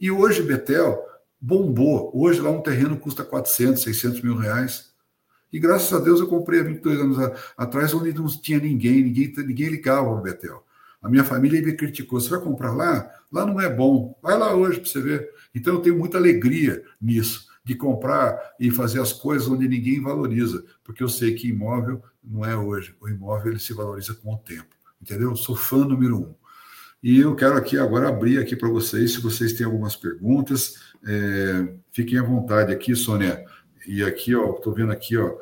E 0.00 0.10
hoje 0.10 0.42
Betel 0.42 1.04
bombou. 1.40 2.10
Hoje 2.14 2.40
lá 2.40 2.50
um 2.50 2.62
terreno 2.62 2.96
custa 2.96 3.24
400, 3.24 3.82
600 3.82 4.22
mil 4.22 4.36
reais. 4.36 4.90
E 5.52 5.58
graças 5.58 5.92
a 5.92 5.98
Deus 5.98 6.20
eu 6.20 6.28
comprei 6.28 6.60
há 6.60 6.62
22 6.62 7.00
anos 7.00 7.18
atrás, 7.56 7.92
onde 7.92 8.12
não 8.12 8.26
tinha 8.26 8.60
ninguém, 8.60 9.02
ninguém, 9.02 9.32
ninguém 9.38 9.68
ligava 9.68 10.08
ao 10.08 10.22
Betel. 10.22 10.64
A 11.02 11.08
minha 11.08 11.24
família 11.24 11.62
me 11.62 11.72
criticou. 11.72 12.20
Você 12.20 12.28
vai 12.28 12.40
comprar 12.40 12.72
lá? 12.72 13.10
Lá 13.32 13.46
não 13.46 13.60
é 13.60 13.68
bom. 13.68 14.18
Vai 14.22 14.38
lá 14.38 14.54
hoje 14.54 14.80
para 14.80 14.88
você 14.88 15.00
ver. 15.00 15.30
Então 15.54 15.74
eu 15.74 15.80
tenho 15.80 15.98
muita 15.98 16.18
alegria 16.18 16.82
nisso, 17.00 17.46
de 17.64 17.74
comprar 17.74 18.38
e 18.58 18.70
fazer 18.70 19.00
as 19.00 19.12
coisas 19.12 19.48
onde 19.48 19.68
ninguém 19.68 20.00
valoriza, 20.00 20.64
porque 20.84 21.02
eu 21.02 21.08
sei 21.08 21.34
que 21.34 21.48
imóvel 21.48 22.02
não 22.22 22.44
é 22.44 22.56
hoje. 22.56 22.94
O 23.00 23.08
imóvel 23.08 23.52
ele 23.52 23.60
se 23.60 23.72
valoriza 23.72 24.14
com 24.14 24.34
o 24.34 24.38
tempo. 24.38 24.76
Entendeu? 25.00 25.30
Eu 25.30 25.36
sou 25.36 25.56
fã 25.56 25.78
número 25.78 26.18
um. 26.18 26.34
E 27.02 27.18
eu 27.18 27.34
quero 27.34 27.56
aqui 27.56 27.78
agora 27.78 28.08
abrir 28.08 28.38
aqui 28.38 28.54
para 28.54 28.68
vocês, 28.68 29.14
se 29.14 29.20
vocês 29.22 29.54
têm 29.54 29.64
algumas 29.64 29.96
perguntas, 29.96 30.74
é, 31.06 31.74
fiquem 31.90 32.18
à 32.18 32.22
vontade 32.22 32.70
aqui, 32.70 32.94
Sônia. 32.94 33.42
E 33.88 34.04
aqui, 34.04 34.34
ó, 34.34 34.54
estou 34.54 34.74
vendo 34.74 34.92
aqui, 34.92 35.16
ó, 35.16 35.34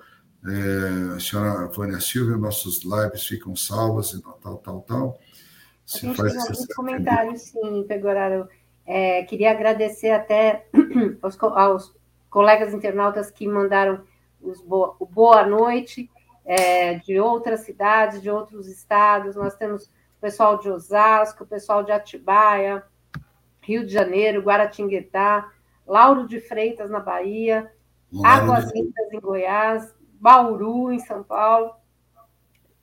é, 0.46 1.16
a 1.16 1.20
senhora 1.20 1.66
Vânia 1.66 1.98
Silva, 2.00 2.36
nossos 2.36 2.82
lives 2.84 3.26
ficam 3.26 3.56
salvas 3.56 4.12
e 4.12 4.22
tal, 4.22 4.58
tal, 4.58 4.80
tal. 4.82 5.20
Se 5.88 6.04
a 6.04 6.10
gente 6.10 6.22
tem 6.22 6.38
alguns 6.38 6.66
comentários, 6.66 7.40
sim, 7.40 7.84
Pegoraro. 7.88 8.46
É, 8.84 9.22
queria 9.22 9.52
agradecer 9.52 10.10
até 10.10 10.66
aos, 11.22 11.42
aos, 11.42 11.96
colegas 12.28 12.74
internautas 12.74 13.30
que 13.30 13.48
mandaram 13.48 14.04
os 14.38 14.60
boa, 14.60 14.94
o 14.98 15.06
boa 15.06 15.46
noite 15.46 16.10
é, 16.44 16.96
de 16.96 17.18
outras 17.18 17.60
cidades, 17.60 18.20
de 18.20 18.30
outros 18.30 18.68
estados. 18.68 19.34
Nós 19.34 19.54
temos 19.54 19.90
pessoal 20.20 20.58
de 20.58 20.68
Osasco, 20.68 21.46
pessoal 21.46 21.82
de 21.82 21.90
Atibaia, 21.90 22.84
Rio 23.62 23.86
de 23.86 23.92
Janeiro, 23.92 24.42
Guaratinguetá, 24.42 25.50
Lauro 25.86 26.28
de 26.28 26.38
Freitas, 26.38 26.90
na 26.90 27.00
Bahia, 27.00 27.72
Águas 28.22 28.70
Lindas, 28.74 29.10
em 29.10 29.20
Goiás, 29.20 29.94
Bauru, 30.20 30.92
em 30.92 30.98
São 30.98 31.22
Paulo. 31.22 31.74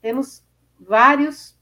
Temos 0.02 0.44
vários 0.80 1.56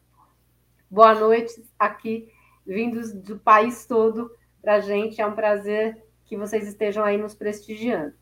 boa 0.93 1.15
noite 1.15 1.65
aqui, 1.79 2.31
vindos 2.63 3.11
do 3.11 3.39
país 3.39 3.83
todo 3.87 4.29
para 4.61 4.75
a 4.75 4.79
gente. 4.79 5.19
É 5.19 5.25
um 5.25 5.33
prazer 5.33 6.05
que 6.23 6.37
vocês 6.37 6.67
estejam 6.67 7.03
aí 7.03 7.17
nos 7.17 7.33
prestigiando. 7.33 8.13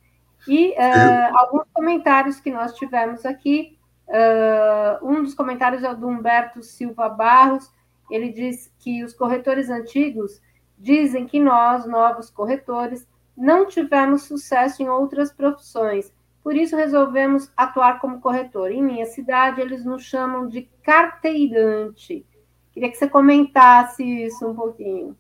E 0.48 0.70
uh, 0.70 1.38
alguns 1.38 1.66
comentários 1.74 2.40
que 2.40 2.50
nós 2.50 2.74
tivemos 2.76 3.26
aqui. 3.26 3.78
Uh, 4.08 5.06
um 5.06 5.22
dos 5.22 5.34
comentários 5.34 5.84
é 5.84 5.94
do 5.94 6.08
Humberto 6.08 6.64
Silva 6.64 7.10
Barros. 7.10 7.70
Ele 8.10 8.32
diz 8.32 8.74
que 8.80 9.04
os 9.04 9.14
corretores 9.14 9.70
antigos 9.70 10.42
dizem 10.78 11.28
que 11.28 11.42
nós, 11.42 11.86
novos 11.86 12.30
corretores, 12.30 13.06
não 13.36 13.68
tivemos 13.68 14.24
sucesso 14.24 14.82
em 14.82 14.88
outras 14.88 15.30
profissões. 15.30 16.14
Por 16.42 16.56
isso 16.56 16.78
resolvemos 16.78 17.52
atuar 17.56 18.00
como 18.00 18.22
corretor. 18.22 18.72
Em 18.72 18.82
minha 18.82 19.06
cidade, 19.06 19.60
eles 19.60 19.84
nos 19.84 20.04
chamam 20.04 20.48
de 20.48 20.70
carteirante. 20.82 22.26
Queria 22.74 22.90
que 22.90 22.98
você 22.98 23.08
comentasse 23.08 24.04
isso 24.04 24.48
um 24.48 24.56
pouquinho. 24.56 25.16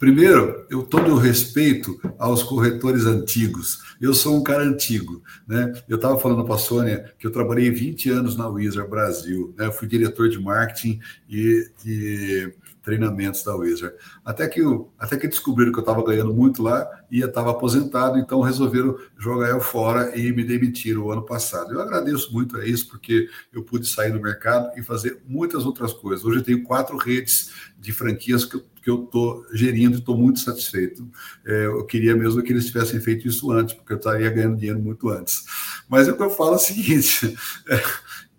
Primeiro, 0.00 0.64
eu 0.70 0.82
todo 0.82 1.14
respeito 1.14 2.00
aos 2.18 2.42
corretores 2.42 3.04
antigos. 3.04 3.96
Eu 4.00 4.14
sou 4.14 4.34
um 4.34 4.42
cara 4.42 4.62
antigo, 4.62 5.22
né? 5.46 5.74
Eu 5.86 5.96
estava 5.96 6.18
falando 6.18 6.42
para 6.42 6.54
a 6.54 6.58
Sônia 6.58 7.12
que 7.18 7.26
eu 7.26 7.30
trabalhei 7.30 7.70
20 7.70 8.08
anos 8.08 8.34
na 8.34 8.48
Wizard 8.48 8.88
Brasil, 8.88 9.54
né? 9.58 9.66
Eu 9.66 9.72
fui 9.72 9.86
diretor 9.86 10.30
de 10.30 10.40
marketing 10.40 10.98
e 11.28 11.70
de 11.84 12.50
treinamentos 12.82 13.42
da 13.42 13.54
Wizard. 13.54 13.94
Até 14.24 14.48
que, 14.48 14.60
até 14.98 15.16
que 15.16 15.28
descobriram 15.28 15.72
que 15.72 15.78
eu 15.78 15.82
estava 15.82 16.02
ganhando 16.02 16.34
muito 16.34 16.62
lá 16.62 16.88
e 17.10 17.20
estava 17.20 17.50
aposentado, 17.50 18.18
então 18.18 18.40
resolveram 18.40 18.96
jogar 19.18 19.50
eu 19.50 19.60
fora 19.60 20.16
e 20.18 20.32
me 20.32 20.44
demitiram 20.44 21.02
o 21.02 21.10
ano 21.10 21.22
passado. 21.22 21.72
Eu 21.72 21.80
agradeço 21.80 22.32
muito 22.32 22.56
a 22.56 22.66
isso, 22.66 22.88
porque 22.88 23.28
eu 23.52 23.62
pude 23.62 23.86
sair 23.86 24.12
do 24.12 24.20
mercado 24.20 24.70
e 24.78 24.82
fazer 24.82 25.22
muitas 25.26 25.64
outras 25.66 25.92
coisas. 25.92 26.24
Hoje 26.24 26.38
eu 26.38 26.44
tenho 26.44 26.62
quatro 26.62 26.96
redes 26.96 27.50
de 27.78 27.92
franquias 27.92 28.44
que 28.44 28.56
eu 28.56 28.64
que 28.82 28.88
eu 28.88 29.04
estou 29.04 29.46
gerindo 29.52 29.96
e 29.96 29.98
estou 29.98 30.16
muito 30.16 30.40
satisfeito. 30.40 31.06
É, 31.46 31.66
eu 31.66 31.84
queria 31.84 32.16
mesmo 32.16 32.42
que 32.42 32.52
eles 32.52 32.66
tivessem 32.66 33.00
feito 33.00 33.28
isso 33.28 33.50
antes, 33.52 33.74
porque 33.74 33.92
eu 33.92 33.98
estaria 33.98 34.30
ganhando 34.30 34.56
dinheiro 34.56 34.80
muito 34.80 35.08
antes. 35.10 35.44
Mas 35.88 36.08
o 36.08 36.16
que 36.16 36.22
eu 36.22 36.30
falo 36.30 36.52
é 36.52 36.56
o 36.56 36.58
seguinte: 36.58 37.36
é, 37.68 37.82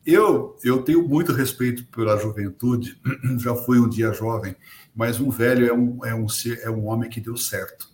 eu, 0.06 0.58
eu 0.64 0.82
tenho 0.82 1.08
muito 1.08 1.32
respeito 1.32 1.86
pela 1.86 2.18
juventude, 2.18 3.00
já 3.38 3.56
fui 3.56 3.80
um 3.80 3.88
dia 3.88 4.12
jovem, 4.12 4.56
mas 4.96 5.20
um 5.20 5.30
velho 5.30 5.68
é 5.68 5.74
um, 5.74 6.06
é 6.06 6.16
um, 6.16 6.26
é 6.64 6.70
um 6.70 6.88
homem 6.88 7.10
que 7.10 7.22
deu 7.22 7.38
certo. 7.38 7.90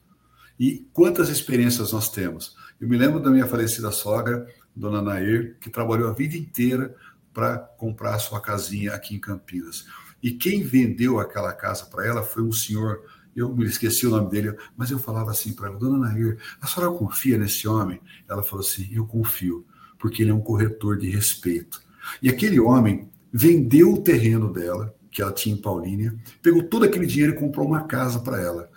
E 0.60 0.88
quantas 0.94 1.30
experiências 1.30 1.92
nós 1.92 2.10
temos? 2.10 2.56
Eu 2.80 2.88
me 2.88 2.98
lembro 2.98 3.20
da 3.20 3.30
minha 3.30 3.46
falecida 3.46 3.92
sogra, 3.92 4.48
dona 4.76 5.02
Nair, 5.02 5.58
que 5.60 5.70
trabalhou 5.70 6.10
a 6.10 6.14
vida 6.14 6.38
inteira 6.38 6.96
para 7.34 7.58
comprar 7.58 8.18
sua 8.20 8.42
casinha 8.42 8.94
aqui 8.94 9.16
em 9.16 9.20
Campinas. 9.20 9.86
E 10.22 10.32
quem 10.32 10.64
vendeu 10.64 11.20
aquela 11.20 11.54
casa 11.54 11.86
para 11.86 12.06
ela 12.06 12.24
foi 12.24 12.42
um 12.42 12.52
senhor, 12.52 13.04
eu 13.36 13.56
me 13.56 13.66
esqueci 13.66 14.08
o 14.08 14.10
nome 14.10 14.30
dele, 14.32 14.56
mas 14.76 14.90
eu 14.90 14.98
falava 14.98 15.30
assim 15.30 15.54
para 15.54 15.68
ela, 15.68 15.78
dona 15.78 16.10
Nair, 16.10 16.40
a 16.60 16.66
senhora 16.66 16.98
confia 16.98 17.38
nesse 17.38 17.68
homem? 17.68 18.02
Ela 18.28 18.42
falou 18.42 18.66
assim, 18.66 18.90
eu 18.92 19.06
confio, 19.06 19.66
porque 20.00 20.24
ele 20.24 20.32
é 20.32 20.34
um 20.34 20.42
corretor 20.42 20.98
de 20.98 21.10
respeito. 21.10 21.86
E 22.22 22.30
aquele 22.30 22.60
homem 22.60 23.10
vendeu 23.32 23.94
o 23.94 24.02
terreno 24.02 24.52
dela, 24.52 24.94
que 25.12 25.22
ela 25.22 25.32
tinha 25.32 25.56
em 25.56 25.62
Paulínia, 25.62 26.16
pegou 26.42 26.64
todo 26.64 26.86
aquele 26.86 27.06
dinheiro 27.06 27.34
e 27.34 27.40
comprou 27.40 27.66
uma 27.66 27.84
casa 27.84 28.20
para 28.20 28.42
ela. 28.42 28.70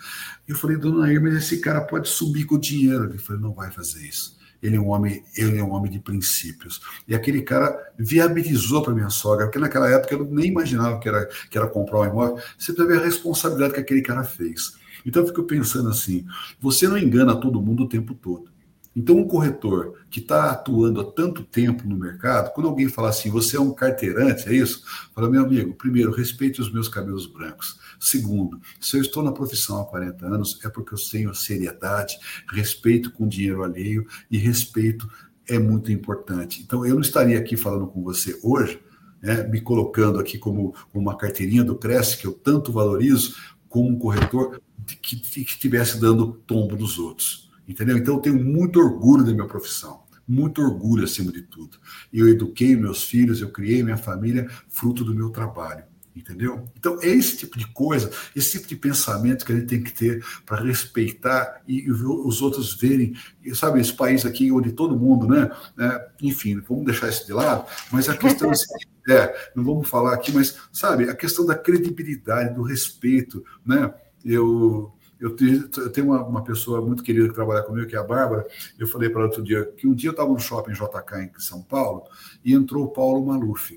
Eu 0.49 0.57
falei, 0.57 0.77
dona 0.77 1.01
Nair, 1.01 1.23
mas 1.23 1.35
esse 1.35 1.61
cara 1.61 1.81
pode 1.81 2.09
subir 2.09 2.45
com 2.45 2.57
o 2.57 2.61
dinheiro. 2.61 3.05
Ele 3.05 3.19
falou, 3.19 3.43
não 3.43 3.53
vai 3.53 3.71
fazer 3.71 4.01
isso. 4.01 4.39
Ele 4.63 4.77
é 4.77 4.81
um 4.81 4.89
homem, 4.89 5.25
ele 5.37 5.59
é 5.59 5.65
um 5.65 5.73
homem 5.73 5.91
de 5.91 5.99
princípios. 5.99 6.81
E 7.09 7.15
aquele 7.15 7.43
cara 7.43 7.75
viabilizou 7.99 8.83
para 8.83 8.95
minha 8.95 9.09
sogra, 9.09 9.47
porque 9.47 9.59
naquela 9.59 9.89
época 9.89 10.15
eu 10.15 10.25
nem 10.25 10.47
imaginava 10.47 10.99
que 10.99 11.09
era, 11.09 11.27
que 11.51 11.57
era 11.57 11.67
comprar 11.67 12.01
um 12.01 12.07
imóvel. 12.07 12.37
Você 12.59 12.73
precisa 12.73 12.87
ver 12.87 13.01
a 13.01 13.05
responsabilidade 13.05 13.75
que 13.75 13.81
aquele 13.81 14.03
cara 14.03 14.25
fez. 14.25 14.75
Então 15.05 15.23
eu 15.23 15.29
fico 15.29 15.45
pensando 15.45 15.89
assim: 15.89 16.27
você 16.61 16.87
não 16.87 16.99
engana 16.99 17.35
todo 17.35 17.63
mundo 17.63 17.85
o 17.85 17.89
tempo 17.89 18.15
todo. 18.15 18.51
Então, 18.95 19.17
um 19.17 19.27
corretor 19.27 20.01
que 20.11 20.19
está 20.19 20.51
atuando 20.51 21.01
há 21.01 21.05
tanto 21.05 21.45
tempo 21.45 21.87
no 21.87 21.97
mercado, 21.97 22.53
quando 22.53 22.69
alguém 22.69 22.89
fala 22.89 23.09
assim, 23.11 23.31
você 23.31 23.57
é 23.57 23.61
um 23.61 23.73
carteirante, 23.73 24.49
é 24.49 24.53
isso? 24.53 24.83
Fala, 25.15 25.31
meu 25.31 25.45
amigo, 25.45 25.75
primeiro, 25.75 26.11
respeite 26.11 26.61
os 26.61 26.73
meus 26.73 26.89
cabelos 26.89 27.27
brancos. 27.27 27.79
Segundo, 28.01 28.61
se 28.81 28.97
eu 28.97 29.01
estou 29.01 29.23
na 29.23 29.31
profissão 29.31 29.81
há 29.81 29.85
40 29.85 30.27
anos, 30.27 30.59
é 30.65 30.69
porque 30.69 30.95
eu 30.95 30.99
tenho 30.99 31.35
seriedade, 31.35 32.19
respeito 32.53 33.13
com 33.13 33.29
dinheiro 33.29 33.63
alheio 33.63 34.07
e 34.29 34.39
respeito 34.39 35.09
é 35.47 35.59
muito 35.59 35.93
importante. 35.93 36.63
Então, 36.63 36.85
eu 36.85 36.95
não 36.95 37.01
estaria 37.01 37.39
aqui 37.39 37.57
falando 37.57 37.87
com 37.87 38.03
você 38.03 38.39
hoje, 38.43 38.81
né, 39.23 39.43
me 39.45 39.61
colocando 39.61 40.19
aqui 40.19 40.39
como 40.39 40.75
uma 40.93 41.17
carteirinha 41.17 41.63
do 41.63 41.77
Cresce, 41.77 42.17
que 42.17 42.27
eu 42.27 42.33
tanto 42.33 42.73
valorizo, 42.73 43.37
como 43.69 43.89
um 43.89 43.99
corretor 43.99 44.61
que, 45.01 45.23
estivesse 45.43 46.01
dando 46.01 46.33
tombo 46.47 46.77
dos 46.77 46.99
outros. 46.99 47.50
Entendeu? 47.71 47.97
Então 47.97 48.15
eu 48.15 48.21
tenho 48.21 48.37
muito 48.37 48.81
orgulho 48.81 49.23
da 49.23 49.33
minha 49.33 49.47
profissão, 49.47 50.03
muito 50.27 50.61
orgulho 50.61 51.05
acima 51.05 51.31
de 51.31 51.43
tudo. 51.43 51.79
Eu 52.13 52.29
eduquei 52.29 52.75
meus 52.75 53.05
filhos, 53.05 53.41
eu 53.41 53.51
criei 53.51 53.81
minha 53.85 53.97
família 53.97 54.51
fruto 54.69 55.05
do 55.05 55.15
meu 55.15 55.31
trabalho. 55.31 55.85
Entendeu? 56.17 56.69
Então, 56.77 56.99
é 57.01 57.07
esse 57.07 57.37
tipo 57.37 57.57
de 57.57 57.69
coisa, 57.69 58.11
esse 58.35 58.51
tipo 58.51 58.67
de 58.67 58.75
pensamento 58.75 59.47
que 59.47 59.53
a 59.53 59.55
gente 59.55 59.69
tem 59.69 59.81
que 59.81 59.93
ter 59.93 60.25
para 60.45 60.61
respeitar 60.61 61.63
e, 61.69 61.83
e, 61.83 61.91
os 61.93 62.43
outros 62.43 62.75
verem. 62.75 63.15
Sabe, 63.55 63.81
esse 63.81 63.93
país 63.93 64.27
aqui 64.27 64.51
onde 64.51 64.73
todo 64.73 64.99
mundo, 64.99 65.29
né? 65.29 65.49
É, 65.79 66.09
enfim, 66.21 66.61
vamos 66.69 66.87
deixar 66.87 67.09
isso 67.09 67.25
de 67.25 67.33
lado, 67.33 67.65
mas 67.93 68.09
a 68.09 68.17
questão 68.17 68.51
é, 68.51 68.55
é, 69.15 69.51
não 69.55 69.63
vamos 69.63 69.89
falar 69.89 70.13
aqui, 70.15 70.33
mas, 70.33 70.57
sabe, 70.73 71.09
a 71.09 71.15
questão 71.15 71.47
da 71.47 71.55
credibilidade, 71.55 72.53
do 72.53 72.63
respeito, 72.63 73.45
né? 73.65 73.95
Eu, 74.25 74.93
eu 75.21 75.37
tenho 75.93 76.07
uma, 76.07 76.25
uma, 76.25 76.43
pessoa 76.43 76.81
muito 76.81 77.03
querida 77.03 77.29
que 77.29 77.35
trabalha 77.35 77.63
comigo, 77.63 77.87
que 77.87 77.95
é 77.95 77.99
a 77.99 78.03
Bárbara. 78.03 78.47
Eu 78.79 78.89
falei 78.89 79.11
para 79.11 79.21
ela 79.21 79.29
outro 79.29 79.45
dia 79.45 79.65
que 79.77 79.87
um 79.87 79.95
dia 79.95 80.09
eu 80.09 80.13
estava 80.13 80.31
no 80.31 80.39
shopping 80.39 80.73
JK 80.73 81.31
em 81.37 81.41
São 81.41 81.63
Paulo 81.63 82.05
e 82.45 82.55
entrou 82.55 82.85
o 82.85 82.89
Paulo 82.89 83.25
Maluf 83.27 83.75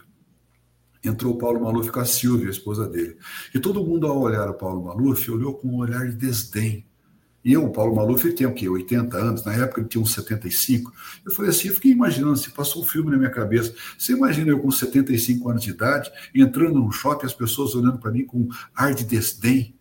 entrou 1.03 1.33
o 1.33 1.37
Paulo 1.37 1.61
Maluf 1.61 1.91
com 1.91 1.99
a 1.99 2.05
Silvia, 2.05 2.47
a 2.47 2.51
esposa 2.51 2.87
dele. 2.87 3.17
E 3.53 3.59
todo 3.59 3.83
mundo, 3.83 4.07
ao 4.07 4.19
olhar 4.19 4.49
o 4.49 4.53
Paulo 4.53 4.85
Maluf, 4.85 5.29
olhou 5.29 5.53
com 5.53 5.67
um 5.67 5.77
olhar 5.77 6.07
de 6.07 6.15
desdém. 6.15 6.85
E 7.43 7.51
eu, 7.51 7.65
o 7.65 7.71
Paulo 7.71 7.93
Maluf, 7.93 8.25
ele 8.25 8.35
tem 8.35 8.47
o 8.47 8.53
quê? 8.53 8.69
80 8.69 9.17
anos, 9.17 9.43
na 9.43 9.53
época 9.53 9.81
ele 9.81 9.89
tinha 9.89 10.01
uns 10.01 10.13
75. 10.13 10.93
Eu 11.25 11.31
falei 11.33 11.51
assim, 11.51 11.67
eu 11.67 11.73
fiquei 11.73 11.91
imaginando, 11.91 12.37
se 12.37 12.49
passou 12.51 12.83
um 12.83 12.85
filme 12.85 13.11
na 13.11 13.17
minha 13.17 13.29
cabeça. 13.29 13.75
Você 13.97 14.13
imagina 14.13 14.51
eu 14.51 14.59
com 14.59 14.71
75 14.71 15.49
anos 15.49 15.63
de 15.63 15.71
idade, 15.71 16.09
entrando 16.33 16.75
num 16.75 16.91
shopping, 16.91 17.25
as 17.25 17.33
pessoas 17.33 17.75
olhando 17.75 17.97
para 17.97 18.11
mim 18.11 18.25
com 18.25 18.47
ar 18.73 18.93
de 18.93 19.03
desdém? 19.03 19.75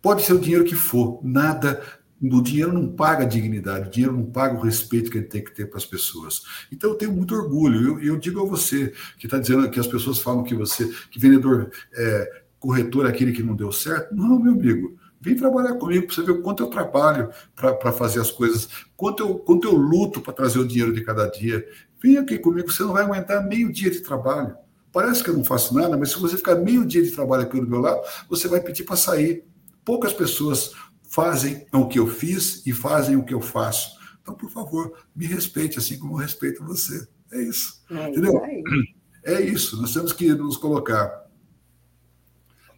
Pode 0.00 0.22
ser 0.22 0.32
o 0.32 0.38
dinheiro 0.38 0.64
que 0.64 0.74
for, 0.74 1.20
nada 1.22 1.82
o 2.20 2.42
dinheiro 2.42 2.72
não 2.72 2.88
paga 2.88 3.22
a 3.22 3.26
dignidade, 3.26 3.88
o 3.88 3.90
dinheiro 3.90 4.16
não 4.16 4.26
paga 4.26 4.58
o 4.58 4.62
respeito 4.62 5.10
que 5.10 5.18
ele 5.18 5.26
tem 5.26 5.42
que 5.42 5.54
ter 5.54 5.66
para 5.66 5.78
as 5.78 5.86
pessoas. 5.86 6.42
Então 6.72 6.90
eu 6.90 6.96
tenho 6.96 7.12
muito 7.12 7.34
orgulho. 7.34 7.98
Eu, 7.98 8.14
eu 8.14 8.16
digo 8.16 8.40
a 8.42 8.44
você 8.44 8.92
que 9.18 9.26
está 9.26 9.38
dizendo 9.38 9.70
que 9.70 9.78
as 9.78 9.86
pessoas 9.86 10.18
falam 10.18 10.42
que 10.42 10.54
você, 10.54 10.90
que 11.10 11.18
vendedor, 11.18 11.70
é, 11.94 12.42
corretor 12.58 13.06
é 13.06 13.10
aquele 13.10 13.32
que 13.32 13.42
não 13.42 13.54
deu 13.54 13.70
certo. 13.70 14.14
Não, 14.14 14.38
meu 14.38 14.52
amigo. 14.52 14.98
Vem 15.20 15.36
trabalhar 15.36 15.74
comigo 15.74 16.06
para 16.06 16.14
você 16.14 16.22
ver 16.22 16.30
o 16.30 16.42
quanto 16.42 16.62
eu 16.62 16.68
trabalho 16.68 17.30
para 17.56 17.92
fazer 17.92 18.20
as 18.20 18.30
coisas, 18.30 18.68
quanto 18.96 19.22
eu, 19.22 19.34
quanto 19.36 19.66
eu 19.66 19.74
luto 19.74 20.20
para 20.20 20.32
trazer 20.32 20.60
o 20.60 20.66
dinheiro 20.66 20.92
de 20.92 21.02
cada 21.02 21.26
dia. 21.26 21.66
Vem 22.00 22.18
aqui 22.18 22.38
comigo, 22.38 22.70
você 22.70 22.84
não 22.84 22.92
vai 22.92 23.02
aguentar 23.02 23.44
meio 23.44 23.72
dia 23.72 23.90
de 23.90 24.00
trabalho. 24.00 24.54
Parece 24.92 25.22
que 25.22 25.30
eu 25.30 25.34
não 25.34 25.44
faço 25.44 25.74
nada, 25.74 25.96
mas 25.96 26.10
se 26.10 26.20
você 26.20 26.36
ficar 26.36 26.54
meio 26.54 26.86
dia 26.86 27.02
de 27.02 27.10
trabalho 27.10 27.42
aqui 27.42 27.60
do 27.60 27.66
meu 27.66 27.80
lado, 27.80 28.00
você 28.28 28.46
vai 28.46 28.60
pedir 28.60 28.84
para 28.84 28.96
sair. 28.96 29.44
Poucas 29.88 30.12
pessoas 30.12 30.74
fazem 31.02 31.66
o 31.72 31.88
que 31.88 31.98
eu 31.98 32.06
fiz 32.06 32.66
e 32.66 32.74
fazem 32.74 33.16
o 33.16 33.24
que 33.24 33.32
eu 33.32 33.40
faço. 33.40 33.98
Então, 34.20 34.34
por 34.34 34.50
favor, 34.50 34.92
me 35.16 35.24
respeite 35.24 35.78
assim 35.78 35.98
como 35.98 36.12
eu 36.12 36.18
respeito 36.18 36.62
você. 36.62 37.08
É 37.32 37.40
isso. 37.40 37.82
É 37.90 38.10
entendeu? 38.10 38.34
Isso 38.44 38.98
é 39.24 39.40
isso. 39.40 39.80
Nós 39.80 39.94
temos 39.94 40.12
que 40.12 40.28
nos 40.34 40.58
colocar. 40.58 41.26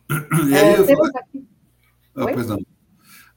E 0.08 0.54
aí, 0.54 0.74
é, 0.74 0.80
eu 0.80 1.04
aqui... 1.04 1.48
ah, 2.14 2.26
pois 2.32 2.46
não. 2.46 2.58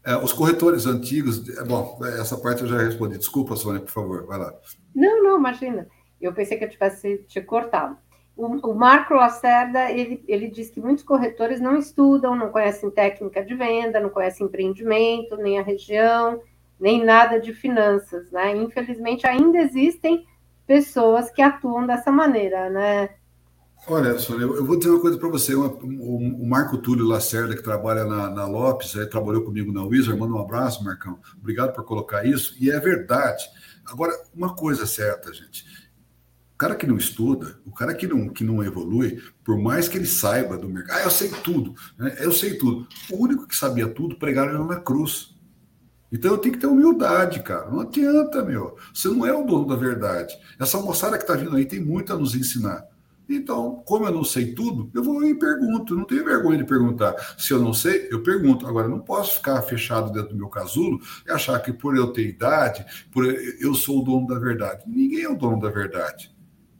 É, 0.05 0.17
os 0.17 0.33
corretores 0.33 0.85
antigos. 0.85 1.49
É, 1.49 1.63
bom, 1.63 1.99
essa 2.19 2.37
parte 2.37 2.61
eu 2.61 2.67
já 2.67 2.77
respondi. 2.77 3.17
Desculpa, 3.17 3.55
Sônia, 3.55 3.81
por 3.81 3.89
favor, 3.89 4.27
vai 4.27 4.37
lá. 4.37 4.53
Não, 4.93 5.23
não, 5.23 5.39
imagina. 5.39 5.87
Eu 6.21 6.31
pensei 6.31 6.59
que 6.59 6.65
eu 6.65 6.69
tivesse 6.69 7.23
te 7.27 7.41
cortado. 7.41 7.97
O, 8.35 8.71
o 8.71 8.75
Marco 8.75 9.13
Lacerda, 9.13 9.91
ele, 9.91 10.23
ele 10.27 10.49
diz 10.49 10.69
que 10.69 10.81
muitos 10.81 11.03
corretores 11.03 11.61
não 11.61 11.77
estudam, 11.77 12.35
não 12.35 12.49
conhecem 12.49 12.89
técnica 12.89 13.45
de 13.45 13.53
venda, 13.53 13.99
não 13.99 14.09
conhecem 14.09 14.47
empreendimento, 14.47 15.37
nem 15.37 15.59
a 15.59 15.63
região, 15.63 16.41
nem 16.79 17.03
nada 17.05 17.39
de 17.39 17.53
finanças, 17.53 18.31
né? 18.31 18.55
Infelizmente, 18.57 19.27
ainda 19.27 19.59
existem 19.59 20.25
pessoas 20.65 21.29
que 21.29 21.41
atuam 21.41 21.85
dessa 21.85 22.11
maneira, 22.11 22.69
né? 22.71 23.09
Olha, 23.87 24.17
Sônia, 24.17 24.45
eu 24.45 24.65
vou 24.65 24.77
dizer 24.77 24.89
uma 24.89 25.01
coisa 25.01 25.17
para 25.17 25.29
você. 25.29 25.53
o, 25.53 26.45
Marco 26.45 26.77
Túlio 26.77 27.05
Lacerda, 27.05 27.55
que 27.55 27.61
trabalha 27.61 28.05
na, 28.05 28.29
na 28.29 28.47
Lopes, 28.47 28.95
aí, 28.95 29.05
trabalhou 29.05 29.43
comigo 29.43 29.71
na 29.71 29.83
Wizard, 29.83 30.17
manda 30.17 30.33
um 30.33 30.41
abraço, 30.41 30.83
Marcão. 30.83 31.19
Obrigado 31.37 31.73
por 31.73 31.83
colocar 31.83 32.25
isso. 32.25 32.55
E 32.59 32.71
é 32.71 32.79
verdade. 32.79 33.43
Agora, 33.85 34.13
uma 34.33 34.55
coisa 34.55 34.87
certa, 34.87 35.33
gente 35.33 35.72
cara 36.57 36.75
que 36.75 36.87
não 36.87 36.97
estuda, 36.97 37.59
o 37.65 37.71
cara 37.71 37.93
que 37.93 38.07
não, 38.07 38.29
que 38.29 38.43
não 38.43 38.63
evolui, 38.63 39.21
por 39.43 39.57
mais 39.57 39.87
que 39.87 39.97
ele 39.97 40.05
saiba 40.05 40.57
do 40.57 40.69
mercado, 40.69 40.99
ah, 40.99 41.03
eu 41.03 41.11
sei 41.11 41.29
tudo, 41.43 41.73
né? 41.97 42.15
eu 42.19 42.31
sei 42.31 42.57
tudo. 42.57 42.87
O 43.09 43.23
único 43.23 43.47
que 43.47 43.55
sabia 43.55 43.87
tudo 43.87 44.17
pregaram 44.17 44.65
na 44.65 44.79
cruz. 44.79 45.33
Então 46.11 46.31
eu 46.31 46.37
tenho 46.37 46.53
que 46.53 46.61
ter 46.61 46.67
humildade, 46.67 47.41
cara. 47.41 47.69
Não 47.71 47.79
adianta, 47.79 48.43
meu. 48.43 48.77
Você 48.93 49.07
não 49.07 49.25
é 49.25 49.33
o 49.33 49.43
dono 49.43 49.65
da 49.65 49.75
verdade. 49.75 50.35
Essa 50.59 50.79
moçada 50.79 51.17
que 51.17 51.23
está 51.23 51.35
vindo 51.35 51.55
aí 51.55 51.65
tem 51.65 51.83
muito 51.83 52.13
a 52.13 52.15
nos 52.15 52.35
ensinar. 52.35 52.87
Então, 53.27 53.81
como 53.85 54.05
eu 54.05 54.11
não 54.11 54.23
sei 54.23 54.53
tudo, 54.53 54.91
eu 54.93 55.03
vou 55.03 55.23
e 55.25 55.33
pergunto. 55.33 55.95
Não 55.95 56.05
tenho 56.05 56.25
vergonha 56.25 56.57
de 56.57 56.65
perguntar. 56.65 57.15
Se 57.37 57.51
eu 57.51 57.59
não 57.59 57.73
sei, 57.73 58.07
eu 58.11 58.21
pergunto. 58.21 58.67
Agora, 58.67 58.87
não 58.87 58.99
posso 58.99 59.37
ficar 59.37 59.61
fechado 59.63 60.11
dentro 60.11 60.29
do 60.29 60.37
meu 60.37 60.49
casulo 60.49 60.99
e 61.25 61.31
achar 61.31 61.59
que 61.59 61.73
por 61.73 61.95
eu 61.95 62.11
ter 62.11 62.27
idade, 62.27 62.85
por 63.11 63.25
eu 63.25 63.73
sou 63.73 64.01
o 64.01 64.03
dono 64.03 64.27
da 64.27 64.37
verdade. 64.37 64.83
Ninguém 64.87 65.23
é 65.23 65.29
o 65.29 65.37
dono 65.37 65.59
da 65.59 65.69
verdade. 65.69 66.32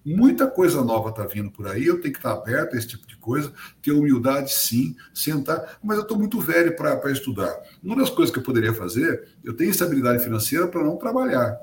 Muita 0.06 0.48
coisa 0.48 0.84
nova 0.84 1.10
está 1.10 1.26
vindo 1.26 1.50
por 1.50 1.68
aí, 1.68 1.86
eu 1.86 2.02
tenho 2.02 2.14
que 2.14 2.20
estar 2.20 2.34
aberto 2.34 2.74
a 2.74 2.78
esse 2.78 2.88
tipo 2.88 3.08
de 3.08 3.16
coisa, 3.18 3.54
ter 3.82 3.92
humildade, 3.92 4.52
sim, 4.54 4.96
sentar, 5.14 5.78
mas 5.82 5.98
eu 5.98 6.04
estou 6.04 6.18
muito 6.18 6.42
velho 6.42 6.76
para 6.76 7.12
estudar. 7.12 7.56
Uma 7.82 7.96
das 7.96 8.10
coisas 8.10 8.34
que 8.34 8.40
eu 8.40 8.44
poderia 8.44 8.74
fazer, 8.74 9.30
eu 9.44 9.56
tenho 9.56 9.72
estabilidade 9.72 10.24
financeira 10.24 10.68
para 10.68 10.84
não 10.84 10.98
trabalhar. 10.98 11.58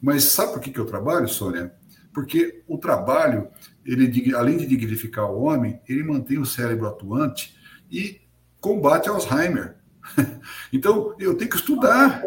Mas 0.00 0.24
sabe 0.24 0.52
por 0.52 0.60
que, 0.60 0.70
que 0.70 0.78
eu 0.78 0.84
trabalho, 0.84 1.26
Sônia? 1.26 1.72
Porque 2.12 2.62
o 2.68 2.78
trabalho, 2.78 3.48
ele, 3.84 4.34
além 4.34 4.56
de 4.56 4.66
dignificar 4.66 5.28
o 5.30 5.42
homem, 5.42 5.80
ele 5.88 6.04
mantém 6.04 6.38
o 6.38 6.46
cérebro 6.46 6.86
atuante 6.86 7.56
e 7.90 8.20
combate 8.60 9.08
Alzheimer. 9.08 9.76
Então, 10.70 11.14
eu 11.18 11.34
tenho 11.34 11.50
que 11.50 11.56
estudar. 11.56 12.22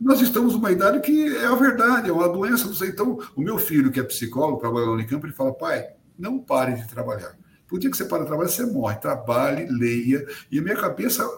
Nós 0.00 0.20
estamos 0.20 0.54
numa 0.54 0.70
idade 0.70 1.00
que 1.00 1.36
é 1.36 1.46
a 1.46 1.54
verdade, 1.54 2.08
é 2.08 2.12
uma 2.12 2.28
doença. 2.28 2.68
Então, 2.86 3.18
o 3.34 3.40
meu 3.40 3.58
filho, 3.58 3.90
que 3.90 3.98
é 3.98 4.02
psicólogo, 4.02 4.60
trabalha 4.60 4.86
na 4.86 4.92
Unicamp, 4.92 5.24
ele 5.24 5.34
fala: 5.34 5.52
pai, 5.52 5.88
não 6.18 6.38
pare 6.38 6.74
de 6.74 6.88
trabalhar. 6.88 7.36
Por 7.66 7.78
dia 7.78 7.90
que 7.90 7.96
você 7.96 8.04
para 8.04 8.22
de 8.22 8.28
trabalhar, 8.28 8.48
você 8.48 8.64
morre. 8.64 8.96
Trabalhe, 8.96 9.66
leia. 9.66 10.26
E 10.50 10.58
a 10.58 10.62
minha 10.62 10.76
cabeça 10.76 11.28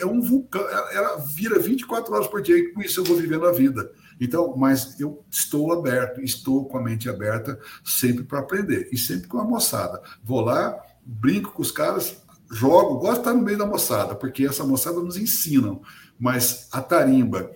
é 0.00 0.04
um 0.04 0.20
vulcão, 0.20 0.62
ela 0.92 1.16
vira 1.16 1.58
24 1.58 2.12
horas 2.12 2.26
por 2.26 2.42
dia, 2.42 2.58
e 2.58 2.72
com 2.72 2.82
isso 2.82 3.00
eu 3.00 3.04
vou 3.04 3.16
vivendo 3.16 3.46
a 3.46 3.52
vida. 3.52 3.90
Então, 4.20 4.54
mas 4.56 4.98
eu 4.98 5.24
estou 5.30 5.72
aberto, 5.72 6.20
estou 6.20 6.66
com 6.66 6.78
a 6.78 6.82
mente 6.82 7.08
aberta 7.08 7.58
sempre 7.84 8.24
para 8.24 8.40
aprender. 8.40 8.88
E 8.90 8.98
sempre 8.98 9.28
com 9.28 9.38
a 9.38 9.44
moçada. 9.44 10.02
Vou 10.24 10.40
lá, 10.40 10.76
brinco 11.04 11.52
com 11.52 11.62
os 11.62 11.70
caras, 11.70 12.16
jogo, 12.50 12.98
gosto 12.98 13.14
de 13.14 13.18
estar 13.20 13.34
no 13.34 13.42
meio 13.42 13.58
da 13.58 13.66
moçada, 13.66 14.14
porque 14.14 14.44
essa 14.44 14.64
moçada 14.64 15.00
nos 15.00 15.16
ensinam. 15.16 15.82
Mas 16.18 16.68
a 16.72 16.80
tarimba 16.80 17.50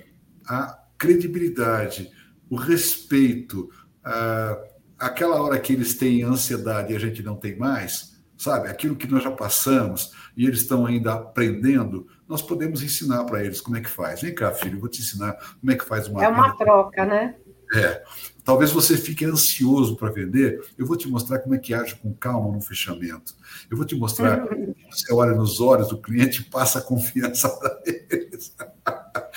a 0.50 0.76
credibilidade, 0.98 2.10
o 2.50 2.56
respeito, 2.56 3.70
a, 4.04 4.60
aquela 4.98 5.40
hora 5.40 5.60
que 5.60 5.72
eles 5.72 5.94
têm 5.94 6.24
ansiedade 6.24 6.92
e 6.92 6.96
a 6.96 6.98
gente 6.98 7.22
não 7.22 7.36
tem 7.36 7.56
mais, 7.56 8.20
sabe? 8.36 8.68
Aquilo 8.68 8.96
que 8.96 9.06
nós 9.06 9.22
já 9.22 9.30
passamos 9.30 10.12
e 10.36 10.44
eles 10.44 10.62
estão 10.62 10.84
ainda 10.86 11.14
aprendendo, 11.14 12.08
nós 12.28 12.42
podemos 12.42 12.82
ensinar 12.82 13.24
para 13.24 13.44
eles 13.44 13.60
como 13.60 13.76
é 13.76 13.80
que 13.80 13.88
faz. 13.88 14.22
Vem 14.22 14.34
cá, 14.34 14.50
filho, 14.50 14.76
eu 14.76 14.80
vou 14.80 14.88
te 14.88 15.00
ensinar 15.00 15.34
como 15.60 15.70
é 15.70 15.76
que 15.76 15.84
faz 15.84 16.08
uma. 16.08 16.24
É 16.24 16.28
uma 16.28 16.56
troca, 16.56 17.06
né? 17.06 17.36
É. 17.72 18.02
Talvez 18.42 18.72
você 18.72 18.96
fique 18.96 19.24
ansioso 19.24 19.96
para 19.96 20.10
vender. 20.10 20.60
Eu 20.76 20.84
vou 20.84 20.96
te 20.96 21.08
mostrar 21.08 21.38
como 21.38 21.54
é 21.54 21.58
que 21.58 21.72
age 21.72 21.94
com 21.94 22.12
calma 22.12 22.50
no 22.52 22.60
fechamento. 22.60 23.32
Eu 23.70 23.76
vou 23.76 23.86
te 23.86 23.94
mostrar. 23.94 24.44
Você 24.90 25.12
olha 25.12 25.36
nos 25.36 25.60
olhos 25.60 25.88
do 25.88 26.00
cliente 26.00 26.40
e 26.40 26.44
passa 26.44 26.80
a 26.80 26.82
confiança 26.82 27.48
para 27.56 27.80
eles. 27.86 28.52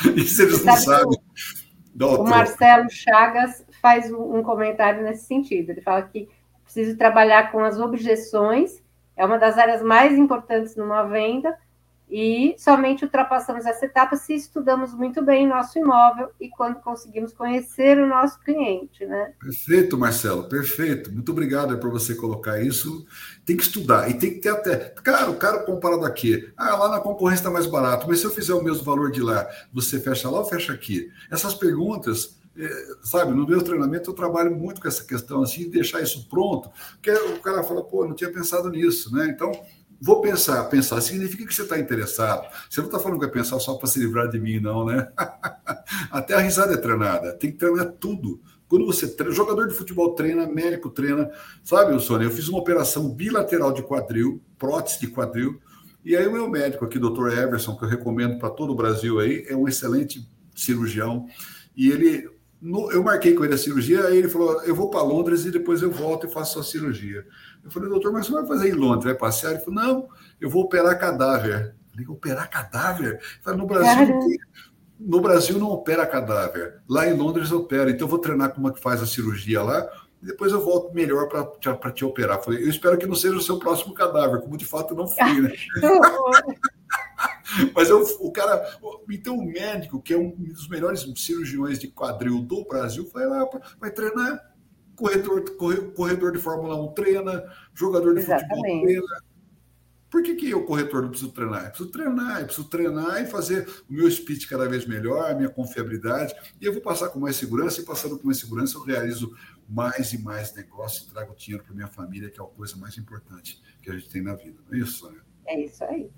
Isso 0.15 0.41
eles 0.41 0.63
não 0.63 0.75
sabem. 0.77 1.19
O 1.99 2.23
Marcelo 2.23 2.89
Chagas 2.89 3.65
faz 3.81 4.11
um 4.11 4.41
comentário 4.41 5.03
nesse 5.03 5.25
sentido. 5.25 5.69
Ele 5.69 5.81
fala 5.81 6.01
que 6.01 6.27
precisa 6.63 6.97
trabalhar 6.97 7.51
com 7.51 7.59
as 7.59 7.79
objeções, 7.79 8.81
é 9.15 9.23
uma 9.25 9.37
das 9.37 9.57
áreas 9.57 9.83
mais 9.83 10.17
importantes 10.17 10.75
numa 10.75 11.03
venda, 11.03 11.55
e 12.15 12.53
somente 12.59 13.03
ultrapassamos 13.03 13.65
essa 13.65 13.87
etapa 13.87 14.15
se 14.15 14.35
estudamos 14.35 14.93
muito 14.93 15.19
bem 15.23 15.47
nosso 15.47 15.79
imóvel 15.79 16.29
e 16.39 16.47
quando 16.47 16.75
conseguimos 16.75 17.33
conhecer 17.33 17.97
o 17.97 18.05
nosso 18.05 18.39
cliente, 18.41 19.03
né? 19.03 19.33
Perfeito, 19.39 19.97
Marcelo, 19.97 20.47
perfeito. 20.47 21.11
Muito 21.11 21.31
obrigado 21.31 21.75
por 21.79 21.89
você 21.89 22.13
colocar 22.13 22.61
isso. 22.61 23.03
Tem 23.43 23.57
que 23.57 23.63
estudar 23.63 24.11
e 24.11 24.13
tem 24.13 24.35
que 24.35 24.41
ter 24.41 24.49
até. 24.49 24.93
Caro, 25.03 25.33
caro 25.37 25.65
comparado 25.65 26.05
aqui. 26.05 26.53
Ah, 26.55 26.75
lá 26.75 26.89
na 26.89 26.99
concorrência 26.99 27.41
está 27.41 27.49
mais 27.49 27.65
barato, 27.65 28.05
mas 28.07 28.19
se 28.19 28.25
eu 28.25 28.31
fizer 28.31 28.53
o 28.53 28.63
mesmo 28.63 28.83
valor 28.83 29.09
de 29.09 29.19
lá, 29.19 29.49
você 29.73 29.99
fecha 29.99 30.29
lá 30.29 30.37
ou 30.37 30.45
fecha 30.45 30.71
aqui? 30.71 31.09
Essas 31.31 31.55
perguntas 31.55 32.39
é, 32.55 32.69
sabe, 33.01 33.33
no 33.33 33.47
meu 33.47 33.63
treinamento 33.63 34.11
eu 34.11 34.13
trabalho 34.13 34.55
muito 34.55 34.79
com 34.79 34.87
essa 34.87 35.03
questão 35.03 35.41
assim, 35.41 35.63
de 35.63 35.69
deixar 35.69 36.01
isso 36.01 36.27
pronto, 36.29 36.69
porque 36.91 37.09
o 37.09 37.41
cara 37.41 37.63
fala, 37.63 37.83
pô, 37.83 38.05
não 38.05 38.13
tinha 38.13 38.31
pensado 38.31 38.69
nisso, 38.69 39.11
né? 39.15 39.27
Então, 39.27 39.51
Vou 40.05 40.19
pensar, 40.19 40.61
pensar 40.65 40.99
significa 40.99 41.47
que 41.47 41.55
você 41.55 41.61
está 41.61 41.79
interessado. 41.79 42.45
Você 42.69 42.81
não 42.81 42.87
está 42.87 42.99
falando 42.99 43.19
que 43.19 43.25
vai 43.25 43.33
pensar 43.33 43.57
só 43.61 43.75
para 43.75 43.87
se 43.87 43.99
livrar 43.99 44.27
de 44.27 44.37
mim, 44.37 44.59
não, 44.59 44.85
né? 44.85 45.09
Até 46.11 46.33
a 46.33 46.39
risada 46.39 46.73
é 46.73 46.77
treinada. 46.77 47.31
Tem 47.31 47.49
que 47.49 47.57
treinar 47.57 47.89
tudo. 47.93 48.41
Quando 48.67 48.85
você 48.85 49.07
treina, 49.07 49.33
jogador 49.33 49.65
de 49.65 49.73
futebol 49.73 50.13
treina, 50.13 50.45
médico 50.45 50.89
treina, 50.89 51.31
sabe, 51.63 51.97
Sônia? 52.01 52.25
Eu 52.25 52.31
fiz 52.31 52.49
uma 52.49 52.59
operação 52.59 53.09
bilateral 53.09 53.71
de 53.71 53.81
quadril, 53.81 54.41
prótese 54.59 54.99
de 54.99 55.07
quadril, 55.07 55.61
e 56.03 56.17
aí 56.17 56.27
o 56.27 56.33
meu 56.33 56.49
médico 56.49 56.83
aqui, 56.83 56.99
Dr. 56.99 57.29
Everson, 57.37 57.77
que 57.77 57.85
eu 57.85 57.89
recomendo 57.89 58.37
para 58.39 58.49
todo 58.49 58.73
o 58.73 58.75
Brasil 58.75 59.21
aí, 59.21 59.45
é 59.47 59.55
um 59.55 59.69
excelente 59.69 60.29
cirurgião, 60.53 61.27
e 61.77 61.89
ele 61.89 62.29
no, 62.63 62.89
eu 62.93 63.03
marquei 63.03 63.33
com 63.33 63.43
ele 63.43 63.53
a 63.53 63.57
cirurgia, 63.57 64.05
aí 64.05 64.17
ele 64.17 64.29
falou: 64.29 64.63
eu 64.63 64.73
vou 64.73 64.89
para 64.89 65.01
Londres 65.01 65.43
e 65.43 65.51
depois 65.51 65.81
eu 65.81 65.91
volto 65.91 66.27
e 66.27 66.31
faço 66.31 66.57
a 66.59 66.63
cirurgia. 66.63 67.25
Eu 67.63 67.71
falei, 67.71 67.89
doutor, 67.89 68.11
mas 68.11 68.25
você 68.25 68.31
vai 68.33 68.45
fazer 68.45 68.69
em 68.69 68.73
Londres? 68.73 69.05
Vai 69.05 69.15
passear? 69.15 69.51
Ele 69.51 69.61
falou: 69.61 69.81
não, 69.81 70.09
eu 70.39 70.49
vou 70.49 70.63
operar 70.63 70.99
cadáver. 70.99 71.75
Eu 71.75 71.91
falei, 71.91 72.07
operar 72.07 72.49
cadáver? 72.49 73.19
Falei, 73.41 73.59
no 73.59 73.67
Brasil, 73.67 74.19
no 74.99 75.21
Brasil 75.21 75.59
não 75.59 75.69
opera 75.69 76.05
cadáver. 76.05 76.81
Lá 76.89 77.07
em 77.07 77.13
Londres 77.13 77.51
opera. 77.51 77.89
Então 77.89 78.05
eu 78.05 78.09
vou 78.09 78.19
treinar 78.19 78.53
como 78.53 78.69
é 78.69 78.73
que 78.73 78.81
faz 78.81 79.01
a 79.01 79.07
cirurgia 79.07 79.61
lá 79.61 79.89
e 80.21 80.25
depois 80.25 80.51
eu 80.51 80.63
volto 80.63 80.93
melhor 80.93 81.27
para 81.27 81.45
te, 81.59 81.93
te 81.93 82.05
operar. 82.05 82.37
Eu 82.37 82.43
falei, 82.43 82.63
eu 82.63 82.69
espero 82.69 82.97
que 82.97 83.05
não 83.05 83.15
seja 83.15 83.35
o 83.35 83.41
seu 83.41 83.59
próximo 83.59 83.93
cadáver, 83.93 84.39
como 84.41 84.57
de 84.57 84.65
fato 84.65 84.95
não 84.95 85.07
fui, 85.07 85.41
né? 85.41 85.51
Mas 87.75 87.89
eu, 87.89 88.01
o 88.19 88.31
cara, 88.31 88.79
então 89.09 89.37
o 89.37 89.45
médico, 89.45 90.01
que 90.01 90.13
é 90.13 90.17
um 90.17 90.31
dos 90.31 90.67
melhores 90.67 91.05
cirurgiões 91.17 91.79
de 91.79 91.87
quadril 91.87 92.41
do 92.41 92.63
Brasil, 92.65 93.09
vai 93.13 93.25
lá, 93.27 93.47
vai 93.79 93.91
treinar. 93.91 94.52
Corredor, 94.95 95.43
corredor 95.95 96.31
de 96.31 96.39
Fórmula 96.39 96.75
1 96.75 96.93
treina, 96.93 97.43
jogador 97.73 98.13
de 98.13 98.19
Exatamente. 98.21 98.49
futebol 98.49 98.81
treina. 98.83 99.33
Por 100.13 100.21
que, 100.21 100.35
que 100.35 100.47
eu, 100.47 100.63
corretor, 100.63 101.01
não 101.01 101.09
preciso 101.09 101.31
treinar? 101.31 101.63
Eu 101.63 101.69
preciso 101.69 101.89
treinar, 101.89 102.39
eu 102.39 102.45
preciso 102.45 102.69
treinar 102.69 103.23
e 103.23 103.25
fazer 103.25 103.67
o 103.89 103.93
meu 103.93 104.11
speech 104.11 104.47
cada 104.47 104.69
vez 104.69 104.85
melhor, 104.85 105.31
a 105.31 105.33
minha 105.33 105.49
confiabilidade, 105.49 106.35
e 106.61 106.65
eu 106.65 106.71
vou 106.71 106.83
passar 106.83 107.09
com 107.09 107.19
mais 107.19 107.35
segurança, 107.35 107.81
e 107.81 107.83
passando 107.83 108.19
com 108.19 108.27
mais 108.27 108.39
segurança, 108.39 108.77
eu 108.77 108.83
realizo 108.83 109.35
mais 109.67 110.13
e 110.13 110.21
mais 110.21 110.53
negócios, 110.53 111.11
trago 111.11 111.33
dinheiro 111.35 111.63
para 111.63 111.73
minha 111.73 111.87
família, 111.87 112.29
que 112.29 112.39
é 112.39 112.43
a 112.43 112.45
coisa 112.45 112.77
mais 112.77 112.95
importante 112.95 113.59
que 113.81 113.89
a 113.89 113.93
gente 113.95 114.07
tem 114.07 114.21
na 114.21 114.35
vida. 114.35 114.59
Não 114.69 114.77
é 114.77 114.81
isso, 114.83 114.99
Sônia? 114.99 115.21
É 115.47 115.59
isso 115.59 115.83
aí. 115.83 116.11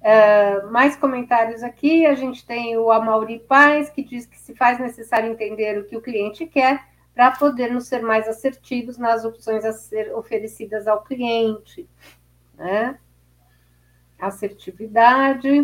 Uh, 0.00 0.72
mais 0.72 0.96
comentários 0.96 1.62
aqui. 1.62 2.04
A 2.04 2.16
gente 2.16 2.44
tem 2.44 2.76
o 2.76 2.90
Amauri 2.90 3.38
Paz, 3.38 3.88
que 3.88 4.02
diz 4.02 4.26
que 4.26 4.36
se 4.36 4.52
faz 4.52 4.80
necessário 4.80 5.30
entender 5.30 5.78
o 5.78 5.84
que 5.84 5.96
o 5.96 6.02
cliente 6.02 6.44
quer 6.44 6.91
para 7.14 7.30
podermos 7.32 7.86
ser 7.86 8.02
mais 8.02 8.28
assertivos 8.28 8.96
nas 8.96 9.24
opções 9.24 9.64
a 9.64 9.72
ser 9.72 10.14
oferecidas 10.14 10.86
ao 10.86 11.02
cliente. 11.02 11.88
Né? 12.56 12.98
Assertividade. 14.18 15.60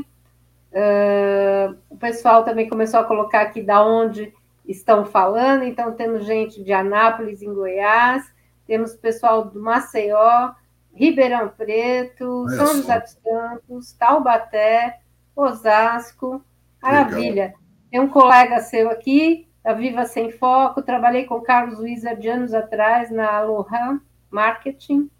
Uh, 0.70 1.76
o 1.88 1.96
pessoal 1.96 2.44
também 2.44 2.68
começou 2.68 3.00
a 3.00 3.04
colocar 3.04 3.40
aqui 3.40 3.62
da 3.62 3.84
onde 3.84 4.32
estão 4.66 5.04
falando. 5.04 5.64
Então, 5.64 5.94
temos 5.94 6.26
gente 6.26 6.62
de 6.62 6.72
Anápolis, 6.72 7.40
em 7.40 7.52
Goiás, 7.52 8.30
temos 8.66 8.94
pessoal 8.94 9.46
do 9.46 9.58
Maceió, 9.60 10.52
Ribeirão 10.92 11.48
Preto, 11.48 12.44
Olha 12.46 12.56
São 12.56 12.66
só. 12.66 12.74
José 12.74 13.00
dos 13.00 13.14
Campos, 13.14 13.92
Taubaté, 13.92 15.00
Osasco. 15.34 16.44
Maravilha. 16.82 17.44
Legal. 17.44 17.60
Tem 17.90 18.00
um 18.00 18.08
colega 18.08 18.60
seu 18.60 18.90
aqui, 18.90 19.47
Viva 19.72 20.04
Sem 20.06 20.30
Foco, 20.30 20.82
trabalhei 20.82 21.24
com 21.24 21.36
o 21.36 21.42
Carlos 21.42 21.78
Wizard 21.78 22.26
anos 22.28 22.54
atrás 22.54 23.10
na 23.10 23.30
Aloha 23.32 24.00
Marketing. 24.30 25.10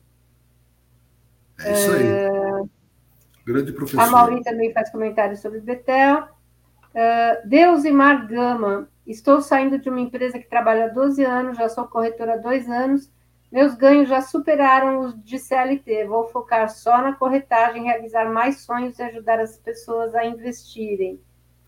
É 1.60 1.72
isso 1.72 1.92
aí. 1.92 2.62
Uh, 2.62 2.70
Grande 3.44 3.72
professor. 3.72 4.00
A 4.00 4.06
Mauri 4.10 4.42
também 4.42 4.72
faz 4.72 4.90
comentários 4.90 5.40
sobre 5.40 5.60
Betel. 5.60 6.28
Uh, 6.94 7.48
Deus 7.48 7.84
e 7.84 7.90
Mar 7.90 8.26
Gama. 8.26 8.88
Estou 9.06 9.40
saindo 9.40 9.78
de 9.78 9.88
uma 9.88 10.00
empresa 10.00 10.38
que 10.38 10.48
trabalha 10.48 10.86
há 10.86 10.88
12 10.88 11.24
anos, 11.24 11.56
já 11.56 11.68
sou 11.68 11.86
corretora 11.86 12.34
há 12.34 12.36
dois 12.36 12.68
anos 12.68 13.10
meus 13.50 13.74
ganhos 13.74 14.08
já 14.08 14.20
superaram 14.20 15.00
os 15.00 15.24
de 15.24 15.38
CLT. 15.38 16.04
Vou 16.04 16.28
focar 16.28 16.68
só 16.68 17.00
na 17.00 17.14
corretagem, 17.14 17.84
realizar 17.84 18.30
mais 18.30 18.60
sonhos 18.60 18.98
e 18.98 19.02
ajudar 19.02 19.40
as 19.40 19.56
pessoas 19.56 20.14
a 20.14 20.24
investirem. 20.24 21.18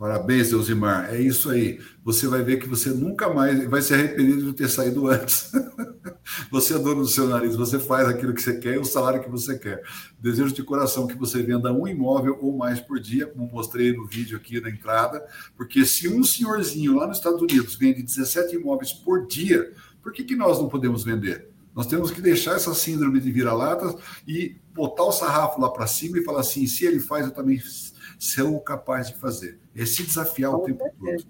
Parabéns, 0.00 0.50
Elzimar. 0.50 1.14
É 1.14 1.20
isso 1.20 1.50
aí. 1.50 1.78
Você 2.02 2.26
vai 2.26 2.42
ver 2.42 2.56
que 2.56 2.66
você 2.66 2.88
nunca 2.88 3.28
mais 3.28 3.68
vai 3.68 3.82
se 3.82 3.92
arrepender 3.92 4.38
de 4.38 4.54
ter 4.54 4.66
saído 4.70 5.06
antes. 5.06 5.52
você 6.50 6.72
é 6.72 6.78
dono 6.78 7.02
do 7.02 7.06
seu 7.06 7.28
nariz, 7.28 7.54
você 7.54 7.78
faz 7.78 8.08
aquilo 8.08 8.32
que 8.32 8.40
você 8.40 8.56
quer 8.58 8.76
e 8.76 8.78
o 8.78 8.84
salário 8.86 9.22
que 9.22 9.28
você 9.28 9.58
quer. 9.58 9.82
Desejo 10.18 10.54
de 10.54 10.62
coração 10.62 11.06
que 11.06 11.14
você 11.14 11.42
venda 11.42 11.70
um 11.70 11.86
imóvel 11.86 12.38
ou 12.40 12.56
mais 12.56 12.80
por 12.80 12.98
dia, 12.98 13.26
como 13.26 13.52
mostrei 13.52 13.92
no 13.94 14.06
vídeo 14.06 14.38
aqui 14.38 14.58
na 14.58 14.70
entrada, 14.70 15.22
porque 15.54 15.84
se 15.84 16.08
um 16.08 16.24
senhorzinho 16.24 16.96
lá 16.96 17.06
nos 17.06 17.18
Estados 17.18 17.42
Unidos 17.42 17.74
vende 17.76 18.02
17 18.02 18.56
imóveis 18.56 18.94
por 18.94 19.26
dia, 19.26 19.70
por 20.02 20.12
que, 20.14 20.24
que 20.24 20.34
nós 20.34 20.58
não 20.58 20.70
podemos 20.70 21.04
vender? 21.04 21.50
Nós 21.74 21.86
temos 21.86 22.10
que 22.10 22.22
deixar 22.22 22.56
essa 22.56 22.72
síndrome 22.72 23.20
de 23.20 23.30
vira-lata 23.30 23.94
e 24.26 24.56
botar 24.74 25.04
o 25.04 25.12
sarrafo 25.12 25.60
lá 25.60 25.70
para 25.70 25.86
cima 25.86 26.18
e 26.18 26.24
falar 26.24 26.40
assim: 26.40 26.66
se 26.66 26.86
ele 26.86 27.00
faz, 27.00 27.26
eu 27.26 27.32
também 27.32 27.60
sou 28.18 28.60
capaz 28.60 29.08
de 29.08 29.14
fazer. 29.14 29.58
É 29.80 29.86
se 29.86 30.02
desafiar 30.02 30.54
o 30.54 30.60
tempo 30.60 30.84
todo. 30.98 31.24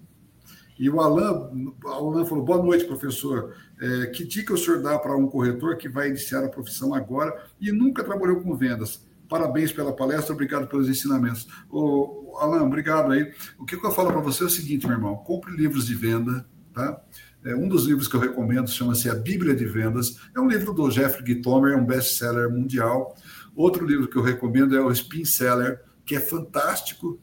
E 0.77 0.89
o 0.89 0.99
Alan, 0.99 1.51
o 1.83 1.87
Alan 1.87 2.25
falou: 2.25 2.43
boa 2.43 2.61
noite, 2.61 2.85
professor. 2.85 3.55
É, 3.79 4.07
que 4.07 4.25
dica 4.25 4.53
o 4.53 4.57
senhor 4.57 4.81
dá 4.81 4.99
para 4.99 5.15
um 5.15 5.27
corretor 5.27 5.77
que 5.77 5.87
vai 5.87 6.09
iniciar 6.09 6.43
a 6.43 6.49
profissão 6.49 6.93
agora 6.93 7.45
e 7.61 7.71
nunca 7.71 8.03
trabalhou 8.03 8.41
com 8.41 8.55
vendas? 8.55 9.05
Parabéns 9.29 9.71
pela 9.71 9.95
palestra, 9.95 10.33
obrigado 10.33 10.67
pelos 10.67 10.89
ensinamentos. 10.89 11.47
Ô, 11.69 12.35
Alan, 12.39 12.63
obrigado 12.63 13.11
aí. 13.11 13.31
O 13.57 13.65
que 13.65 13.75
eu 13.75 13.91
falo 13.91 14.11
para 14.11 14.19
você 14.19 14.43
é 14.43 14.47
o 14.47 14.49
seguinte, 14.49 14.85
meu 14.85 14.97
irmão: 14.97 15.15
compre 15.17 15.55
livros 15.55 15.87
de 15.87 15.95
venda, 15.95 16.45
tá? 16.73 17.01
É, 17.45 17.55
um 17.55 17.69
dos 17.69 17.85
livros 17.85 18.07
que 18.07 18.15
eu 18.15 18.19
recomendo 18.19 18.69
chama-se 18.69 19.09
A 19.09 19.15
Bíblia 19.15 19.55
de 19.55 19.65
Vendas. 19.65 20.17
É 20.35 20.39
um 20.39 20.47
livro 20.47 20.73
do 20.73 20.91
Jeffrey 20.91 21.25
Gitomer, 21.25 21.73
é 21.73 21.77
um 21.77 21.85
best-seller 21.85 22.49
mundial. 22.49 23.15
Outro 23.55 23.85
livro 23.85 24.07
que 24.07 24.17
eu 24.17 24.21
recomendo 24.21 24.75
é 24.75 24.81
o 24.81 24.91
Spin 24.91 25.25
Seller, 25.25 25.81
que 26.05 26.15
é 26.15 26.19
fantástico. 26.19 27.19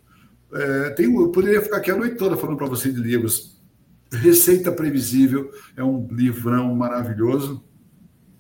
É, 0.53 0.91
tem, 0.91 1.15
eu 1.15 1.31
poderia 1.31 1.63
ficar 1.63 1.79
aqui 1.79 1.91
a 1.91 1.97
noite 1.97 2.17
toda 2.17 2.37
falando 2.37 2.57
para 2.57 2.67
você 2.67 2.91
de 2.91 3.01
livros. 3.01 3.59
Receita 4.11 4.73
Previsível 4.73 5.51
é 5.77 5.85
um 5.85 6.09
livrão 6.11 6.75
maravilhoso. 6.75 7.65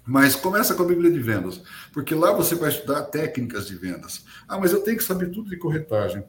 Mas 0.07 0.35
começa 0.35 0.75
com 0.75 0.83
a 0.83 0.87
Bíblia 0.87 1.11
de 1.11 1.21
Vendas, 1.21 1.63
porque 1.93 2.15
lá 2.15 2.33
você 2.33 2.55
vai 2.55 2.71
estudar 2.71 3.03
técnicas 3.03 3.67
de 3.67 3.77
vendas. 3.77 4.25
Ah, 4.49 4.59
mas 4.59 4.73
eu 4.73 4.81
tenho 4.83 4.97
que 4.97 5.05
saber 5.05 5.31
tudo 5.31 5.51
de 5.51 5.59
corretagem. 5.59 6.25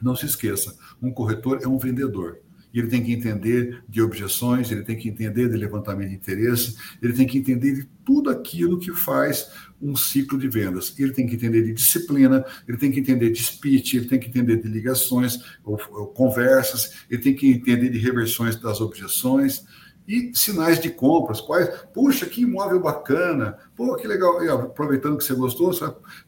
Não 0.00 0.14
se 0.14 0.24
esqueça, 0.24 0.76
um 1.02 1.12
corretor 1.12 1.58
é 1.62 1.66
um 1.66 1.78
vendedor 1.78 2.38
ele 2.78 2.88
tem 2.88 3.02
que 3.02 3.12
entender 3.12 3.82
de 3.88 4.00
objeções, 4.00 4.70
ele 4.70 4.82
tem 4.82 4.96
que 4.96 5.08
entender 5.08 5.48
de 5.48 5.56
levantamento 5.56 6.08
de 6.08 6.14
interesse, 6.14 6.76
ele 7.02 7.12
tem 7.12 7.26
que 7.26 7.38
entender 7.38 7.74
de 7.74 7.88
tudo 8.04 8.30
aquilo 8.30 8.78
que 8.78 8.92
faz 8.92 9.50
um 9.80 9.96
ciclo 9.96 10.38
de 10.38 10.48
vendas. 10.48 10.94
Ele 10.98 11.12
tem 11.12 11.26
que 11.26 11.34
entender 11.34 11.62
de 11.62 11.72
disciplina, 11.72 12.44
ele 12.66 12.78
tem 12.78 12.90
que 12.90 13.00
entender 13.00 13.30
de 13.30 13.42
speech, 13.42 13.96
ele 13.96 14.06
tem 14.06 14.18
que 14.18 14.28
entender 14.28 14.62
de 14.62 14.68
ligações 14.68 15.38
ou, 15.64 15.80
ou 15.90 16.06
conversas, 16.06 17.04
ele 17.10 17.20
tem 17.20 17.34
que 17.34 17.50
entender 17.50 17.90
de 17.90 17.98
reversões 17.98 18.56
das 18.56 18.80
objeções 18.80 19.64
e 20.06 20.32
sinais 20.34 20.80
de 20.80 20.90
compras, 20.90 21.40
quais, 21.40 21.68
puxa, 21.94 22.26
que 22.26 22.42
imóvel 22.42 22.80
bacana, 22.80 23.56
pô, 23.76 23.94
que 23.96 24.06
legal, 24.06 24.42
e, 24.42 24.48
aproveitando 24.48 25.16
que 25.16 25.24
você 25.24 25.34
gostou, 25.34 25.72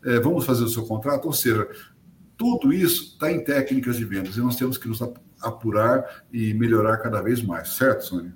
é, 0.04 0.20
vamos 0.20 0.44
fazer 0.44 0.62
o 0.62 0.68
seu 0.68 0.84
contrato, 0.84 1.26
ou 1.26 1.32
seja, 1.32 1.68
tudo 2.36 2.72
isso 2.72 3.12
está 3.12 3.30
em 3.30 3.42
técnicas 3.42 3.96
de 3.96 4.04
vendas 4.04 4.36
e 4.36 4.40
nós 4.40 4.56
temos 4.56 4.78
que 4.78 4.88
nos 4.88 5.00
apurar 5.44 6.24
e 6.32 6.54
melhorar 6.54 6.96
cada 6.98 7.20
vez 7.22 7.42
mais, 7.42 7.70
certo, 7.70 8.04
Sônia? 8.04 8.32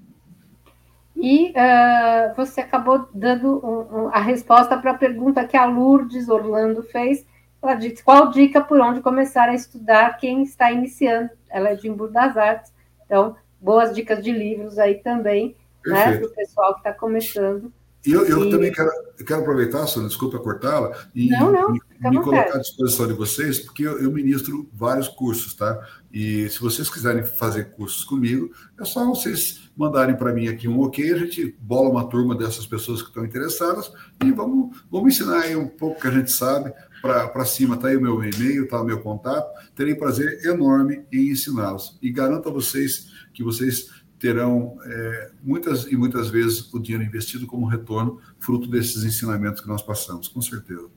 E 1.16 1.50
uh, 1.50 2.34
você 2.36 2.61
acabou 2.61 3.09
dando 3.12 3.59
um, 3.66 4.04
um, 4.04 4.09
a 4.09 4.20
resposta 4.20 4.76
para 4.76 4.92
a 4.92 4.98
pergunta 4.98 5.44
que 5.44 5.56
a 5.56 5.64
Lourdes 5.64 6.28
Orlando 6.28 6.82
fez. 6.84 7.26
Ela 7.61 7.74
disse: 7.74 8.04
qual 8.04 8.30
dica 8.30 8.61
por 8.61 8.80
onde 8.80 9.00
começar 9.00 9.48
a 9.48 9.54
estudar 9.54 10.16
quem 10.18 10.44
está 10.44 10.70
iniciando? 10.70 11.30
Ela 11.50 11.70
é 11.70 11.74
de 11.74 11.88
Embu 11.88 12.09
das 12.09 12.36
Artes, 12.36 12.72
então, 13.04 13.34
boas 13.61 13.92
dicas 13.92 14.22
de 14.22 14.30
livros 14.30 14.78
aí 14.78 14.96
também, 14.96 15.56
né, 15.84 16.18
para 16.18 16.26
o 16.26 16.30
pessoal 16.30 16.74
que 16.74 16.80
está 16.80 16.92
começando. 16.92 17.72
E 18.06 18.12
eu, 18.12 18.24
eu 18.24 18.44
e... 18.44 18.50
também 18.50 18.70
quero, 18.70 18.90
quero 19.26 19.40
aproveitar, 19.40 19.86
Sônia, 19.86 20.09
desculpa 20.09 20.38
cortá-la, 20.38 20.96
e 21.14 21.28
não, 21.30 21.50
não, 21.50 21.76
me, 22.01 22.11
me 22.11 22.22
colocar 22.22 22.57
à 22.57 22.59
disposição 22.59 23.07
de 23.07 23.12
vocês, 23.12 23.59
porque 23.59 23.82
eu, 23.82 24.01
eu, 24.01 24.11
ministro 24.12 24.68
vários 24.72 25.09
cursos, 25.09 25.55
tá? 25.55 25.78
E 26.12 26.49
se 26.49 26.61
vocês 26.61 26.88
quiserem 26.88 27.24
fazer 27.24 27.72
cursos 27.72 28.05
comigo, 28.05 28.51
é 28.78 28.84
só 28.84 29.05
vocês 29.07 29.70
mandarem 29.76 30.16
para 30.16 30.32
mim 30.32 30.49
aqui 30.49 30.68
um 30.68 30.80
ok, 30.80 31.12
a 31.12 31.18
gente 31.18 31.57
bola 31.61 31.90
uma 31.90 32.09
turma 32.09 32.36
dessas 32.36 32.66
pessoas 32.66 33.03
que 33.03 33.09
estão 33.09 33.24
interessadas 33.24 33.92
e 34.24 34.30
vamos, 34.30 34.76
vamos 34.90 35.14
ensinar 35.14 35.40
aí 35.40 35.57
um 35.57 35.68
pouco 35.68 36.01
que 36.01 36.07
a 36.07 36.11
gente 36.12 36.30
sabe 36.30 36.72
para 37.01 37.44
cima. 37.44 37.74
Está 37.74 37.88
aí 37.88 37.96
o 37.96 38.01
meu 38.01 38.22
e-mail, 38.22 38.64
está 38.64 38.80
o 38.80 38.84
meu 38.84 39.01
contato. 39.01 39.49
Terei 39.74 39.94
prazer 39.94 40.44
enorme 40.44 41.05
em 41.12 41.30
ensiná-los. 41.30 41.99
E 42.03 42.11
garanto 42.11 42.49
a 42.49 42.53
vocês 42.53 43.12
que 43.32 43.42
vocês 43.42 43.90
terão 44.18 44.76
é, 44.84 45.30
muitas 45.42 45.84
e 45.86 45.96
muitas 45.96 46.28
vezes 46.28 46.72
o 46.72 46.78
dinheiro 46.78 47.05
investido 47.05 47.46
como 47.46 47.66
retorno, 47.66 48.20
fruto 48.40 48.68
desses 48.68 49.05
ensinamentos 49.05 49.61
que 49.61 49.68
nós 49.68 49.82
passamos, 49.82 50.26
com 50.28 50.40
certeza. 50.42 50.88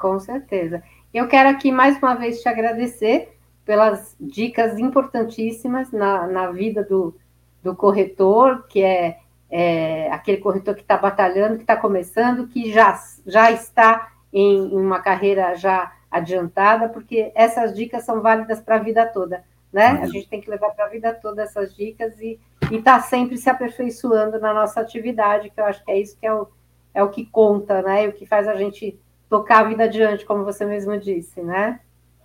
Com 0.00 0.18
certeza. 0.18 0.82
Eu 1.12 1.28
quero 1.28 1.50
aqui 1.50 1.70
mais 1.70 1.98
uma 1.98 2.14
vez 2.14 2.40
te 2.40 2.48
agradecer 2.48 3.36
pelas 3.66 4.16
dicas 4.18 4.78
importantíssimas 4.78 5.92
na, 5.92 6.26
na 6.26 6.50
vida 6.50 6.82
do, 6.82 7.14
do 7.62 7.76
corretor, 7.76 8.66
que 8.66 8.82
é, 8.82 9.18
é 9.50 10.10
aquele 10.10 10.38
corretor 10.38 10.74
que 10.74 10.80
está 10.80 10.96
batalhando, 10.96 11.56
que 11.56 11.64
está 11.64 11.76
começando, 11.76 12.48
que 12.48 12.72
já, 12.72 12.98
já 13.26 13.52
está 13.52 14.10
em, 14.32 14.72
em 14.72 14.80
uma 14.80 15.00
carreira 15.00 15.54
já 15.54 15.92
adiantada, 16.10 16.88
porque 16.88 17.30
essas 17.34 17.74
dicas 17.76 18.02
são 18.02 18.22
válidas 18.22 18.58
para 18.58 18.76
a 18.76 18.82
vida 18.82 19.04
toda, 19.04 19.44
né? 19.70 20.00
A 20.02 20.06
gente 20.06 20.28
tem 20.30 20.40
que 20.40 20.48
levar 20.48 20.70
para 20.70 20.86
a 20.86 20.88
vida 20.88 21.12
toda 21.12 21.42
essas 21.42 21.76
dicas 21.76 22.18
e 22.18 22.40
estar 22.62 22.96
tá 22.96 23.00
sempre 23.00 23.36
se 23.36 23.50
aperfeiçoando 23.50 24.40
na 24.40 24.54
nossa 24.54 24.80
atividade, 24.80 25.50
que 25.50 25.60
eu 25.60 25.66
acho 25.66 25.84
que 25.84 25.90
é 25.90 26.00
isso 26.00 26.16
que 26.18 26.26
é 26.26 26.32
o, 26.32 26.48
é 26.94 27.02
o 27.02 27.10
que 27.10 27.26
conta, 27.26 27.82
né? 27.82 28.06
E 28.06 28.08
o 28.08 28.12
que 28.14 28.24
faz 28.24 28.48
a 28.48 28.54
gente 28.54 28.98
tocar 29.30 29.64
a 29.64 29.68
vida 29.68 29.84
adiante, 29.84 30.26
como 30.26 30.44
você 30.44 30.66
mesmo 30.66 30.98
disse, 30.98 31.40
né? 31.40 31.80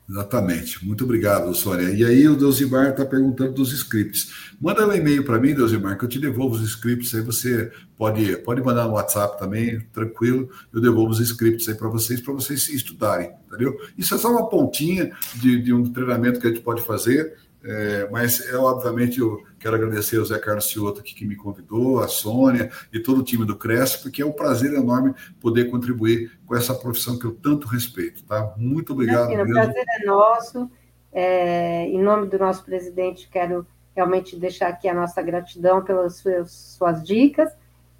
Exatamente. 0.07 0.85
Muito 0.85 1.03
obrigado, 1.03 1.53
Sônia. 1.55 1.89
E 1.89 2.05
aí 2.05 2.27
o 2.27 2.35
Deusimar 2.35 2.89
está 2.89 3.03
perguntando 3.03 3.53
dos 3.53 3.71
scripts. 3.73 4.53
Manda 4.61 4.87
um 4.87 4.91
e-mail 4.91 5.25
para 5.25 5.39
mim, 5.39 5.55
Deusimar, 5.55 5.97
que 5.97 6.05
eu 6.05 6.09
te 6.09 6.19
devolvo 6.19 6.55
os 6.55 6.61
scripts. 6.61 7.13
Aí 7.15 7.21
você 7.21 7.71
pode, 7.97 8.37
pode 8.37 8.61
mandar 8.61 8.85
no 8.85 8.93
WhatsApp 8.93 9.39
também, 9.39 9.79
tranquilo. 9.91 10.49
Eu 10.71 10.79
devolvo 10.79 11.11
os 11.11 11.19
scripts 11.19 11.67
aí 11.67 11.75
para 11.75 11.89
vocês, 11.89 12.21
para 12.21 12.33
vocês 12.33 12.69
estudarem, 12.69 13.31
entendeu? 13.47 13.75
Isso 13.97 14.13
é 14.13 14.17
só 14.17 14.31
uma 14.31 14.47
pontinha 14.47 15.11
de, 15.35 15.59
de 15.59 15.73
um 15.73 15.91
treinamento 15.91 16.39
que 16.39 16.47
a 16.47 16.49
gente 16.51 16.61
pode 16.61 16.83
fazer 16.83 17.35
é, 17.67 18.07
mas, 18.11 18.47
é, 18.47 18.55
obviamente, 18.55 19.19
eu 19.19 19.43
quero 19.59 19.75
agradecer 19.75 20.19
ao 20.19 20.25
Zé 20.25 20.37
Carlos 20.37 20.69
Cioto 20.69 20.99
aqui, 20.99 21.15
que 21.15 21.25
me 21.25 21.35
convidou, 21.35 21.99
a 21.99 22.07
Sônia 22.07 22.69
e 22.93 22.99
todo 22.99 23.21
o 23.21 23.23
time 23.23 23.43
do 23.43 23.57
Cresce, 23.57 24.03
porque 24.03 24.21
é 24.21 24.25
um 24.25 24.31
prazer 24.31 24.71
enorme 24.73 25.15
poder 25.41 25.71
contribuir 25.71 26.31
com 26.45 26.55
essa 26.55 26.75
profissão 26.75 27.17
que 27.17 27.25
eu 27.25 27.33
tanto 27.33 27.67
respeito. 27.67 28.23
Tá? 28.23 28.53
Muito 28.55 28.93
obrigado. 28.93 29.31
Imagina, 29.31 29.43
o 29.43 29.53
prazer 29.53 29.85
é 29.99 30.05
nosso. 30.05 30.69
É, 31.11 31.87
em 31.87 32.01
nome 32.01 32.27
do 32.27 32.37
nosso 32.37 32.63
presidente, 32.63 33.27
quero 33.31 33.65
realmente 33.95 34.35
deixar 34.35 34.67
aqui 34.67 34.87
a 34.87 34.93
nossa 34.93 35.21
gratidão 35.21 35.83
pelas 35.83 36.17
suas, 36.17 36.51
suas 36.51 37.01
dicas 37.01 37.49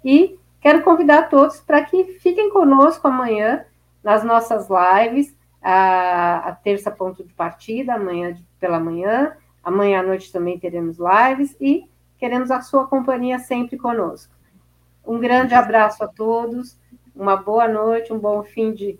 e 0.04 0.38
quero 0.60 0.82
convidar 0.82 1.30
todos 1.30 1.58
para 1.58 1.82
que 1.82 2.04
fiquem 2.20 2.50
conosco 2.50 3.08
amanhã 3.08 3.64
nas 4.04 4.22
nossas 4.22 4.68
lives, 4.68 5.34
a, 5.60 6.50
a 6.50 6.52
terça 6.52 6.90
ponto 6.90 7.24
de 7.24 7.32
partida, 7.32 7.94
amanhã 7.94 8.32
de, 8.34 8.44
pela 8.60 8.78
manhã, 8.78 9.34
Amanhã 9.66 9.98
à 9.98 10.02
noite 10.04 10.30
também 10.30 10.56
teremos 10.60 10.96
lives 10.96 11.56
e 11.60 11.90
queremos 12.18 12.52
a 12.52 12.60
sua 12.60 12.86
companhia 12.86 13.40
sempre 13.40 13.76
conosco. 13.76 14.32
Um 15.04 15.18
grande 15.18 15.54
abraço 15.54 16.04
a 16.04 16.06
todos, 16.06 16.78
uma 17.16 17.36
boa 17.36 17.66
noite, 17.66 18.12
um 18.12 18.18
bom 18.20 18.44
fim 18.44 18.72
de. 18.72 18.96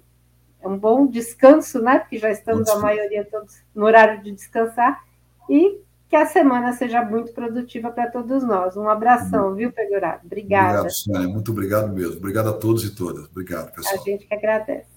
um 0.65 0.77
bom 0.77 1.07
descanso, 1.07 1.81
né? 1.81 2.01
Porque 2.01 2.19
já 2.19 2.33
estamos, 2.33 2.69
a 2.69 2.81
maioria, 2.81 3.25
todos 3.25 3.63
no 3.73 3.87
horário 3.87 4.21
de 4.25 4.33
descansar. 4.33 5.05
E 5.49 5.81
que 6.09 6.17
a 6.17 6.27
semana 6.27 6.73
seja 6.73 7.01
muito 7.05 7.33
produtiva 7.33 7.93
para 7.93 8.11
todos 8.11 8.43
nós. 8.43 8.77
Um 8.77 8.89
abração, 8.89 9.55
viu, 9.55 9.71
Pegorado? 9.71 10.23
Obrigada. 10.25 10.81
Obrigado, 10.81 10.93
Sônia. 10.93 11.29
Muito 11.29 11.53
obrigado 11.53 11.93
mesmo. 11.93 12.17
Obrigado 12.17 12.49
a 12.49 12.55
todos 12.55 12.85
e 12.85 12.93
todas. 12.93 13.27
Obrigado, 13.27 13.73
pessoal. 13.73 13.95
A 13.95 14.05
gente 14.05 14.27
que 14.27 14.35
agradece. 14.35 14.91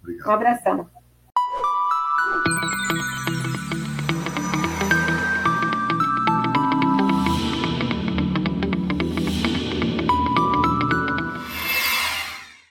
Obrigado. 0.00 0.28
Um 0.28 0.30
abração. 0.30 0.88